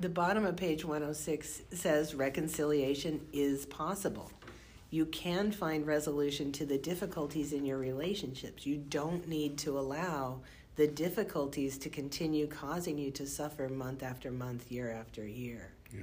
The 0.00 0.08
bottom 0.08 0.44
of 0.44 0.56
page 0.56 0.84
106 0.84 1.62
says 1.70 2.14
reconciliation 2.14 3.20
is 3.32 3.64
possible. 3.66 4.30
You 4.90 5.06
can 5.06 5.52
find 5.52 5.86
resolution 5.86 6.52
to 6.52 6.66
the 6.66 6.78
difficulties 6.78 7.52
in 7.52 7.64
your 7.64 7.78
relationships. 7.78 8.66
You 8.66 8.76
don't 8.76 9.26
need 9.28 9.56
to 9.58 9.78
allow 9.78 10.40
the 10.76 10.88
difficulties 10.88 11.78
to 11.78 11.88
continue 11.88 12.48
causing 12.48 12.98
you 12.98 13.12
to 13.12 13.26
suffer 13.26 13.68
month 13.68 14.02
after 14.02 14.32
month, 14.32 14.70
year 14.70 14.90
after 14.90 15.26
year. 15.26 15.72
Yeah. 15.92 16.02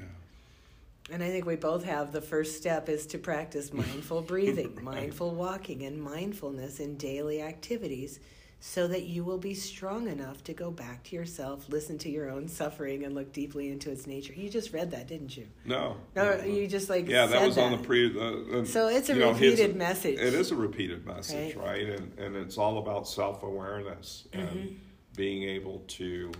And 1.09 1.23
I 1.23 1.29
think 1.29 1.45
we 1.45 1.55
both 1.55 1.83
have 1.83 2.11
the 2.11 2.21
first 2.21 2.57
step 2.57 2.87
is 2.87 3.05
to 3.07 3.17
practice 3.17 3.73
mindful 3.73 4.21
breathing, 4.21 4.75
right. 4.75 4.83
mindful 4.83 5.33
walking, 5.33 5.83
and 5.83 6.01
mindfulness 6.01 6.79
in 6.79 6.95
daily 6.97 7.41
activities 7.41 8.19
so 8.63 8.87
that 8.87 9.05
you 9.05 9.23
will 9.23 9.39
be 9.39 9.55
strong 9.55 10.07
enough 10.07 10.43
to 10.43 10.53
go 10.53 10.69
back 10.69 11.03
to 11.03 11.15
yourself, 11.15 11.67
listen 11.67 11.97
to 11.97 12.09
your 12.09 12.29
own 12.29 12.47
suffering, 12.47 13.03
and 13.03 13.15
look 13.15 13.33
deeply 13.33 13.71
into 13.71 13.89
its 13.89 14.05
nature. 14.05 14.33
You 14.33 14.51
just 14.51 14.71
read 14.71 14.91
that, 14.91 15.07
didn't 15.07 15.35
you? 15.35 15.47
No. 15.65 15.97
No, 16.15 16.39
you 16.43 16.67
just 16.67 16.87
like 16.87 17.09
yeah, 17.09 17.25
that 17.25 17.43
was 17.43 17.55
that. 17.55 17.63
on 17.63 17.71
the 17.71 17.79
pre. 17.79 18.05
Uh, 18.07 18.63
so 18.63 18.87
it's 18.87 19.09
a 19.09 19.15
repeated 19.15 19.71
know, 19.71 19.79
message. 19.79 20.19
It 20.19 20.35
is 20.35 20.51
a 20.51 20.55
repeated 20.55 21.07
message, 21.07 21.55
right? 21.55 21.65
right? 21.65 21.87
And 21.87 22.17
and 22.19 22.35
it's 22.35 22.59
all 22.59 22.77
about 22.77 23.07
self 23.07 23.41
awareness 23.41 24.27
and 24.31 24.49
mm-hmm. 24.49 24.75
being 25.15 25.41
able 25.41 25.79
to 25.87 26.31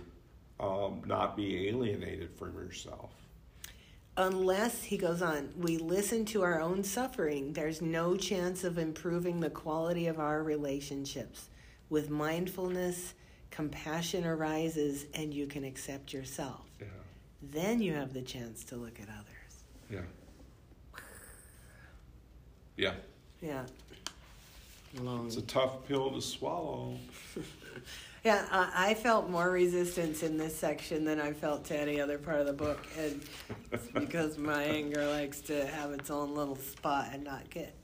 um, 0.60 1.02
not 1.04 1.36
be 1.36 1.68
alienated 1.68 2.36
from 2.36 2.54
yourself. 2.54 3.10
Unless, 4.16 4.84
he 4.84 4.98
goes 4.98 5.22
on, 5.22 5.54
we 5.56 5.78
listen 5.78 6.26
to 6.26 6.42
our 6.42 6.60
own 6.60 6.84
suffering, 6.84 7.54
there's 7.54 7.80
no 7.80 8.14
chance 8.14 8.62
of 8.62 8.76
improving 8.76 9.40
the 9.40 9.48
quality 9.48 10.06
of 10.06 10.18
our 10.18 10.42
relationships. 10.42 11.48
With 11.88 12.10
mindfulness, 12.10 13.14
compassion 13.50 14.26
arises 14.26 15.06
and 15.14 15.32
you 15.32 15.46
can 15.46 15.64
accept 15.64 16.12
yourself. 16.12 16.66
Yeah. 16.78 16.86
Then 17.42 17.80
you 17.80 17.94
have 17.94 18.12
the 18.12 18.20
chance 18.20 18.64
to 18.64 18.76
look 18.76 19.00
at 19.00 19.08
others. 19.08 19.28
Yeah. 19.90 21.00
Yeah. 22.76 22.94
Yeah. 23.40 23.64
Long. 25.00 25.26
It's 25.26 25.36
a 25.36 25.42
tough 25.42 25.86
pill 25.88 26.10
to 26.10 26.20
swallow. 26.20 26.96
Yeah, 28.24 28.46
I 28.52 28.94
felt 28.94 29.28
more 29.28 29.50
resistance 29.50 30.22
in 30.22 30.36
this 30.36 30.56
section 30.56 31.04
than 31.04 31.20
I 31.20 31.32
felt 31.32 31.64
to 31.66 31.76
any 31.78 32.00
other 32.00 32.18
part 32.18 32.38
of 32.38 32.46
the 32.46 32.52
book, 32.52 32.78
and 32.96 33.20
it's 33.72 33.88
because 33.88 34.38
my 34.38 34.62
anger 34.62 35.04
likes 35.08 35.40
to 35.42 35.66
have 35.66 35.90
its 35.90 36.08
own 36.08 36.32
little 36.32 36.54
spot 36.54 37.08
and 37.12 37.24
not 37.24 37.50
get. 37.50 37.74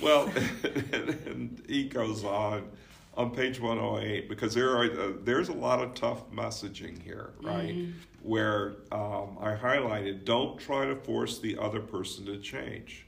Well, 0.00 0.32
and, 0.92 0.92
and 1.26 1.62
he 1.68 1.88
goes 1.88 2.22
on 2.22 2.68
on 3.16 3.30
page 3.30 3.60
108 3.60 4.28
because 4.28 4.54
there 4.54 4.70
are 4.76 4.84
uh, 4.84 5.12
there's 5.24 5.48
a 5.48 5.54
lot 5.54 5.82
of 5.82 5.94
tough 5.94 6.30
messaging 6.30 7.02
here, 7.02 7.30
right? 7.42 7.74
Mm-hmm. 7.74 7.98
Where 8.22 8.76
um, 8.92 9.38
I 9.40 9.56
highlighted, 9.60 10.24
don't 10.24 10.56
try 10.58 10.86
to 10.86 10.94
force 10.94 11.40
the 11.40 11.58
other 11.58 11.80
person 11.80 12.26
to 12.26 12.38
change. 12.38 13.06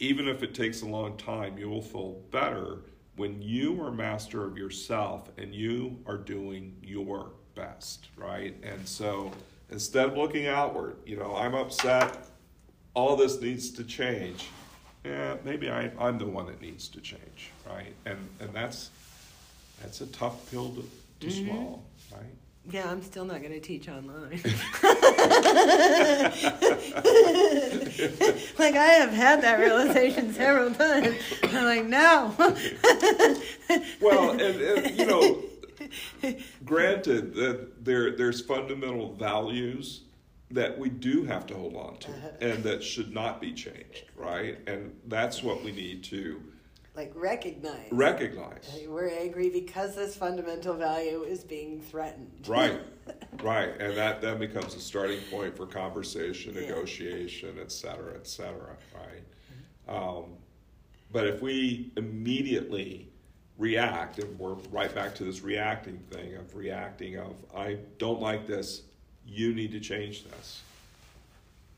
Even 0.00 0.26
if 0.26 0.42
it 0.42 0.52
takes 0.52 0.82
a 0.82 0.86
long 0.86 1.16
time, 1.16 1.58
you 1.58 1.68
will 1.68 1.80
feel 1.80 2.20
better 2.32 2.80
when 3.20 3.42
you 3.42 3.78
are 3.82 3.90
master 3.90 4.46
of 4.46 4.56
yourself 4.56 5.28
and 5.36 5.54
you 5.54 5.98
are 6.06 6.16
doing 6.16 6.74
your 6.82 7.32
best, 7.54 8.08
right? 8.16 8.56
And 8.62 8.88
so 8.88 9.30
instead 9.68 10.06
of 10.06 10.16
looking 10.16 10.46
outward, 10.46 10.96
you 11.04 11.16
know, 11.16 11.36
I'm 11.36 11.54
upset, 11.54 12.16
all 12.94 13.16
this 13.16 13.38
needs 13.38 13.72
to 13.72 13.84
change. 13.84 14.46
Yeah, 15.04 15.36
maybe 15.44 15.68
I, 15.68 15.90
I'm 15.98 16.16
the 16.16 16.24
one 16.24 16.46
that 16.46 16.62
needs 16.62 16.88
to 16.88 17.00
change, 17.02 17.50
right? 17.68 17.92
And 18.06 18.26
and 18.40 18.54
that's 18.54 18.88
that's 19.82 20.00
a 20.00 20.06
tough 20.06 20.50
pill 20.50 20.70
to, 20.70 20.90
to 21.20 21.26
mm-hmm. 21.26 21.46
swallow, 21.46 21.82
right? 22.12 22.34
Yeah, 22.68 22.90
I'm 22.90 23.02
still 23.02 23.24
not 23.24 23.40
going 23.40 23.52
to 23.52 23.60
teach 23.60 23.88
online. 23.88 24.30
like 28.58 28.74
I 28.76 28.92
have 28.98 29.10
had 29.10 29.42
that 29.42 29.58
realization 29.58 30.32
several 30.34 30.72
times. 30.74 31.16
I'm 31.42 31.64
like, 31.64 31.86
no. 31.86 32.34
well, 34.00 34.30
and, 34.32 34.42
and, 34.42 34.98
you 34.98 35.06
know, 35.06 35.42
granted 36.64 37.34
that 37.34 37.84
there 37.84 38.14
there's 38.16 38.42
fundamental 38.42 39.14
values 39.14 40.02
that 40.50 40.78
we 40.78 40.90
do 40.90 41.24
have 41.24 41.46
to 41.46 41.54
hold 41.54 41.76
on 41.76 41.96
to, 41.98 42.10
uh-huh. 42.10 42.28
and 42.40 42.62
that 42.64 42.82
should 42.82 43.14
not 43.14 43.40
be 43.40 43.52
changed, 43.52 44.04
right? 44.16 44.58
And 44.66 44.94
that's 45.06 45.42
what 45.42 45.64
we 45.64 45.72
need 45.72 46.04
to 46.04 46.42
like 46.94 47.12
recognize 47.14 47.88
recognize. 47.92 48.78
we're 48.88 49.08
angry 49.08 49.48
because 49.48 49.94
this 49.94 50.16
fundamental 50.16 50.74
value 50.74 51.22
is 51.22 51.44
being 51.44 51.80
threatened. 51.80 52.46
Right. 52.46 52.80
Right. 53.42 53.70
And 53.80 53.96
that 53.96 54.20
then 54.20 54.38
becomes 54.38 54.74
a 54.76 54.80
starting 54.80 55.18
point 55.30 55.56
for 55.56 55.66
conversation 55.66 56.54
yeah. 56.54 56.60
negotiation 56.60 57.56
et 57.60 57.72
cetera 57.72 58.14
et 58.14 58.26
cetera 58.26 58.76
right? 58.94 59.24
Mm-hmm. 59.88 59.94
um, 59.94 60.24
but 61.10 61.26
if 61.26 61.42
we 61.42 61.90
immediately 61.96 63.10
react 63.58 64.18
and 64.20 64.38
we're 64.38 64.54
right 64.70 64.94
back 64.94 65.14
to 65.16 65.24
this 65.24 65.40
reacting 65.40 65.98
thing 66.10 66.36
of 66.36 66.54
reacting 66.54 67.18
of 67.18 67.34
i 67.56 67.78
don't 67.98 68.20
like 68.20 68.46
this. 68.46 68.82
You 69.26 69.54
need 69.54 69.72
to 69.72 69.80
change 69.80 70.24
this. 70.24 70.62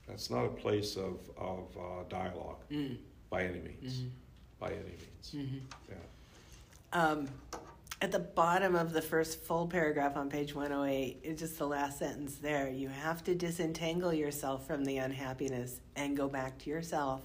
That's 0.09 0.31
not 0.31 0.45
a 0.45 0.51
place 0.51 0.97
of, 0.97 1.19
of 1.37 1.77
uh, 1.79 2.05
dialogue 2.09 2.63
mm. 2.71 2.97
by 3.31 3.45
any 3.45 3.61
means. 3.61 3.95
Mm-hmm 3.95 4.09
by 4.63 4.69
any 4.69 4.85
means. 4.85 5.35
Mm-hmm. 5.35 5.59
Yeah. 5.91 5.97
Um, 6.93 7.29
at 8.01 8.13
the 8.13 8.19
bottom 8.19 8.75
of 8.75 8.93
the 8.93 9.03
first 9.03 9.43
full 9.43 9.67
paragraph 9.67 10.17
on 10.17 10.29
page 10.29 10.55
108, 10.55 11.19
it's 11.23 11.41
just 11.41 11.59
the 11.59 11.67
last 11.67 11.99
sentence 11.99 12.37
there. 12.37 12.69
You 12.69 12.89
have 12.89 13.23
to 13.25 13.35
disentangle 13.35 14.13
yourself 14.13 14.67
from 14.67 14.85
the 14.85 14.99
unhappiness 14.99 15.81
and 15.97 16.17
go 16.17 16.29
back 16.29 16.59
to 16.59 16.71
yourself, 16.71 17.23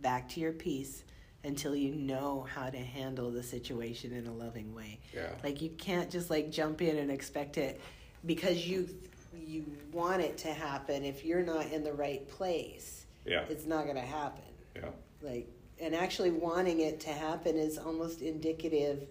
back 0.00 0.28
to 0.30 0.40
your 0.40 0.52
peace 0.52 1.04
until 1.42 1.74
you 1.74 1.94
know 1.94 2.46
how 2.54 2.70
to 2.70 2.78
handle 2.78 3.30
the 3.30 3.42
situation 3.42 4.12
in 4.12 4.26
a 4.26 4.32
loving 4.32 4.74
way. 4.74 4.98
Yeah. 5.14 5.28
Like 5.42 5.60
you 5.60 5.70
can't 5.70 6.10
just 6.10 6.30
like 6.30 6.50
jump 6.50 6.80
in 6.80 6.96
and 6.96 7.10
expect 7.10 7.58
it 7.58 7.80
because 8.24 8.66
you 8.66 8.88
you 9.36 9.64
want 9.92 10.22
it 10.22 10.38
to 10.38 10.52
happen 10.52 11.04
if 11.04 11.24
you're 11.24 11.42
not 11.42 11.66
in 11.70 11.84
the 11.84 11.92
right 11.92 12.26
place. 12.28 13.04
Yeah. 13.26 13.44
It's 13.50 13.66
not 13.66 13.84
going 13.84 13.96
to 13.96 14.02
happen. 14.02 14.44
Yeah. 14.74 14.88
Like 15.20 15.48
and 15.80 15.94
actually 15.94 16.30
wanting 16.30 16.80
it 16.80 17.00
to 17.00 17.10
happen 17.10 17.56
is 17.56 17.78
almost 17.78 18.20
indicative 18.22 19.06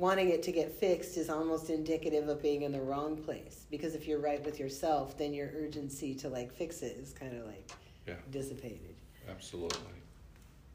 wanting 0.00 0.30
it 0.30 0.42
to 0.42 0.50
get 0.50 0.72
fixed 0.72 1.18
is 1.18 1.28
almost 1.28 1.68
indicative 1.68 2.26
of 2.28 2.40
being 2.40 2.62
in 2.62 2.72
the 2.72 2.80
wrong 2.80 3.18
place. 3.18 3.66
Because 3.70 3.94
if 3.94 4.08
you're 4.08 4.18
right 4.18 4.42
with 4.44 4.58
yourself 4.58 5.16
then 5.18 5.34
your 5.34 5.50
urgency 5.54 6.14
to 6.16 6.28
like 6.28 6.52
fix 6.52 6.82
it 6.82 6.96
is 6.98 7.12
kind 7.12 7.36
of 7.36 7.46
like 7.46 7.70
yeah. 8.06 8.14
dissipated. 8.30 8.96
Absolutely. 9.28 9.78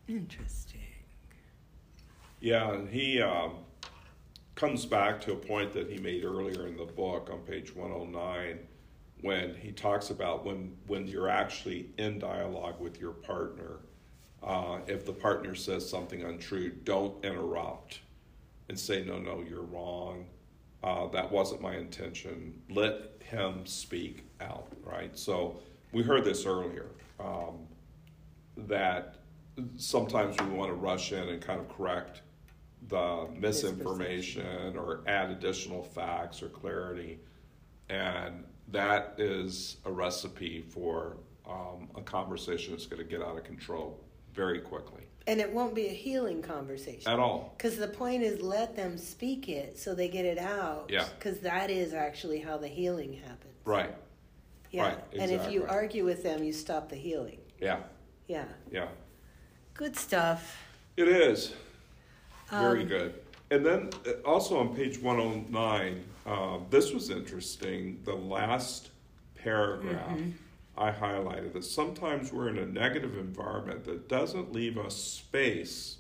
Interesting. 0.08 0.82
Yeah 2.40 2.72
and 2.72 2.88
he 2.88 3.22
um, 3.22 3.56
comes 4.54 4.86
back 4.86 5.20
to 5.22 5.34
a 5.34 5.36
point 5.36 5.74
that 5.74 5.90
he 5.90 5.98
made 5.98 6.24
earlier 6.24 6.68
in 6.68 6.78
the 6.78 6.86
book 6.86 7.30
on 7.32 7.40
page 7.40 7.76
109 7.76 8.60
when 9.22 9.56
he 9.56 9.72
talks 9.72 10.12
about 10.12 10.46
when 10.46 10.76
when 10.86 11.08
you're 11.08 11.30
actually 11.30 11.90
in 11.98 12.20
dialogue 12.20 12.80
with 12.80 13.00
your 13.00 13.12
partner 13.12 13.80
uh, 14.46 14.78
if 14.88 15.06
the 15.06 15.12
partner 15.14 15.56
says 15.56 15.90
something 15.90 16.24
untrue, 16.24 16.70
don't 16.70 17.24
interrupt 17.26 18.00
and 18.70 18.80
say, 18.80 19.04
no, 19.04 19.18
no, 19.18 19.44
you're 19.48 19.64
wrong. 19.64 20.28
Uh, 20.84 21.08
that 21.08 21.32
wasn't 21.32 21.62
my 21.62 21.76
intention. 21.76 22.62
Let 22.70 23.12
him 23.20 23.66
speak 23.66 24.24
out, 24.40 24.68
right? 24.84 25.18
So 25.18 25.58
we 25.92 26.04
heard 26.04 26.24
this 26.24 26.46
earlier 26.46 26.86
um, 27.20 27.66
that 28.56 29.16
sometimes 29.78 30.36
we 30.40 30.50
want 30.50 30.70
to 30.70 30.76
rush 30.76 31.12
in 31.12 31.28
and 31.28 31.42
kind 31.42 31.60
of 31.60 31.68
correct 31.76 32.22
the 32.88 33.28
misinformation 33.36 34.78
or 34.78 35.02
add 35.08 35.32
additional 35.32 35.82
facts 35.82 36.44
or 36.44 36.50
clarity. 36.50 37.18
And 37.90 38.44
that 38.68 39.16
is 39.18 39.78
a 39.86 39.92
recipe 39.92 40.62
for 40.62 41.18
um, 41.50 41.90
a 41.96 42.02
conversation 42.02 42.74
that's 42.74 42.86
going 42.86 43.02
to 43.02 43.10
get 43.10 43.24
out 43.24 43.38
of 43.38 43.44
control 43.44 44.05
very 44.36 44.60
quickly. 44.60 45.02
And 45.28 45.40
it 45.40 45.52
won't 45.52 45.74
be 45.74 45.88
a 45.88 45.94
healing 45.94 46.44
conversation. 46.44 47.12
At 47.12 47.18
all. 47.18 47.56
Because 47.58 47.78
the 47.78 47.88
point 47.88 48.22
is 48.22 48.42
let 48.42 48.76
them 48.76 48.98
speak 48.98 49.50
it 49.50 49.80
so 49.80 49.96
they 49.96 50.08
get 50.08 50.26
it 50.26 50.38
out. 50.38 50.90
Yeah. 50.90 51.08
Because 51.18 51.40
that 51.40 51.72
is 51.72 51.94
actually 51.94 52.40
how 52.40 52.58
the 52.58 52.68
healing 52.68 53.14
happens. 53.14 53.56
Right. 53.64 53.96
Yeah. 54.70 54.84
Right. 54.84 54.98
Exactly. 55.12 55.20
And 55.22 55.32
if 55.32 55.52
you 55.52 55.66
argue 55.68 56.06
with 56.06 56.22
them, 56.22 56.44
you 56.44 56.54
stop 56.54 56.90
the 56.90 56.96
healing. 56.96 57.40
Yeah. 57.60 57.80
Yeah. 58.28 58.46
Yeah. 58.72 58.88
Good 59.74 59.96
stuff. 59.96 60.62
It 60.96 61.08
is. 61.08 61.54
Very 62.52 62.84
um, 62.84 62.88
good. 62.88 63.16
And 63.50 63.66
then 63.66 63.90
uh, 64.06 64.28
also 64.28 64.60
on 64.60 64.76
page 64.76 65.00
109, 65.00 66.04
uh, 66.28 66.60
this 66.70 66.94
was 66.94 67.10
interesting. 67.10 68.00
The 68.04 68.14
last 68.14 68.90
paragraph. 69.36 70.10
Mm-hmm 70.10 70.32
I 70.78 70.92
highlighted 70.92 71.54
that 71.54 71.64
sometimes 71.64 72.34
we're 72.34 72.50
in 72.50 72.58
a 72.58 72.66
negative 72.66 73.18
environment 73.18 73.86
that 73.86 74.10
doesn't 74.10 74.52
leave 74.52 74.78
us 74.78 74.96
space 74.96 75.98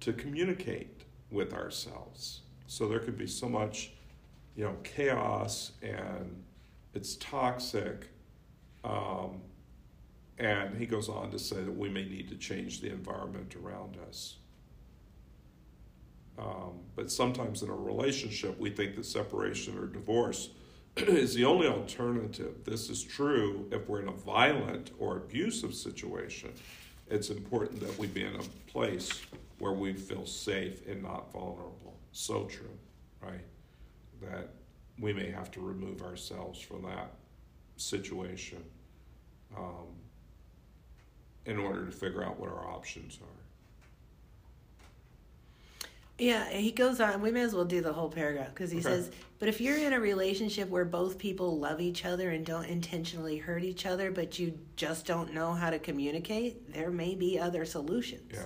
to 0.00 0.12
communicate 0.12 1.02
with 1.30 1.54
ourselves. 1.54 2.40
So 2.66 2.88
there 2.88 2.98
could 2.98 3.16
be 3.16 3.26
so 3.26 3.48
much, 3.48 3.92
you 4.56 4.64
know, 4.64 4.76
chaos 4.82 5.72
and 5.82 6.42
it's 6.92 7.16
toxic. 7.16 8.08
Um, 8.82 9.42
and 10.38 10.76
he 10.76 10.86
goes 10.86 11.08
on 11.08 11.30
to 11.30 11.38
say 11.38 11.62
that 11.62 11.76
we 11.76 11.88
may 11.88 12.04
need 12.04 12.28
to 12.30 12.36
change 12.36 12.80
the 12.80 12.90
environment 12.90 13.54
around 13.62 13.96
us. 14.08 14.36
Um, 16.38 16.80
but 16.96 17.12
sometimes 17.12 17.62
in 17.62 17.68
a 17.68 17.74
relationship, 17.74 18.58
we 18.58 18.70
think 18.70 18.96
that 18.96 19.04
separation 19.04 19.78
or 19.78 19.86
divorce 19.86 20.50
is 21.08 21.34
the 21.34 21.44
only 21.44 21.66
alternative. 21.66 22.64
This 22.64 22.90
is 22.90 23.02
true 23.02 23.66
if 23.70 23.88
we're 23.88 24.02
in 24.02 24.08
a 24.08 24.12
violent 24.12 24.90
or 24.98 25.16
abusive 25.16 25.74
situation. 25.74 26.52
it's 27.08 27.30
important 27.30 27.80
that 27.80 27.98
we 27.98 28.06
be 28.06 28.22
in 28.22 28.36
a 28.36 28.70
place 28.70 29.10
where 29.58 29.72
we 29.72 29.92
feel 29.92 30.26
safe 30.26 30.86
and 30.86 31.02
not 31.02 31.32
vulnerable. 31.32 31.98
So 32.12 32.44
true, 32.44 32.78
right? 33.22 33.44
That 34.22 34.50
we 34.98 35.12
may 35.12 35.30
have 35.30 35.50
to 35.52 35.60
remove 35.60 36.02
ourselves 36.02 36.60
from 36.60 36.82
that 36.82 37.14
situation 37.76 38.62
um, 39.56 39.86
in 41.46 41.58
order 41.58 41.86
to 41.86 41.92
figure 41.92 42.22
out 42.22 42.38
what 42.38 42.50
our 42.50 42.66
options 42.68 43.18
are. 43.22 43.49
Yeah, 46.20 46.48
he 46.50 46.70
goes 46.70 47.00
on. 47.00 47.22
We 47.22 47.30
may 47.30 47.40
as 47.40 47.54
well 47.54 47.64
do 47.64 47.80
the 47.80 47.92
whole 47.94 48.10
paragraph 48.10 48.48
because 48.54 48.70
he 48.70 48.78
Okay. 48.78 48.88
says, 48.88 49.10
"But 49.38 49.48
if 49.48 49.60
you're 49.60 49.78
in 49.78 49.94
a 49.94 50.00
relationship 50.00 50.68
where 50.68 50.84
both 50.84 51.16
people 51.18 51.58
love 51.58 51.80
each 51.80 52.04
other 52.04 52.30
and 52.30 52.44
don't 52.44 52.66
intentionally 52.66 53.38
hurt 53.38 53.64
each 53.64 53.86
other, 53.86 54.10
but 54.10 54.38
you 54.38 54.58
just 54.76 55.06
don't 55.06 55.32
know 55.32 55.54
how 55.54 55.70
to 55.70 55.78
communicate, 55.78 56.72
there 56.74 56.90
may 56.90 57.14
be 57.14 57.38
other 57.38 57.64
solutions." 57.64 58.32
Yeah, 58.34 58.44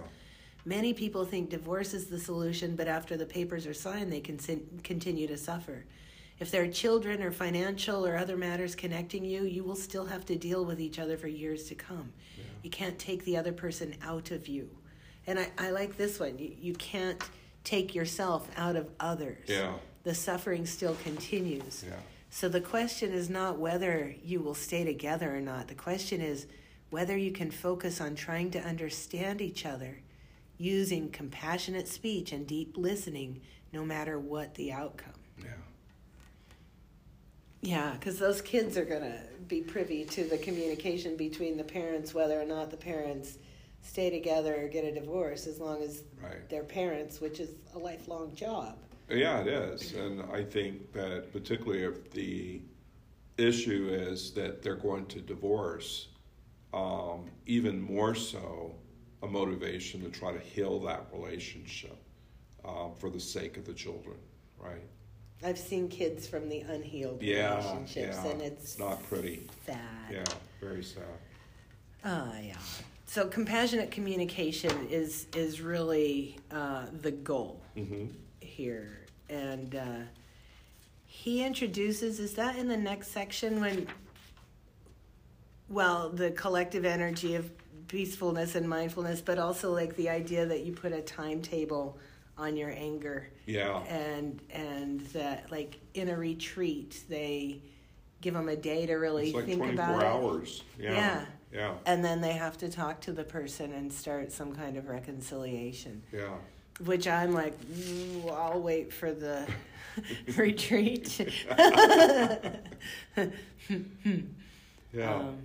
Many 0.66 0.94
people 0.94 1.26
think 1.26 1.50
divorce 1.50 1.92
is 1.92 2.06
the 2.06 2.18
solution, 2.18 2.74
but 2.74 2.88
after 2.88 3.18
the 3.18 3.26
papers 3.26 3.66
are 3.66 3.74
signed, 3.74 4.10
they 4.10 4.20
can 4.20 4.38
continue 4.82 5.26
to 5.26 5.36
suffer. 5.36 5.84
If 6.40 6.50
there 6.50 6.62
are 6.62 6.68
children 6.68 7.22
or 7.22 7.30
financial 7.30 8.06
or 8.06 8.16
other 8.16 8.36
matters 8.36 8.74
connecting 8.74 9.24
you, 9.24 9.42
you 9.44 9.62
will 9.62 9.76
still 9.76 10.06
have 10.06 10.24
to 10.26 10.36
deal 10.36 10.64
with 10.64 10.80
each 10.80 10.98
other 10.98 11.16
for 11.18 11.28
years 11.28 11.64
to 11.64 11.74
come. 11.74 12.12
Yeah. 12.38 12.44
You 12.62 12.70
can't 12.70 12.98
take 12.98 13.24
the 13.24 13.36
other 13.36 13.52
person 13.52 13.94
out 14.02 14.30
of 14.30 14.48
you. 14.48 14.70
And 15.26 15.38
I, 15.38 15.50
I 15.58 15.70
like 15.70 15.96
this 15.98 16.18
one. 16.18 16.38
You, 16.38 16.52
you 16.58 16.72
can't 16.74 17.22
take 17.64 17.94
yourself 17.94 18.48
out 18.56 18.76
of 18.76 18.88
others. 19.00 19.48
yeah, 19.48 19.72
The 20.04 20.14
suffering 20.14 20.66
still 20.66 20.94
continues. 21.02 21.84
yeah, 21.86 21.96
So 22.30 22.48
the 22.48 22.60
question 22.60 23.12
is 23.12 23.28
not 23.30 23.58
whether 23.58 24.14
you 24.22 24.40
will 24.40 24.54
stay 24.54 24.84
together 24.84 25.34
or 25.34 25.40
not. 25.40 25.68
The 25.68 25.74
question 25.74 26.20
is 26.20 26.46
whether 26.90 27.16
you 27.16 27.32
can 27.32 27.50
focus 27.50 28.00
on 28.00 28.14
trying 28.14 28.50
to 28.52 28.60
understand 28.60 29.40
each 29.40 29.66
other 29.66 29.98
using 30.58 31.10
compassionate 31.10 31.88
speech 31.88 32.30
and 32.32 32.46
deep 32.46 32.76
listening, 32.76 33.40
no 33.72 33.84
matter 33.84 34.18
what 34.20 34.54
the 34.54 34.70
outcome. 34.72 35.12
yeah. 35.42 35.48
Yeah, 37.62 37.92
because 37.98 38.18
those 38.18 38.42
kids 38.42 38.76
are 38.76 38.84
going 38.84 39.00
to 39.02 39.18
be 39.48 39.62
privy 39.62 40.04
to 40.04 40.24
the 40.24 40.36
communication 40.36 41.16
between 41.16 41.56
the 41.56 41.64
parents, 41.64 42.12
whether 42.12 42.38
or 42.40 42.44
not 42.44 42.70
the 42.70 42.76
parents 42.76 43.38
stay 43.84 44.10
together 44.10 44.64
or 44.64 44.68
get 44.68 44.84
a 44.84 44.92
divorce, 44.92 45.46
as 45.46 45.60
long 45.60 45.82
as 45.82 46.02
Right. 46.22 46.48
they're 46.48 46.64
parents, 46.64 47.20
which 47.20 47.38
is 47.38 47.50
a 47.74 47.78
lifelong 47.78 48.34
job. 48.34 48.78
Yeah, 49.08 49.40
it 49.42 49.48
is, 49.48 49.92
and 49.92 50.22
I 50.32 50.42
think 50.42 50.92
that 50.92 51.30
particularly 51.32 51.84
if 51.84 52.10
the 52.10 52.62
issue 53.36 53.88
is 53.92 54.32
that 54.32 54.62
they're 54.62 54.76
going 54.76 55.06
to 55.06 55.20
divorce, 55.20 56.08
um, 56.72 57.30
even 57.46 57.80
more 57.80 58.14
so, 58.14 58.74
a 59.22 59.26
motivation 59.26 60.02
to 60.02 60.08
try 60.10 60.32
to 60.32 60.38
heal 60.38 60.80
that 60.80 61.06
relationship 61.12 61.96
um, 62.64 62.94
for 62.94 63.10
the 63.10 63.20
sake 63.20 63.56
of 63.58 63.64
the 63.66 63.74
children, 63.74 64.16
right? 64.58 64.82
I've 65.42 65.58
seen 65.58 65.88
kids 65.88 66.26
from 66.26 66.48
the 66.48 66.60
unhealed 66.60 67.22
Yeah, 67.22 67.56
relationships, 67.56 68.18
yeah, 68.24 68.30
and 68.30 68.40
it's 68.40 68.78
not 68.78 69.02
pretty. 69.04 69.46
sad. 69.66 69.78
Yeah, 70.10 70.24
very 70.60 70.82
sad. 70.82 71.04
Ah, 72.04 72.38
yeah. 72.38 72.56
So 73.14 73.28
compassionate 73.28 73.92
communication 73.92 74.88
is 74.90 75.28
is 75.36 75.60
really 75.60 76.36
uh, 76.50 76.86
the 77.00 77.12
goal 77.12 77.62
hmm 77.76 78.06
here, 78.40 79.06
and 79.30 79.76
uh, 79.76 80.02
he 81.06 81.44
introduces. 81.44 82.18
Is 82.18 82.34
that 82.34 82.56
in 82.56 82.66
the 82.66 82.76
next 82.76 83.12
section 83.12 83.60
when? 83.60 83.86
Well, 85.68 86.10
the 86.10 86.32
collective 86.32 86.84
energy 86.84 87.36
of 87.36 87.52
peacefulness 87.86 88.56
and 88.56 88.68
mindfulness, 88.68 89.20
but 89.20 89.38
also 89.38 89.72
like 89.72 89.94
the 89.94 90.08
idea 90.08 90.44
that 90.46 90.64
you 90.64 90.72
put 90.72 90.92
a 90.92 91.00
timetable 91.00 91.96
on 92.36 92.56
your 92.56 92.70
anger 92.70 93.28
Yeah, 93.46 93.78
and 93.84 94.42
and 94.50 95.02
that 95.12 95.52
like 95.52 95.78
in 95.94 96.08
a 96.08 96.16
retreat 96.16 97.04
they 97.08 97.62
give 98.22 98.34
them 98.34 98.48
a 98.48 98.56
day 98.56 98.86
to 98.86 98.94
really 98.94 99.32
like 99.32 99.44
think 99.44 99.58
24 99.58 99.84
about 99.84 100.02
it 100.02 100.06
hours. 100.06 100.64
Yeah, 100.80 100.92
Yeah. 100.94 101.24
Yeah, 101.54 101.74
and 101.86 102.04
then 102.04 102.20
they 102.20 102.32
have 102.32 102.58
to 102.58 102.68
talk 102.68 103.00
to 103.02 103.12
the 103.12 103.24
person 103.24 103.72
and 103.72 103.92
start 103.92 104.32
some 104.32 104.54
kind 104.54 104.76
of 104.76 104.88
reconciliation. 104.88 106.02
Yeah. 106.12 106.34
which 106.80 107.06
i'm 107.06 107.32
like 107.32 107.54
i'll 108.32 108.60
wait 108.60 108.92
for 108.92 109.12
the 109.12 109.46
retreat. 110.36 111.20
Yeah, 114.92 115.14
Um, 115.14 115.38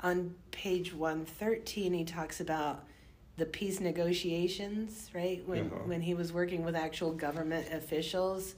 on 0.00 0.34
page 0.52 0.94
113 0.94 1.92
he 1.92 2.04
talks 2.04 2.40
about 2.40 2.84
the 3.36 3.46
peace 3.46 3.80
negotiations 3.80 5.10
right? 5.14 5.42
When 5.46 5.66
Uh-huh. 5.66 5.84
when 5.86 6.00
he 6.00 6.14
was 6.14 6.32
working 6.32 6.64
with 6.64 6.76
actual 6.76 7.12
government 7.12 7.72
officials 7.72 8.54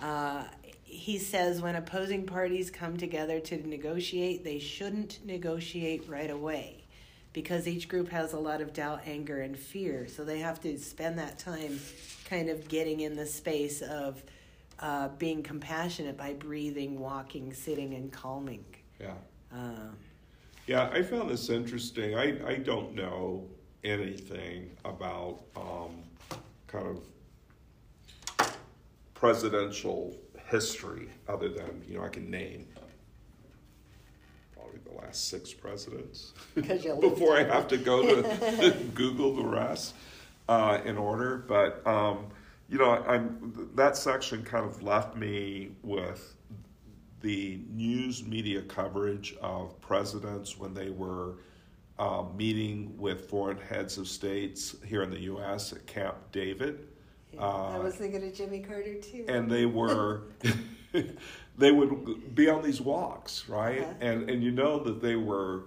uh, 0.00 0.44
he 0.90 1.18
says 1.18 1.60
when 1.60 1.76
opposing 1.76 2.24
parties 2.24 2.70
come 2.70 2.96
together 2.96 3.40
to 3.40 3.56
negotiate 3.68 4.42
they 4.44 4.58
shouldn't 4.58 5.24
negotiate 5.24 6.08
right 6.08 6.30
away 6.30 6.84
because 7.32 7.68
each 7.68 7.88
group 7.88 8.08
has 8.08 8.32
a 8.32 8.38
lot 8.38 8.60
of 8.60 8.72
doubt 8.72 9.00
anger 9.06 9.42
and 9.42 9.58
fear 9.58 10.08
so 10.08 10.24
they 10.24 10.38
have 10.38 10.60
to 10.60 10.78
spend 10.78 11.18
that 11.18 11.38
time 11.38 11.78
kind 12.24 12.48
of 12.48 12.66
getting 12.68 13.00
in 13.00 13.14
the 13.14 13.26
space 13.26 13.82
of 13.82 14.22
uh, 14.80 15.08
being 15.18 15.42
compassionate 15.42 16.16
by 16.16 16.32
breathing 16.32 16.98
walking 16.98 17.52
sitting 17.52 17.94
and 17.94 18.12
calming 18.12 18.64
yeah. 19.00 19.12
um, 19.52 19.96
Yeah, 20.66 20.88
I 20.92 21.02
found 21.02 21.30
this 21.30 21.50
interesting. 21.50 22.16
I, 22.16 22.46
I 22.46 22.56
don't 22.56 22.94
know 22.94 23.46
anything 23.84 24.70
about 24.84 25.40
um, 25.56 26.02
kind 26.66 26.86
of 26.86 28.54
presidential 29.14 30.14
history 30.48 31.08
other 31.28 31.48
than, 31.48 31.82
you 31.88 31.98
know, 31.98 32.04
I 32.04 32.08
can 32.08 32.30
name 32.30 32.66
probably 34.54 34.80
the 34.84 34.98
last 35.00 35.28
six 35.28 35.52
presidents 35.52 36.32
before 36.54 37.36
I 37.36 37.44
have 37.44 37.68
to 37.68 37.76
go 37.76 38.22
to 38.22 38.74
Google 38.94 39.36
the 39.36 39.44
rest 39.44 39.94
uh, 40.48 40.78
in 40.84 40.96
order. 40.96 41.44
But, 41.46 41.86
um, 41.86 42.26
you 42.68 42.78
know, 42.78 42.90
I'm, 42.90 43.70
that 43.74 43.96
section 43.96 44.42
kind 44.42 44.64
of 44.64 44.82
left 44.82 45.16
me 45.16 45.70
with 45.82 46.34
the 47.20 47.60
news 47.70 48.24
media 48.24 48.62
coverage 48.62 49.34
of 49.42 49.78
presidents 49.80 50.58
when 50.58 50.72
they 50.72 50.90
were 50.90 51.36
um, 51.98 52.36
meeting 52.36 52.96
with 52.96 53.28
foreign 53.28 53.58
heads 53.58 53.98
of 53.98 54.06
states 54.06 54.76
here 54.86 55.02
in 55.02 55.10
the 55.10 55.20
U.S. 55.22 55.72
at 55.72 55.84
Camp 55.86 56.16
David. 56.30 56.86
Yeah, 57.38 57.44
I 57.46 57.76
Uh, 57.76 57.82
was 57.82 57.94
thinking 57.94 58.22
of 58.26 58.34
Jimmy 58.34 58.60
Carter 58.60 58.94
too. 59.00 59.24
and 59.28 59.50
they 59.50 59.66
were 59.66 60.22
they 61.58 61.72
would 61.72 62.34
be 62.34 62.48
on 62.48 62.62
these 62.62 62.80
walks 62.80 63.48
right 63.48 63.80
Uh-huh. 63.82 63.92
and 64.00 64.30
and 64.30 64.42
you 64.42 64.50
know 64.50 64.78
that 64.84 65.00
they 65.02 65.16
were 65.16 65.64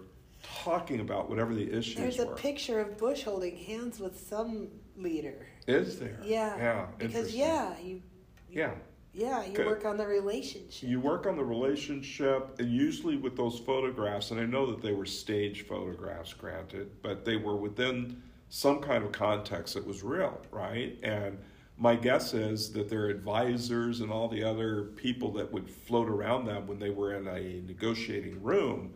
talking 0.63 0.99
about 0.99 1.29
whatever 1.29 1.53
the 1.53 1.71
issues 1.71 1.95
There's 1.97 2.19
a 2.19 2.25
were 2.27 2.35
picture 2.35 2.79
of 2.79 2.97
Bush 2.97 3.23
holding 3.23 3.55
hands 3.55 3.99
with 3.99 4.19
some 4.27 4.67
leader. 4.97 5.45
is 5.67 5.99
there 5.99 6.19
Yeah. 6.23 6.57
yeah 6.57 6.85
Because 6.97 7.35
yeah, 7.35 7.77
you 7.79 8.01
yeah 8.49 8.71
yeah, 9.13 9.43
you 9.45 9.65
work 9.65 9.83
on 9.83 9.97
the 9.97 10.07
relationship. 10.07 10.89
you 10.89 10.99
work 11.01 11.25
on 11.27 11.35
the 11.35 11.43
relationship 11.43 12.55
and 12.59 12.71
usually 12.71 13.17
with 13.17 13.35
those 13.35 13.59
photographs 13.59 14.31
and 14.31 14.39
i 14.39 14.45
know 14.45 14.65
that 14.71 14.81
they 14.81 14.93
were 14.93 15.05
stage 15.05 15.67
photographs 15.67 16.33
granted 16.33 16.89
but 17.01 17.25
they 17.25 17.35
were 17.35 17.55
within 17.57 18.21
some 18.49 18.79
kind 18.79 19.03
of 19.03 19.11
context 19.11 19.73
that 19.75 19.85
was 19.85 20.01
real 20.01 20.39
right 20.51 20.97
and 21.03 21.37
my 21.81 21.95
guess 21.95 22.33
is 22.33 22.71
that 22.71 22.89
their 22.89 23.07
advisors 23.07 23.99
and 23.99 24.11
all 24.11 24.29
the 24.29 24.43
other 24.43 24.83
people 24.95 25.33
that 25.33 25.51
would 25.51 25.69
float 25.69 26.07
around 26.07 26.45
them 26.45 26.67
when 26.67 26.79
they 26.79 26.91
were 26.91 27.15
in 27.15 27.27
a 27.27 27.61
negotiating 27.67 28.41
room 28.41 28.93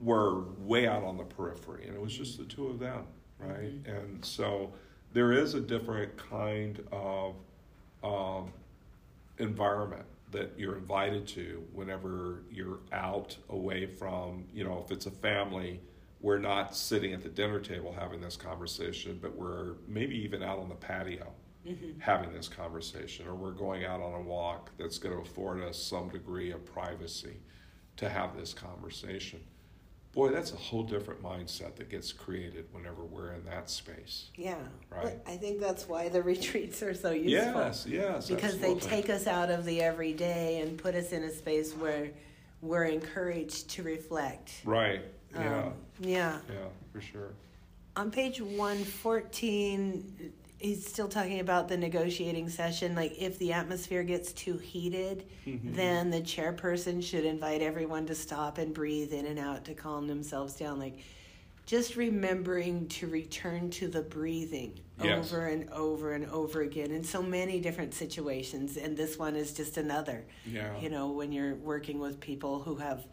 were 0.00 0.44
way 0.58 0.86
out 0.86 1.02
on 1.02 1.16
the 1.16 1.24
periphery 1.24 1.86
and 1.86 1.96
it 1.96 2.00
was 2.00 2.16
just 2.16 2.38
the 2.38 2.44
two 2.44 2.68
of 2.68 2.78
them 2.78 3.04
right? 3.40 3.72
And 3.86 4.24
so 4.24 4.72
there 5.12 5.32
is 5.32 5.54
a 5.54 5.60
different 5.60 6.16
kind 6.16 6.82
of 6.92 7.34
um, 8.02 8.52
environment 9.38 10.04
that 10.30 10.52
you're 10.56 10.76
invited 10.76 11.26
to 11.26 11.64
whenever 11.72 12.42
you're 12.50 12.78
out 12.92 13.36
away 13.48 13.86
from, 13.86 14.44
you 14.54 14.62
know, 14.62 14.82
if 14.84 14.92
it's 14.92 15.06
a 15.06 15.10
family, 15.10 15.80
we're 16.20 16.38
not 16.38 16.76
sitting 16.76 17.12
at 17.12 17.22
the 17.22 17.28
dinner 17.28 17.58
table 17.58 17.94
having 17.98 18.20
this 18.20 18.36
conversation, 18.36 19.18
but 19.20 19.34
we're 19.34 19.74
maybe 19.88 20.14
even 20.16 20.42
out 20.42 20.58
on 20.58 20.68
the 20.68 20.74
patio 20.74 21.32
having 21.98 22.32
this 22.32 22.48
conversation, 22.48 23.26
or 23.26 23.34
we're 23.34 23.52
going 23.52 23.84
out 23.84 24.00
on 24.00 24.14
a 24.14 24.22
walk 24.22 24.70
that's 24.78 24.98
going 24.98 25.14
to 25.14 25.20
afford 25.20 25.62
us 25.62 25.80
some 25.80 26.08
degree 26.08 26.50
of 26.52 26.64
privacy 26.64 27.36
to 27.96 28.08
have 28.08 28.36
this 28.36 28.54
conversation. 28.54 29.40
Boy, 30.12 30.30
that's 30.30 30.52
a 30.52 30.56
whole 30.56 30.82
different 30.82 31.22
mindset 31.22 31.76
that 31.76 31.88
gets 31.88 32.12
created 32.12 32.66
whenever 32.72 33.04
we're 33.04 33.32
in 33.32 33.44
that 33.44 33.70
space. 33.70 34.30
yeah. 34.34 34.56
Right. 34.90 35.18
I 35.24 35.36
think 35.36 35.60
that's 35.60 35.86
why 35.88 36.08
the 36.08 36.22
retreats 36.34 36.82
are 36.82 36.94
so 36.94 37.12
useful. 37.12 37.60
Yes, 37.60 37.86
yes. 37.86 38.28
because 38.28 38.54
absolutely. 38.54 38.80
they 38.80 38.86
take 38.88 39.10
us 39.10 39.28
out 39.28 39.50
of 39.50 39.64
the 39.64 39.80
everyday 39.82 40.60
and 40.62 40.76
put 40.76 40.96
us 40.96 41.12
in 41.12 41.22
a 41.22 41.30
space 41.30 41.74
where 41.74 42.10
we're 42.60 42.86
encouraged 42.86 43.70
to 43.70 43.84
reflect. 43.84 44.62
Right. 44.64 45.04
Yeah. 45.32 45.58
Um, 45.58 45.72
yeah. 46.00 46.38
Yeah, 46.48 46.56
for 46.92 47.00
sure. 47.00 47.34
on 47.94 48.10
page 48.10 48.40
114 48.40 50.32
he's 50.60 50.86
still 50.86 51.08
talking 51.08 51.40
about 51.40 51.68
the 51.68 51.76
negotiating 51.76 52.48
session 52.48 52.94
like 52.94 53.14
if 53.18 53.38
the 53.38 53.52
atmosphere 53.52 54.02
gets 54.04 54.32
too 54.32 54.56
heated 54.58 55.24
Mhm. 55.46 55.74
then 55.74 56.10
the 56.10 56.20
chairperson 56.20 57.02
should 57.02 57.24
invite 57.24 57.62
everyone 57.62 58.06
to 58.06 58.14
stop 58.14 58.58
and 58.58 58.72
breathe 58.74 59.12
in 59.12 59.26
and 59.26 59.38
out 59.38 59.64
to 59.64 59.74
calm 59.74 60.06
themselves 60.06 60.54
down 60.54 60.78
like 60.78 60.98
just 61.66 61.96
remembering 61.96 62.86
to 62.88 63.06
return 63.06 63.70
to 63.70 63.88
the 63.88 64.02
breathing 64.02 64.72
Yes. 65.02 65.32
over 65.32 65.46
and 65.46 65.70
over 65.70 66.12
and 66.12 66.26
over 66.26 66.60
again 66.60 66.90
in 66.90 67.04
so 67.04 67.22
many 67.22 67.58
different 67.58 67.94
situations 67.94 68.76
and 68.76 68.96
this 68.98 69.18
one 69.18 69.34
is 69.34 69.54
just 69.54 69.78
another 69.78 70.24
Yeah. 70.44 70.78
you 70.78 70.90
know 70.90 71.10
when 71.10 71.32
you're 71.32 71.54
working 71.54 71.98
with 72.00 72.20
people 72.20 72.60
who 72.60 72.76
have 72.76 73.06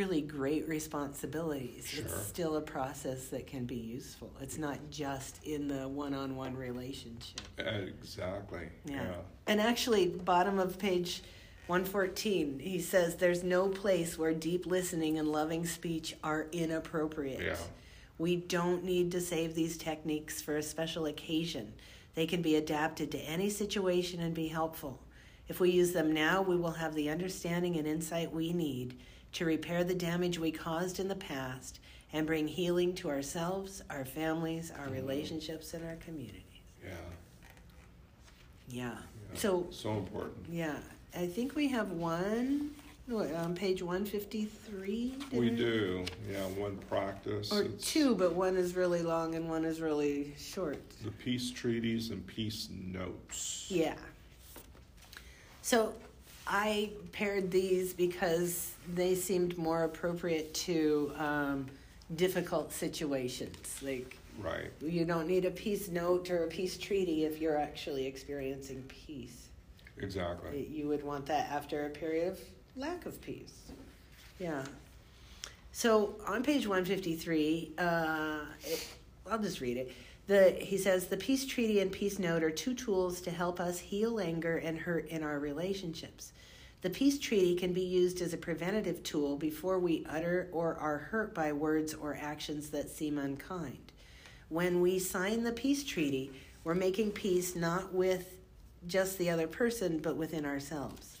really 0.00 0.22
great 0.22 0.66
responsibilities 0.66 1.86
Sure. 1.86 2.04
it's 2.04 2.26
still 2.26 2.56
a 2.56 2.60
process 2.62 3.28
that 3.28 3.46
can 3.46 3.66
be 3.66 3.74
useful 3.76 4.30
it's 4.40 4.56
not 4.56 4.78
just 4.90 5.44
in 5.44 5.68
the 5.68 5.86
one-on-one 5.86 6.56
relationship 6.56 7.42
Exactly. 7.58 8.68
yeah. 8.86 8.94
Yeah. 9.02 9.14
And 9.46 9.60
actually, 9.60 10.06
bottom 10.08 10.58
of 10.58 10.78
page 10.78 11.22
114, 11.66 12.60
he 12.60 12.80
says 12.80 13.16
there's 13.16 13.42
no 13.44 13.68
place 13.68 14.16
where 14.18 14.32
deep 14.32 14.64
listening 14.64 15.18
and 15.18 15.28
loving 15.28 15.66
speech 15.66 16.14
are 16.24 16.46
inappropriate. 16.52 17.42
Yeah. 17.42 17.56
We 18.18 18.36
don't 18.36 18.82
need 18.84 19.12
to 19.12 19.20
save 19.20 19.54
these 19.54 19.76
techniques 19.76 20.40
for 20.40 20.56
a 20.56 20.62
special 20.62 21.06
occasion. 21.06 21.72
They 22.14 22.26
can 22.26 22.42
be 22.42 22.56
adapted 22.56 23.10
to 23.12 23.18
any 23.18 23.50
situation 23.50 24.20
and 24.20 24.32
be 24.34 24.48
helpful. 24.48 24.98
If 25.48 25.60
we 25.60 25.70
use 25.70 25.92
them 25.92 26.12
now, 26.12 26.40
we 26.42 26.56
will 26.56 26.72
have 26.72 26.94
the 26.94 27.10
understanding 27.10 27.76
and 27.76 27.86
insight 27.86 28.32
we 28.32 28.52
need 28.52 28.96
to 29.32 29.44
repair 29.44 29.84
the 29.84 29.94
damage 29.94 30.38
we 30.38 30.50
caused 30.50 31.00
in 31.00 31.08
the 31.08 31.14
past 31.14 31.80
and 32.12 32.26
bring 32.26 32.48
healing 32.48 32.94
to 32.94 33.08
ourselves, 33.08 33.82
our 33.90 34.04
families, 34.04 34.72
our 34.76 34.86
mm-hmm. 34.86 34.94
relationships, 34.94 35.74
and 35.74 35.86
our 35.86 35.96
communities. 35.96 36.42
Yeah. 36.82 36.90
Yeah. 38.68 38.84
yeah. 38.84 39.38
So 39.38 39.66
so 39.70 39.92
important. 39.92 40.46
yeah, 40.50 40.76
I 41.16 41.26
think 41.26 41.54
we 41.54 41.68
have 41.68 41.92
one 41.92 42.70
on 43.10 43.34
um, 43.34 43.54
page 43.54 43.82
one 43.82 44.04
fifty 44.04 44.44
three. 44.44 45.14
We 45.32 45.50
do. 45.50 46.04
Yeah. 46.30 46.38
One 46.60 46.76
practice. 46.88 47.52
or 47.52 47.62
it's 47.62 47.92
two, 47.92 48.14
but 48.14 48.34
one 48.34 48.56
is 48.56 48.76
really 48.76 49.02
long 49.02 49.34
and 49.34 49.48
one 49.48 49.64
is 49.64 49.80
really 49.80 50.34
short. 50.38 50.78
The 51.04 51.10
peace 51.10 51.50
treaties 51.50 52.10
and 52.10 52.24
peace 52.26 52.68
notes. 52.70 53.66
Yeah. 53.68 53.94
So 55.62 55.94
I 56.52 56.90
paired 57.12 57.52
these 57.52 57.92
because 57.92 58.74
they 58.94 59.14
seemed 59.14 59.56
more 59.56 59.84
appropriate 59.84 60.52
to 60.54 61.12
um, 61.16 61.66
difficult 62.16 62.72
situations. 62.72 63.80
Like 63.82 64.16
Right. 64.42 64.70
you 64.80 65.04
don't 65.04 65.28
need 65.28 65.44
a 65.44 65.50
peace 65.50 65.88
note 65.88 66.30
or 66.30 66.44
a 66.44 66.48
peace 66.48 66.76
treaty 66.76 67.24
if 67.24 67.40
you're 67.40 67.56
actually 67.56 68.06
experiencing 68.06 68.82
peace. 68.88 69.48
Exactly. 69.98 70.66
You 70.70 70.88
would 70.88 71.04
want 71.04 71.26
that 71.26 71.50
after 71.50 71.86
a 71.86 71.90
period 71.90 72.28
of 72.28 72.40
lack 72.74 73.06
of 73.06 73.20
peace. 73.20 73.52
Yeah. 74.38 74.64
So 75.72 76.16
on 76.26 76.42
page 76.42 76.66
153, 76.66 77.74
uh, 77.78 78.40
it, 78.64 78.88
I'll 79.30 79.38
just 79.38 79.60
read 79.60 79.76
it. 79.76 79.92
The, 80.26 80.50
he 80.52 80.78
says 80.78 81.06
the 81.06 81.16
peace 81.16 81.44
treaty 81.46 81.80
and 81.80 81.92
peace 81.92 82.18
note 82.18 82.42
are 82.42 82.50
two 82.50 82.74
tools 82.74 83.20
to 83.22 83.30
help 83.30 83.60
us 83.60 83.78
heal 83.78 84.20
anger 84.20 84.56
and 84.58 84.78
hurt 84.78 85.08
in 85.08 85.22
our 85.22 85.38
relationships. 85.38 86.32
The 86.82 86.90
peace 86.90 87.18
treaty 87.18 87.56
can 87.56 87.74
be 87.74 87.82
used 87.82 88.22
as 88.22 88.32
a 88.32 88.38
preventative 88.38 89.02
tool 89.02 89.36
before 89.36 89.78
we 89.78 90.06
utter 90.08 90.48
or 90.50 90.76
are 90.76 90.96
hurt 90.96 91.34
by 91.34 91.52
words 91.52 91.92
or 91.92 92.16
actions 92.18 92.70
that 92.70 92.88
seem 92.88 93.18
unkind. 93.18 93.92
When 94.48 94.80
we 94.80 94.98
sign 94.98 95.44
the 95.44 95.52
peace 95.52 95.84
treaty, 95.84 96.32
we're 96.64 96.74
making 96.74 97.12
peace 97.12 97.54
not 97.54 97.92
with 97.92 98.38
just 98.86 99.18
the 99.18 99.28
other 99.28 99.46
person, 99.46 99.98
but 99.98 100.16
within 100.16 100.46
ourselves. 100.46 101.18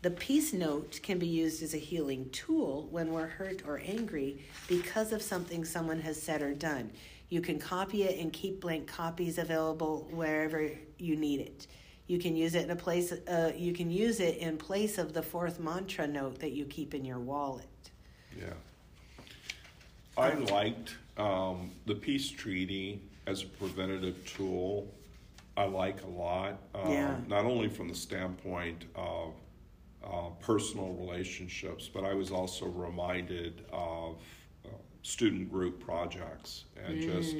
The 0.00 0.10
peace 0.12 0.54
note 0.54 1.00
can 1.02 1.18
be 1.18 1.26
used 1.26 1.62
as 1.62 1.74
a 1.74 1.78
healing 1.78 2.30
tool 2.30 2.88
when 2.90 3.12
we're 3.12 3.26
hurt 3.26 3.62
or 3.66 3.82
angry 3.84 4.44
because 4.66 5.12
of 5.12 5.20
something 5.20 5.64
someone 5.64 6.00
has 6.00 6.20
said 6.20 6.40
or 6.40 6.54
done. 6.54 6.90
You 7.28 7.42
can 7.42 7.58
copy 7.58 8.04
it 8.04 8.18
and 8.18 8.32
keep 8.32 8.60
blank 8.60 8.86
copies 8.86 9.36
available 9.36 10.08
wherever 10.10 10.70
you 10.96 11.16
need 11.16 11.40
it. 11.40 11.66
You 12.06 12.18
can 12.18 12.36
use 12.36 12.54
it 12.54 12.64
in 12.64 12.70
a 12.70 12.76
place. 12.76 13.12
Uh, 13.12 13.52
you 13.56 13.72
can 13.72 13.90
use 13.90 14.20
it 14.20 14.38
in 14.38 14.56
place 14.56 14.98
of 14.98 15.12
the 15.12 15.22
fourth 15.22 15.58
mantra 15.58 16.06
note 16.06 16.38
that 16.38 16.52
you 16.52 16.64
keep 16.64 16.94
in 16.94 17.04
your 17.04 17.18
wallet. 17.18 17.66
Yeah. 18.38 18.52
I 20.16 20.34
liked 20.34 20.96
um, 21.16 21.72
the 21.86 21.94
peace 21.94 22.30
treaty 22.30 23.02
as 23.26 23.42
a 23.42 23.46
preventative 23.46 24.24
tool. 24.24 24.92
I 25.56 25.64
like 25.64 26.02
a 26.02 26.06
lot. 26.08 26.58
Um, 26.74 26.90
Yeah. 26.90 27.16
Not 27.26 27.44
only 27.44 27.68
from 27.68 27.88
the 27.88 27.94
standpoint 27.94 28.84
of 28.94 29.34
uh, 30.04 30.28
personal 30.40 30.92
relationships, 30.94 31.88
but 31.92 32.04
I 32.04 32.14
was 32.14 32.30
also 32.30 32.66
reminded 32.66 33.64
of 33.72 34.22
uh, 34.64 34.68
student 35.02 35.50
group 35.50 35.80
projects 35.84 36.64
and 36.84 37.00
just 37.00 37.34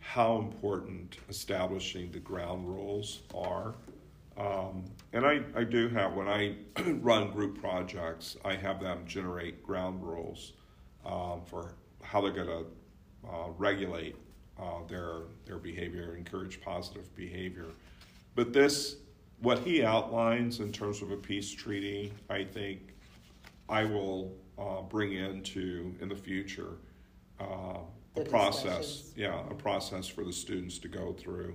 how 0.00 0.38
important 0.38 1.18
establishing 1.28 2.12
the 2.12 2.20
ground 2.20 2.68
rules 2.68 3.22
are. 3.34 3.74
Um, 4.38 4.84
and 5.12 5.26
I, 5.26 5.40
I 5.56 5.64
do 5.64 5.88
have, 5.88 6.14
when 6.14 6.28
I 6.28 6.54
run 7.00 7.30
group 7.32 7.60
projects, 7.60 8.36
I 8.44 8.54
have 8.54 8.80
them 8.80 9.04
generate 9.06 9.62
ground 9.64 10.02
rules 10.02 10.52
um, 11.04 11.42
for 11.44 11.74
how 12.02 12.20
they're 12.20 12.30
going 12.30 12.46
to 12.46 12.66
uh, 13.28 13.48
regulate 13.56 14.14
uh, 14.58 14.84
their, 14.86 15.22
their 15.44 15.58
behavior, 15.58 16.14
encourage 16.16 16.60
positive 16.60 17.14
behavior. 17.16 17.66
But 18.36 18.52
this, 18.52 18.96
what 19.40 19.58
he 19.58 19.84
outlines 19.84 20.60
in 20.60 20.70
terms 20.70 21.02
of 21.02 21.10
a 21.10 21.16
peace 21.16 21.50
treaty, 21.50 22.12
I 22.30 22.44
think 22.44 22.94
I 23.68 23.84
will 23.84 24.32
uh, 24.56 24.82
bring 24.82 25.14
into 25.14 25.94
in 26.00 26.08
the 26.08 26.16
future 26.16 26.76
uh, 27.40 27.78
a 28.16 28.22
The 28.22 28.30
process, 28.30 29.12
yeah, 29.16 29.42
a 29.50 29.54
process 29.54 30.06
for 30.06 30.24
the 30.24 30.32
students 30.32 30.78
to 30.78 30.88
go 30.88 31.12
through 31.12 31.54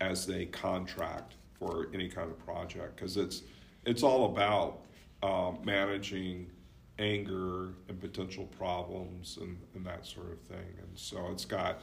as 0.00 0.26
they 0.26 0.46
contract 0.46 1.34
for 1.64 1.88
any 1.94 2.08
kind 2.08 2.30
of 2.30 2.38
project 2.44 2.96
because 2.96 3.16
it's 3.16 3.42
it's 3.84 4.02
all 4.02 4.26
about 4.26 4.80
um, 5.22 5.58
managing 5.64 6.50
anger 6.98 7.74
and 7.88 8.00
potential 8.00 8.44
problems 8.58 9.38
and, 9.40 9.58
and 9.74 9.84
that 9.84 10.06
sort 10.06 10.30
of 10.30 10.40
thing 10.40 10.74
and 10.78 10.90
so 10.94 11.28
it's 11.30 11.44
got 11.44 11.82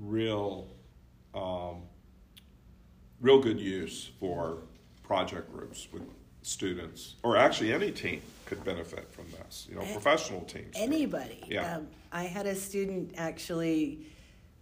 real 0.00 0.68
um, 1.34 1.82
real 3.20 3.40
good 3.40 3.60
use 3.60 4.10
for 4.18 4.58
project 5.02 5.52
groups 5.52 5.88
with 5.92 6.02
students 6.42 7.16
or 7.22 7.36
actually 7.36 7.72
any 7.72 7.90
team 7.90 8.20
could 8.46 8.64
benefit 8.64 9.10
from 9.10 9.24
this 9.30 9.66
you 9.70 9.76
know 9.76 9.82
professional 9.92 10.40
teams. 10.42 10.74
Anybody. 10.74 11.44
Yeah. 11.48 11.76
Um, 11.76 11.88
I 12.10 12.24
had 12.24 12.46
a 12.46 12.54
student 12.54 13.14
actually 13.16 14.06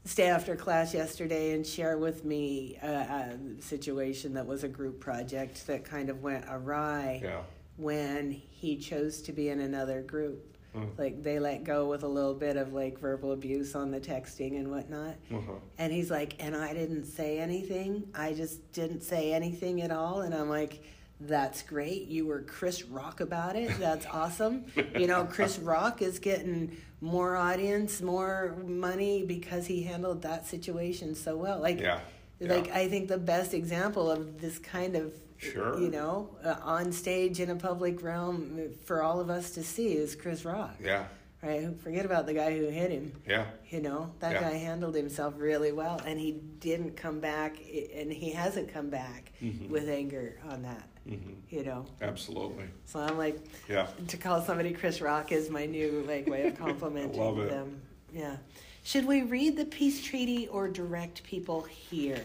stay 0.04 0.28
after 0.28 0.56
class 0.56 0.94
yesterday 0.94 1.52
and 1.52 1.66
share 1.66 1.98
with 1.98 2.24
me 2.24 2.78
a, 2.82 2.88
a 2.88 3.62
situation 3.62 4.34
that 4.34 4.46
was 4.46 4.64
a 4.64 4.68
group 4.68 5.00
project 5.00 5.66
that 5.66 5.84
kind 5.84 6.08
of 6.08 6.22
went 6.22 6.44
awry 6.48 7.20
yeah 7.22 7.42
when 7.80 8.30
he 8.50 8.76
chose 8.76 9.22
to 9.22 9.32
be 9.32 9.48
in 9.48 9.60
another 9.60 10.02
group. 10.02 10.56
Mm. 10.76 10.98
Like 10.98 11.22
they 11.22 11.38
let 11.38 11.64
go 11.64 11.88
with 11.88 12.02
a 12.02 12.08
little 12.08 12.34
bit 12.34 12.56
of 12.56 12.72
like 12.72 12.98
verbal 12.98 13.32
abuse 13.32 13.74
on 13.74 13.90
the 13.90 13.98
texting 13.98 14.58
and 14.58 14.70
whatnot. 14.70 15.16
uh-huh. 15.32 15.52
And 15.78 15.92
he's 15.92 16.10
like, 16.10 16.36
and 16.38 16.54
I 16.54 16.74
didn't 16.74 17.04
say 17.04 17.38
anything. 17.38 18.08
I 18.14 18.34
just 18.34 18.72
didn't 18.72 19.00
say 19.00 19.32
anything 19.32 19.80
at 19.80 19.90
all. 19.90 20.20
And 20.20 20.34
I'm 20.34 20.48
like, 20.48 20.84
that's 21.20 21.62
great. 21.62 22.06
You 22.08 22.26
were 22.26 22.42
Chris 22.42 22.84
Rock 22.84 23.20
about 23.20 23.56
it. 23.56 23.76
That's 23.78 24.06
awesome. 24.06 24.66
You 24.98 25.06
know, 25.06 25.24
Chris 25.24 25.58
Rock 25.58 26.02
is 26.02 26.18
getting 26.18 26.76
more 27.00 27.36
audience, 27.36 28.02
more 28.02 28.56
money 28.66 29.24
because 29.24 29.66
he 29.66 29.82
handled 29.82 30.22
that 30.22 30.46
situation 30.46 31.14
so 31.14 31.36
well. 31.36 31.58
Like, 31.60 31.80
yeah 31.80 32.00
like 32.40 32.68
yeah. 32.68 32.74
I 32.78 32.88
think 32.88 33.08
the 33.08 33.18
best 33.18 33.52
example 33.52 34.10
of 34.10 34.40
this 34.40 34.58
kind 34.58 34.96
of, 34.96 35.12
Sure. 35.36 35.78
you 35.80 35.90
know, 35.90 36.28
uh, 36.44 36.56
on 36.62 36.92
stage 36.92 37.40
in 37.40 37.48
a 37.50 37.56
public 37.56 38.02
realm 38.02 38.70
for 38.84 39.02
all 39.02 39.20
of 39.20 39.28
us 39.30 39.50
to 39.52 39.62
see 39.62 39.94
is 39.94 40.14
Chris 40.14 40.44
Rock. 40.44 40.76
yeah 40.82 41.06
Right? 41.42 41.68
Forget 41.82 42.04
about 42.04 42.26
the 42.26 42.34
guy 42.34 42.56
who 42.58 42.66
hit 42.66 42.90
him. 42.90 43.12
yeah 43.26 43.46
You 43.70 43.80
know, 43.80 44.12
that 44.20 44.32
Yeah. 44.32 44.40
guy 44.42 44.56
handled 44.56 44.94
himself 44.94 45.34
really 45.38 45.72
well, 45.72 45.98
and 46.04 46.20
he 46.20 46.32
didn't 46.32 46.96
come 46.96 47.20
back, 47.20 47.56
and 47.94 48.12
he 48.12 48.30
hasn't 48.32 48.70
come 48.72 48.90
back 48.90 49.32
Mhm. 49.42 49.70
with 49.70 49.88
anger 49.88 50.36
on 50.50 50.62
that. 50.62 50.86
Hmm 51.08 51.16
You 51.48 51.64
know, 51.64 51.86
absolutely 52.02 52.64
so 52.84 53.00
I'm 53.00 53.16
like, 53.18 53.38
yeah 53.68 53.86
to 54.08 54.16
call 54.16 54.42
somebody 54.42 54.72
Chris 54.72 55.00
Rock 55.00 55.32
is 55.32 55.50
my 55.50 55.66
new 55.66 56.04
like 56.06 56.26
way 56.26 56.46
of 56.48 56.58
complimenting 56.64 57.20
love 57.20 57.38
it. 57.38 57.50
them. 57.50 57.80
Yeah. 58.12 58.36
Should 58.82 59.06
we 59.06 59.22
read 59.22 59.56
the 59.56 59.66
peace 59.66 60.02
treaty 60.02 60.48
or 60.48 60.66
direct 60.68 61.22
people 61.22 61.62
here? 61.62 62.22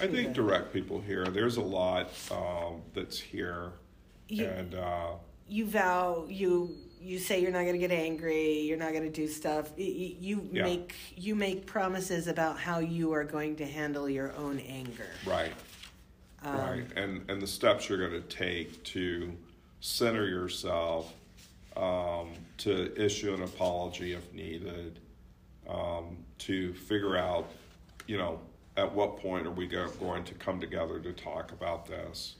I 0.00 0.06
think 0.06 0.28
the- 0.28 0.34
direct 0.34 0.72
people 0.72 1.00
here. 1.00 1.26
There's 1.26 1.56
a 1.58 1.62
lot 1.62 2.08
um, 2.30 2.80
that's 2.94 3.18
here, 3.18 3.72
You- 4.28 4.46
and 4.46 4.74
uh, 4.74 5.10
you 5.48 5.66
vow 5.66 6.26
you 6.28 6.74
you 7.02 7.18
say 7.18 7.40
you're 7.40 7.50
not 7.50 7.60
going 7.62 7.72
to 7.72 7.78
get 7.78 7.90
angry 7.90 8.60
you're 8.60 8.76
not 8.76 8.92
going 8.92 9.02
to 9.04 9.08
do 9.10 9.26
stuff 9.26 9.70
you 9.78 10.46
Yeah. 10.52 10.62
make 10.64 10.94
you 11.16 11.34
make 11.34 11.64
promises 11.66 12.26
about 12.28 12.58
how 12.58 12.78
you 12.80 13.12
are 13.14 13.24
going 13.24 13.56
to 13.56 13.66
handle 13.66 14.06
your 14.08 14.32
own 14.36 14.58
anger 14.60 15.08
Right. 15.26 15.52
And 17.30 17.40
the 17.40 17.46
steps 17.46 17.88
you're 17.88 17.98
going 17.98 18.20
to 18.20 18.28
take 18.28 18.82
to 18.84 19.32
center 19.80 20.26
yourself, 20.26 21.12
um, 21.76 22.30
to 22.58 22.94
issue 23.02 23.32
an 23.32 23.42
apology 23.42 24.12
if 24.12 24.32
needed, 24.32 24.98
um, 25.68 26.16
to 26.38 26.74
figure 26.74 27.16
out, 27.16 27.48
you 28.06 28.18
know, 28.18 28.40
at 28.76 28.92
what 28.92 29.16
point 29.18 29.46
are 29.46 29.50
we 29.50 29.66
go, 29.66 29.88
going 30.00 30.24
to 30.24 30.34
come 30.34 30.60
together 30.60 30.98
to 30.98 31.12
talk 31.12 31.52
about 31.52 31.86
this. 31.86 32.34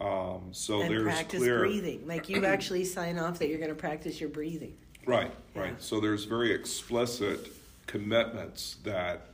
Um, 0.00 0.48
so 0.52 0.82
and 0.82 0.90
there's 0.90 1.04
practice 1.04 1.40
clear 1.40 1.60
breathing 1.60 2.06
like 2.06 2.28
you 2.28 2.44
actually 2.44 2.84
sign 2.84 3.18
off 3.18 3.38
that 3.38 3.48
you're 3.48 3.56
going 3.56 3.70
to 3.70 3.74
practice 3.74 4.20
your 4.20 4.28
breathing 4.28 4.76
Right, 5.06 5.30
right. 5.54 5.70
Yeah. 5.70 5.74
So 5.78 6.00
there's 6.00 6.24
very 6.24 6.52
explicit 6.52 7.52
commitments 7.86 8.76
that 8.82 9.28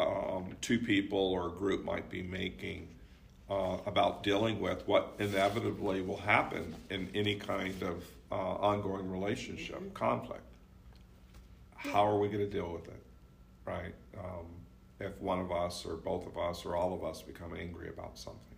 um, 0.00 0.56
two 0.60 0.80
people 0.80 1.18
or 1.18 1.46
a 1.46 1.50
group 1.50 1.84
might 1.84 2.10
be 2.10 2.22
making 2.22 2.88
uh, 3.52 3.76
about 3.86 4.22
dealing 4.22 4.60
with 4.60 4.86
what 4.88 5.12
inevitably 5.18 6.00
will 6.00 6.16
happen 6.16 6.74
in 6.90 7.08
any 7.14 7.34
kind 7.34 7.82
of 7.82 8.02
uh, 8.30 8.34
ongoing 8.34 9.10
relationship 9.10 9.76
Mm-hmm. 9.80 9.92
conflict. 9.94 10.42
How 11.76 12.06
are 12.06 12.18
we 12.18 12.28
going 12.28 12.44
to 12.48 12.50
deal 12.50 12.72
with 12.72 12.86
it, 12.86 13.02
right? 13.66 13.94
Um, 14.18 14.46
if 15.00 15.20
one 15.20 15.40
of 15.40 15.50
us 15.52 15.84
or 15.84 15.96
both 15.96 16.26
of 16.26 16.38
us 16.38 16.64
or 16.64 16.76
all 16.76 16.94
of 16.94 17.04
us 17.04 17.22
become 17.22 17.54
angry 17.54 17.88
about 17.88 18.16
something. 18.16 18.51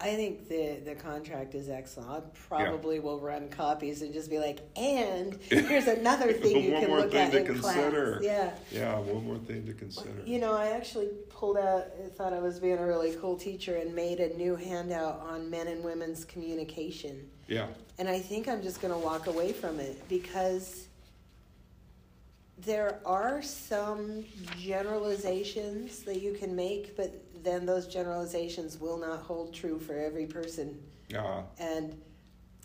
I 0.00 0.14
think 0.14 0.48
the 0.48 0.80
the 0.84 0.94
contract 0.94 1.56
is 1.56 1.68
excellent. 1.68 2.10
I 2.10 2.20
probably 2.48 3.00
will 3.00 3.18
run 3.18 3.48
copies 3.48 4.02
and 4.02 4.12
just 4.12 4.30
be 4.30 4.38
like, 4.38 4.60
and 4.76 5.34
here's 5.50 5.88
another 5.88 6.32
thing 6.32 6.62
you 6.62 6.70
can 6.70 6.90
look 6.90 7.14
at 7.16 7.32
to 7.32 7.38
in 7.38 7.46
consider. 7.46 8.18
class. 8.20 8.22
Yeah. 8.22 8.50
Yeah, 8.70 8.98
one 9.00 9.26
more 9.26 9.38
thing 9.38 9.66
to 9.66 9.72
consider. 9.72 10.22
You 10.24 10.38
know, 10.38 10.52
I 10.52 10.68
actually 10.68 11.08
pulled 11.30 11.56
out, 11.56 11.86
I 12.04 12.08
thought 12.10 12.32
I 12.32 12.38
was 12.38 12.60
being 12.60 12.78
a 12.78 12.86
really 12.86 13.16
cool 13.16 13.36
teacher 13.36 13.76
and 13.76 13.92
made 13.94 14.20
a 14.20 14.36
new 14.36 14.54
handout 14.54 15.20
on 15.20 15.50
men 15.50 15.66
and 15.66 15.82
women's 15.82 16.24
communication. 16.24 17.28
Yeah, 17.48 17.66
And 17.98 18.08
I 18.08 18.18
think 18.18 18.46
I'm 18.46 18.62
just 18.62 18.80
going 18.82 18.92
to 18.92 18.98
walk 18.98 19.26
away 19.26 19.52
from 19.52 19.80
it 19.80 20.06
because 20.08 20.88
there 22.58 23.00
are 23.06 23.40
some 23.40 24.24
generalizations 24.58 26.00
that 26.00 26.20
you 26.20 26.34
can 26.34 26.54
make, 26.56 26.96
but 26.96 27.12
then 27.44 27.66
those 27.66 27.86
generalizations 27.86 28.78
will 28.78 28.98
not 28.98 29.20
hold 29.20 29.54
true 29.54 29.78
for 29.78 29.94
every 29.94 30.26
person. 30.26 30.78
yeah, 31.08 31.42
And 31.58 32.00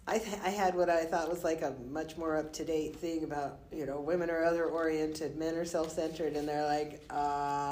I, 0.08 0.18
th- 0.20 0.38
I 0.44 0.50
had 0.50 0.76
what 0.76 0.90
I 0.90 1.06
thought 1.06 1.30
was 1.30 1.44
like 1.44 1.62
a 1.62 1.74
much 1.90 2.18
more 2.18 2.36
up 2.36 2.52
to 2.54 2.66
date 2.66 2.96
thing 2.98 3.24
about, 3.24 3.60
you 3.72 3.86
know, 3.86 4.02
women 4.02 4.30
are 4.30 4.44
other 4.44 4.66
oriented, 4.66 5.38
men 5.38 5.56
are 5.56 5.66
self 5.66 5.92
centered, 5.92 6.34
and 6.36 6.48
they're 6.48 6.66
like, 6.66 7.02
ah. 7.10 7.70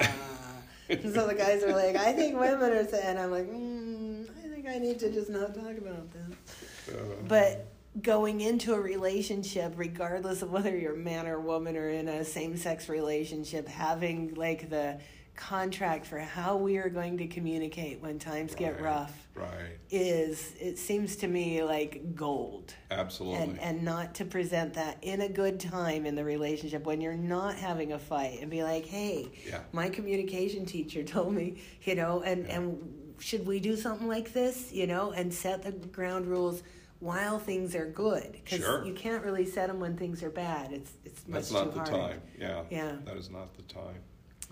and 0.88 1.12
so 1.14 1.26
the 1.26 1.34
guys 1.34 1.62
are 1.62 1.72
like, 1.72 1.96
I 1.96 2.12
think 2.12 2.38
women 2.38 2.72
are, 2.72 2.86
sa-" 2.88 2.96
and 2.96 3.18
I'm 3.18 3.30
like, 3.30 3.46
mm, 3.50 4.28
I 4.44 4.48
think 4.48 4.66
I 4.66 4.78
need 4.78 4.98
to 5.00 5.10
just 5.12 5.28
not 5.30 5.54
talk 5.54 5.76
about 5.76 6.10
this. 6.12 6.94
uh, 6.94 6.98
But 7.28 7.66
going 8.00 8.40
into 8.40 8.72
a 8.72 8.80
relationship, 8.80 9.74
regardless 9.76 10.40
of 10.40 10.50
whether 10.50 10.74
you're 10.74 10.94
a 10.94 10.96
man 10.96 11.26
or 11.26 11.38
woman 11.38 11.76
or 11.76 11.90
in 11.90 12.08
a 12.08 12.24
same 12.24 12.56
sex 12.56 12.88
relationship, 12.88 13.68
having 13.68 14.32
like 14.34 14.70
the 14.70 14.98
contract 15.34 16.06
for 16.06 16.18
how 16.18 16.56
we 16.56 16.76
are 16.76 16.88
going 16.90 17.16
to 17.18 17.26
communicate 17.26 18.00
when 18.00 18.18
times 18.18 18.54
get 18.54 18.80
rough 18.82 19.26
right, 19.34 19.78
is 19.90 20.52
it 20.60 20.78
seems 20.78 21.16
to 21.16 21.26
me 21.26 21.62
like 21.62 22.14
gold 22.14 22.74
absolutely. 22.90 23.42
and 23.42 23.58
and 23.60 23.82
not 23.82 24.14
to 24.14 24.24
present 24.26 24.74
that 24.74 24.98
in 25.02 25.22
a 25.22 25.28
good 25.28 25.58
time 25.58 26.04
in 26.04 26.14
the 26.14 26.24
relationship 26.24 26.84
when 26.84 27.00
you're 27.00 27.14
not 27.14 27.54
having 27.54 27.92
a 27.92 27.98
fight 27.98 28.38
and 28.42 28.50
be 28.50 28.62
like 28.62 28.84
hey 28.84 29.30
Yeah. 29.48 29.60
my 29.72 29.88
communication 29.88 30.66
teacher 30.66 31.02
told 31.16 31.32
me 31.34 31.62
you 31.82 31.94
know 31.94 32.22
and 32.22 32.46
Yeah. 32.46 32.56
and 32.60 33.14
should 33.18 33.46
we 33.46 33.58
do 33.58 33.74
something 33.76 34.08
like 34.08 34.32
this 34.34 34.70
you 34.72 34.86
know 34.86 35.12
and 35.12 35.32
set 35.32 35.62
the 35.62 35.72
ground 35.72 36.26
rules 36.26 36.62
while 36.98 37.38
things 37.38 37.74
are 37.74 37.86
good 37.86 38.32
because 38.32 38.60
Sure. 38.60 38.84
you 38.84 38.92
can't 38.94 39.24
really 39.24 39.46
set 39.46 39.68
them 39.68 39.80
when 39.80 39.96
things 39.96 40.22
are 40.22 40.30
bad 40.30 40.72
it's 40.72 40.92
it's 41.04 41.26
much 41.26 41.34
That's 41.48 41.52
not 41.52 41.64
too 41.64 41.70
the 41.70 41.76
hard 41.78 41.88
time. 42.10 42.20
Yeah. 42.38 42.62
Yeah. 42.70 42.96
That 43.06 43.16
is 43.16 43.30
not 43.30 43.54
the 43.56 43.62
time. 43.62 43.96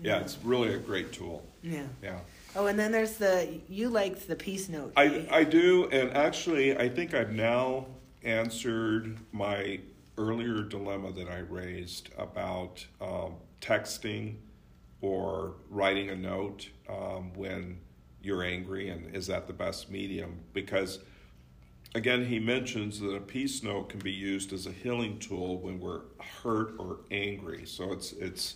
Yeah, 0.01 0.19
it's 0.19 0.37
really 0.43 0.73
a 0.73 0.77
great 0.77 1.11
tool. 1.11 1.45
yeah 1.63 1.83
Yeah. 2.01 2.19
oh 2.55 2.67
and 2.67 2.77
then 2.77 2.91
there's 2.91 3.17
the 3.17 3.59
you 3.69 3.89
liked 3.89 4.27
the 4.27 4.35
peace 4.35 4.67
note 4.69 4.93
I. 4.95 5.27
I 5.31 5.43
do, 5.43 5.87
and 5.91 6.11
actually, 6.15 6.77
I 6.77 6.89
think 6.89 7.13
I've 7.13 7.31
now 7.31 7.85
answered 8.23 9.17
my 9.31 9.79
earlier 10.17 10.61
dilemma 10.63 11.11
that 11.13 11.27
I 11.29 11.39
raised 11.39 12.09
about 12.17 12.85
um, 12.99 13.35
texting 13.61 14.35
or 15.01 15.55
writing 15.69 16.09
a 16.09 16.15
note 16.15 16.69
um, 16.89 17.33
when 17.33 17.79
you're 18.21 18.43
angry, 18.43 18.89
and 18.89 19.15
is 19.15 19.27
that 19.27 19.47
the 19.47 19.53
best 19.53 19.89
medium? 19.89 20.39
Because 20.53 20.99
again, 21.95 22.25
he 22.25 22.39
mentions 22.39 22.99
that 22.99 23.13
a 23.15 23.19
peace 23.19 23.63
note 23.63 23.89
can 23.89 23.99
be 23.99 24.11
used 24.11 24.53
as 24.53 24.67
a 24.67 24.71
healing 24.71 25.17
tool 25.19 25.57
when 25.59 25.79
we're 25.79 26.01
hurt 26.43 26.75
or 26.77 26.99
angry. 27.09 27.65
So 27.65 27.91
it's 27.91 28.13
it's 28.13 28.55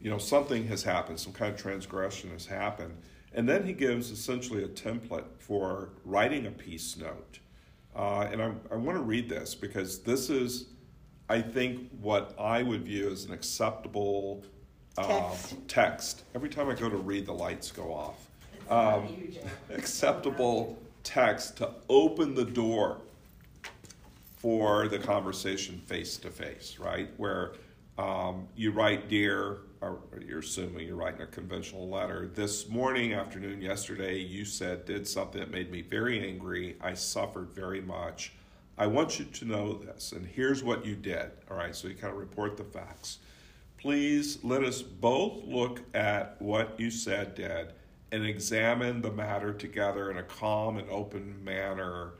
you 0.00 0.10
know 0.10 0.18
something 0.18 0.66
has 0.68 0.82
happened, 0.82 1.18
some 1.18 1.32
kind 1.32 1.52
of 1.52 1.60
transgression 1.60 2.30
has 2.30 2.46
happened, 2.46 2.96
and 3.34 3.48
then 3.48 3.64
he 3.64 3.72
gives 3.72 4.10
essentially 4.10 4.64
a 4.64 4.68
template 4.68 5.24
for 5.38 5.90
writing 6.04 6.46
a 6.46 6.50
peace 6.50 6.96
note. 6.96 7.40
Uh, 7.94 8.28
and 8.30 8.40
I, 8.40 8.52
I 8.70 8.76
want 8.76 8.96
to 8.96 9.02
read 9.02 9.28
this 9.28 9.54
because 9.54 10.00
this 10.00 10.30
is, 10.30 10.66
I 11.28 11.40
think, 11.40 11.90
what 12.00 12.34
I 12.38 12.62
would 12.62 12.84
view 12.84 13.10
as 13.10 13.24
an 13.24 13.32
acceptable 13.32 14.44
uh, 14.96 15.30
Text. 15.30 15.56
text. 15.68 16.22
Every 16.34 16.48
time 16.48 16.68
I 16.68 16.74
go 16.74 16.88
to 16.88 16.96
read, 16.96 17.26
the 17.26 17.32
lights 17.32 17.70
go 17.70 17.92
off. 17.92 18.28
Um, 18.68 19.16
acceptable 19.70 20.78
text 21.02 21.56
to 21.58 21.70
open 21.88 22.34
the 22.34 22.44
door 22.44 22.98
for 24.36 24.88
the 24.88 24.98
conversation 24.98 25.78
face 25.86 26.16
to 26.18 26.30
face, 26.30 26.78
right? 26.78 27.08
Where 27.16 27.52
um, 27.96 28.46
you 28.56 28.70
write, 28.70 29.08
dear, 29.08 29.58
or 29.80 30.00
you're 30.26 30.40
assuming 30.40 30.86
you're 30.86 30.96
writing 30.96 31.22
a 31.22 31.26
conventional 31.26 31.88
letter. 31.88 32.30
This 32.34 32.68
morning, 32.68 33.12
afternoon, 33.12 33.62
yesterday, 33.62 34.18
you 34.18 34.44
said 34.44 34.84
did 34.84 35.06
something 35.06 35.40
that 35.40 35.50
made 35.50 35.70
me 35.70 35.82
very 35.82 36.26
angry. 36.26 36.76
I 36.80 36.94
suffered 36.94 37.50
very 37.50 37.80
much. 37.80 38.32
I 38.76 38.86
want 38.86 39.18
you 39.18 39.24
to 39.24 39.44
know 39.44 39.74
this, 39.74 40.12
and 40.12 40.26
here's 40.26 40.62
what 40.62 40.84
you 40.84 40.94
did. 40.94 41.30
All 41.50 41.56
right, 41.56 41.74
so 41.74 41.88
you 41.88 41.94
kind 41.94 42.12
of 42.12 42.18
report 42.18 42.56
the 42.56 42.64
facts. 42.64 43.18
Please 43.76 44.38
let 44.42 44.64
us 44.64 44.82
both 44.82 45.44
look 45.44 45.80
at 45.94 46.40
what 46.40 46.78
you 46.78 46.90
said, 46.90 47.34
did, 47.34 47.72
and 48.10 48.24
examine 48.24 49.00
the 49.00 49.10
matter 49.10 49.52
together 49.52 50.10
in 50.10 50.18
a 50.18 50.22
calm 50.22 50.78
and 50.78 50.88
open 50.90 51.42
manner. 51.44 52.14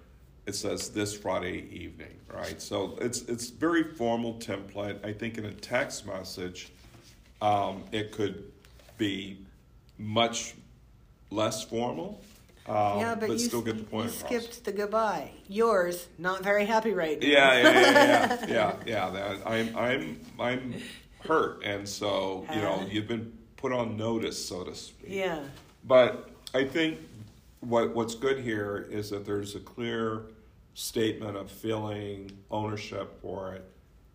It 0.47 0.55
says 0.55 0.91
this 0.91 1.17
Friday 1.17 1.69
evening, 1.71 2.19
right? 2.33 2.61
So 2.61 2.97
it's 3.01 3.23
it's 3.23 3.51
very 3.51 3.85
formal 3.85 4.35
template. 4.35 5.05
I 5.05 5.13
think 5.13 5.37
in 5.39 5.45
a 5.45 5.53
text 5.53 6.07
message, 6.07 6.73
um, 7.41 7.85
it 7.93 8.13
could 8.13 8.45
be 8.97 9.39
much 9.99 10.55
less 11.31 11.65
formal, 11.65 12.21
um, 12.69 12.99
yeah, 12.99 13.15
but, 13.15 13.31
you, 13.31 13.39
still 13.39 13.63
get 13.63 13.79
the 13.79 13.85
point 13.85 14.11
you 14.11 14.17
across. 14.27 14.43
skipped 14.43 14.65
the 14.65 14.73
goodbye. 14.73 15.31
Yours, 15.49 16.07
not 16.19 16.43
very 16.45 16.67
happy 16.67 16.93
right 16.93 17.19
now. 17.21 17.27
Yeah, 17.27 17.55
yeah, 17.63 17.73
yeah, 17.73 17.81
yeah, 17.91 18.47
yeah, 18.49 18.77
yeah. 18.87 19.11
That 19.11 19.47
I'm, 19.47 19.77
I'm, 19.77 20.21
I'm 20.39 20.75
hurt, 21.25 21.63
and 21.65 21.89
so 21.89 22.47
you 22.55 22.61
know, 22.61 22.75
Uh. 22.81 22.87
you've 22.91 23.09
been 23.09 23.33
put 23.57 23.73
on 23.73 23.97
notice, 23.97 24.43
so 24.43 24.65
to 24.65 24.75
speak. 24.75 25.11
Yeah. 25.11 25.41
But 25.85 26.31
I 26.55 26.65
think 26.65 26.99
what 27.61 27.95
what's 27.95 28.15
good 28.15 28.39
here 28.41 28.87
is 28.91 29.11
that 29.11 29.25
there's 29.25 29.55
a 29.55 29.61
clear 29.61 30.23
statement 30.75 31.37
of 31.37 31.51
feeling 31.51 32.31
ownership 32.51 33.21
for 33.23 33.55
it, 33.55 33.65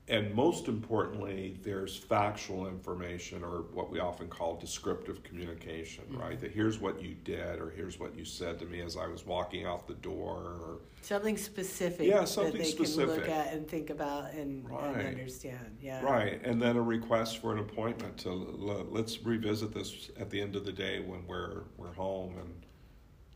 and 0.10 0.34
most 0.34 0.68
importantly, 0.68 1.58
there's 1.64 1.96
factual 1.96 2.68
information 2.68 3.42
or 3.42 3.64
what 3.74 3.90
we 3.90 4.00
often 4.00 4.28
call 4.28 4.58
descriptive 4.58 5.24
communication, 5.24 6.04
mm-hmm. 6.06 6.20
right? 6.20 6.40
That 6.42 6.52
here's 6.52 6.80
what 6.80 7.02
you 7.02 7.16
did, 7.24 7.60
or 7.60 7.70
here's 7.70 8.00
what 8.00 8.18
you 8.18 8.26
said 8.26 8.60
to 8.60 8.66
me 8.66 8.82
as 8.82 8.98
I 8.98 9.08
was 9.08 9.26
walking 9.26 9.66
out 9.66 9.88
the 9.88 9.94
door, 9.94 10.58
or 10.62 10.80
Something 11.02 11.38
specific 11.38 12.08
Yeah, 12.08 12.22
that 12.22 12.28
something 12.28 12.62
they 12.62 12.74
can 12.74 12.96
look 12.96 13.30
at 13.30 13.54
and 13.54 13.66
think 13.66 13.90
about 13.90 14.34
and, 14.34 14.70
Right. 14.70 14.98
and 14.98 15.08
understand. 15.08 15.78
Yeah. 15.82 16.02
Right, 16.04 16.42
and 16.44 16.62
then 16.62 16.76
a 16.76 16.82
request 16.82 17.38
for 17.38 17.54
an 17.54 17.60
appointment 17.60 18.18
to 18.20 18.30
l- 18.30 18.88
let's 18.90 19.24
revisit 19.24 19.74
this 19.74 20.10
at 20.20 20.30
the 20.30 20.42
end 20.42 20.58
of 20.58 20.66
the 20.66 20.74
day 20.74 21.00
when 21.00 21.26
we're 21.28 21.64
we're 21.78 21.94
home 21.94 22.38
and 22.40 22.66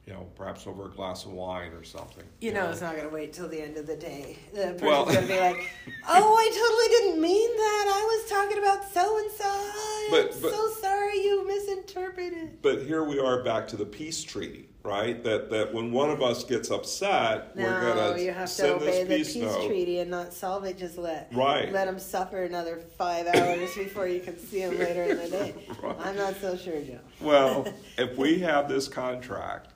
you 0.07 0.13
know 0.13 0.25
perhaps 0.35 0.65
over 0.65 0.85
a 0.85 0.89
glass 0.89 1.25
of 1.25 1.31
wine 1.33 1.73
or 1.73 1.83
something. 1.83 2.23
You 2.39 2.53
know, 2.53 2.69
it's 2.69 2.79
not 2.81 2.95
going 2.95 3.07
to 3.09 3.13
wait 3.13 3.33
till 3.33 3.49
the 3.49 3.61
end 3.61 3.75
of 3.77 3.85
the 3.87 3.95
day. 3.97 4.37
The 4.53 4.61
person's 4.61 4.81
Well- 4.81 5.05
going 5.05 5.21
to 5.21 5.27
be 5.27 5.37
like, 5.39 5.57
"Oh, 6.07 6.35
I 6.35 6.49
totally 6.49 6.87
didn't 7.11 7.21
mean 7.21 7.57
that. 7.57 7.85
I 7.93 8.21
was 8.21 8.29
talking 8.31 8.57
about 8.57 8.89
so 8.93 9.17
and 9.19 9.31
so. 9.31 9.45
I'm 9.49 10.11
But- 10.11 10.33
so 10.33 10.69
sorry. 10.81 11.17
you 11.21 11.45
misinterpreted. 11.47 12.61
But 12.61 12.83
here 12.83 13.03
we 13.03 13.19
are 13.19 13.43
back 13.43 13.67
to 13.69 13.75
the 13.75 13.85
peace 13.85 14.21
treaty, 14.23 14.69
right? 14.83 15.21
That 15.23 15.49
that 15.49 15.73
when 15.73 15.91
one 15.91 16.09
of 16.09 16.21
us 16.21 16.43
gets 16.43 16.69
upset, 16.71 17.51
we're 17.55 17.63
No, 17.81 17.95
gonna 17.95 18.21
you 18.21 18.31
have 18.31 18.53
to 18.55 18.75
obey 18.75 19.03
the 19.03 19.17
peace, 19.17 19.33
peace 19.33 19.55
treaty 19.65 19.99
and 19.99 20.09
not 20.11 20.31
solve 20.33 20.63
it. 20.65 20.77
Just 20.77 20.97
let 20.97 21.29
Right. 21.33 21.71
let 21.73 21.85
them 21.85 21.99
suffer 21.99 22.43
another 22.43 22.79
five 22.97 23.27
hours 23.27 23.73
before 23.75 24.07
you 24.07 24.19
can 24.21 24.37
see 24.39 24.61
them 24.61 24.77
later 24.77 25.03
in 25.03 25.17
the 25.17 25.29
day. 25.29 25.53
Right. 25.81 25.95
I'm 25.99 26.15
not 26.15 26.35
so 26.39 26.55
sure, 26.55 26.79
Joe. 26.81 26.99
Well, 27.19 27.67
if 27.97 28.15
we 28.17 28.39
have 28.39 28.69
this 28.69 28.87
contract, 28.87 29.73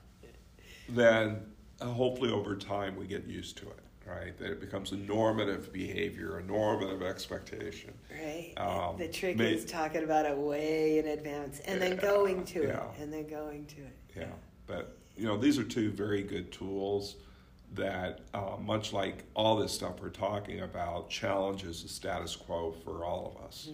then 0.94 1.42
uh, 1.80 1.86
hopefully 1.86 2.30
over 2.30 2.56
time 2.56 2.96
we 2.96 3.06
get 3.06 3.26
used 3.26 3.56
to 3.58 3.68
it, 3.68 3.80
right? 4.06 4.36
That 4.38 4.50
it 4.50 4.60
becomes 4.60 4.92
a 4.92 4.96
normative 4.96 5.72
behavior, 5.72 6.38
a 6.38 6.42
normative 6.42 7.02
expectation. 7.02 7.92
Right. 8.10 8.52
Um, 8.56 8.96
the 8.98 9.08
trick 9.08 9.36
may- 9.36 9.54
is 9.54 9.64
talking 9.64 10.04
about 10.04 10.26
it 10.26 10.36
way 10.36 10.98
in 10.98 11.06
advance 11.08 11.60
and 11.60 11.80
then 11.80 11.96
going 11.96 12.44
to 12.46 12.62
it 12.62 12.80
and 13.00 13.12
then 13.12 13.26
going 13.26 13.66
to 13.66 13.80
it. 13.80 13.96
Yeah, 14.16 14.26
but 14.66 14.96
you 15.16 15.26
know 15.26 15.36
these 15.36 15.58
are 15.58 15.64
two 15.64 15.90
very 15.90 16.22
good 16.22 16.52
tools 16.52 17.16
that, 17.74 18.20
uh, 18.34 18.56
much 18.60 18.92
like 18.92 19.24
all 19.34 19.56
this 19.56 19.72
stuff 19.72 20.00
we're 20.02 20.10
talking 20.10 20.60
about, 20.60 21.08
challenges 21.08 21.82
the 21.82 21.88
status 21.88 22.36
quo 22.36 22.70
for 22.84 23.04
all 23.04 23.34
of 23.34 23.46
us. 23.46 23.70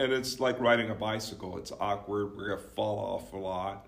And 0.00 0.12
it's 0.12 0.40
like 0.40 0.58
riding 0.60 0.90
a 0.90 0.94
bicycle. 0.94 1.56
It's 1.58 1.72
awkward. 1.80 2.36
We're 2.36 2.48
gonna 2.48 2.68
fall 2.74 2.98
off 2.98 3.32
a 3.32 3.36
lot, 3.36 3.86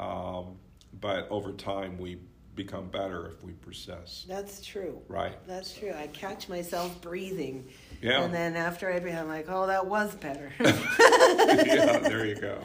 um, 0.00 0.56
but 1.00 1.28
over 1.30 1.52
time 1.52 1.98
we 1.98 2.18
become 2.58 2.88
better 2.88 3.28
if 3.28 3.42
we 3.44 3.52
persist. 3.52 4.26
That's 4.26 4.60
true. 4.64 5.00
Right. 5.06 5.36
That's 5.46 5.72
true. 5.72 5.92
I 5.92 6.08
catch 6.08 6.48
myself 6.48 7.00
breathing. 7.00 7.68
Yeah. 8.02 8.22
And 8.22 8.34
then 8.34 8.56
after 8.56 8.92
I 8.92 8.98
breathe, 8.98 9.14
I'm 9.14 9.28
like, 9.28 9.46
oh, 9.48 9.68
that 9.68 9.86
was 9.86 10.14
better. 10.16 10.52
yeah, 10.60 11.98
there 12.00 12.26
you 12.26 12.34
go. 12.34 12.58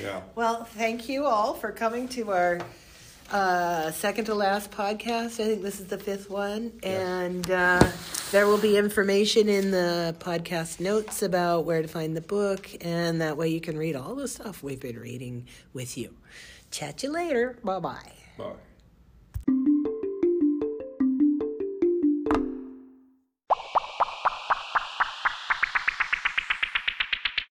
Yeah. 0.00 0.22
well, 0.34 0.64
thank 0.64 1.08
you 1.08 1.26
all 1.26 1.54
for 1.54 1.70
coming 1.70 2.08
to 2.08 2.32
our 2.32 2.60
uh, 3.30 3.90
second 3.92 4.24
to 4.26 4.34
last 4.34 4.70
podcast. 4.70 5.38
I 5.38 5.46
think 5.46 5.62
this 5.62 5.80
is 5.80 5.86
the 5.86 5.98
fifth 5.98 6.30
one. 6.30 6.72
And 6.82 7.48
uh, 7.50 7.86
there 8.32 8.46
will 8.46 8.58
be 8.58 8.76
information 8.76 9.48
in 9.48 9.70
the 9.70 10.16
podcast 10.18 10.80
notes 10.80 11.22
about 11.22 11.64
where 11.64 11.82
to 11.82 11.88
find 11.88 12.16
the 12.16 12.22
book. 12.22 12.68
And 12.80 13.20
that 13.20 13.36
way 13.36 13.48
you 13.48 13.60
can 13.60 13.76
read 13.78 13.96
all 13.96 14.14
the 14.14 14.28
stuff 14.28 14.62
we've 14.62 14.80
been 14.80 14.98
reading 14.98 15.46
with 15.72 15.96
you. 15.96 16.14
Chat 16.70 17.02
you 17.02 17.12
later. 17.12 17.56
Bye 17.64 17.80
bye. 17.80 18.12
Bye. 18.38 18.54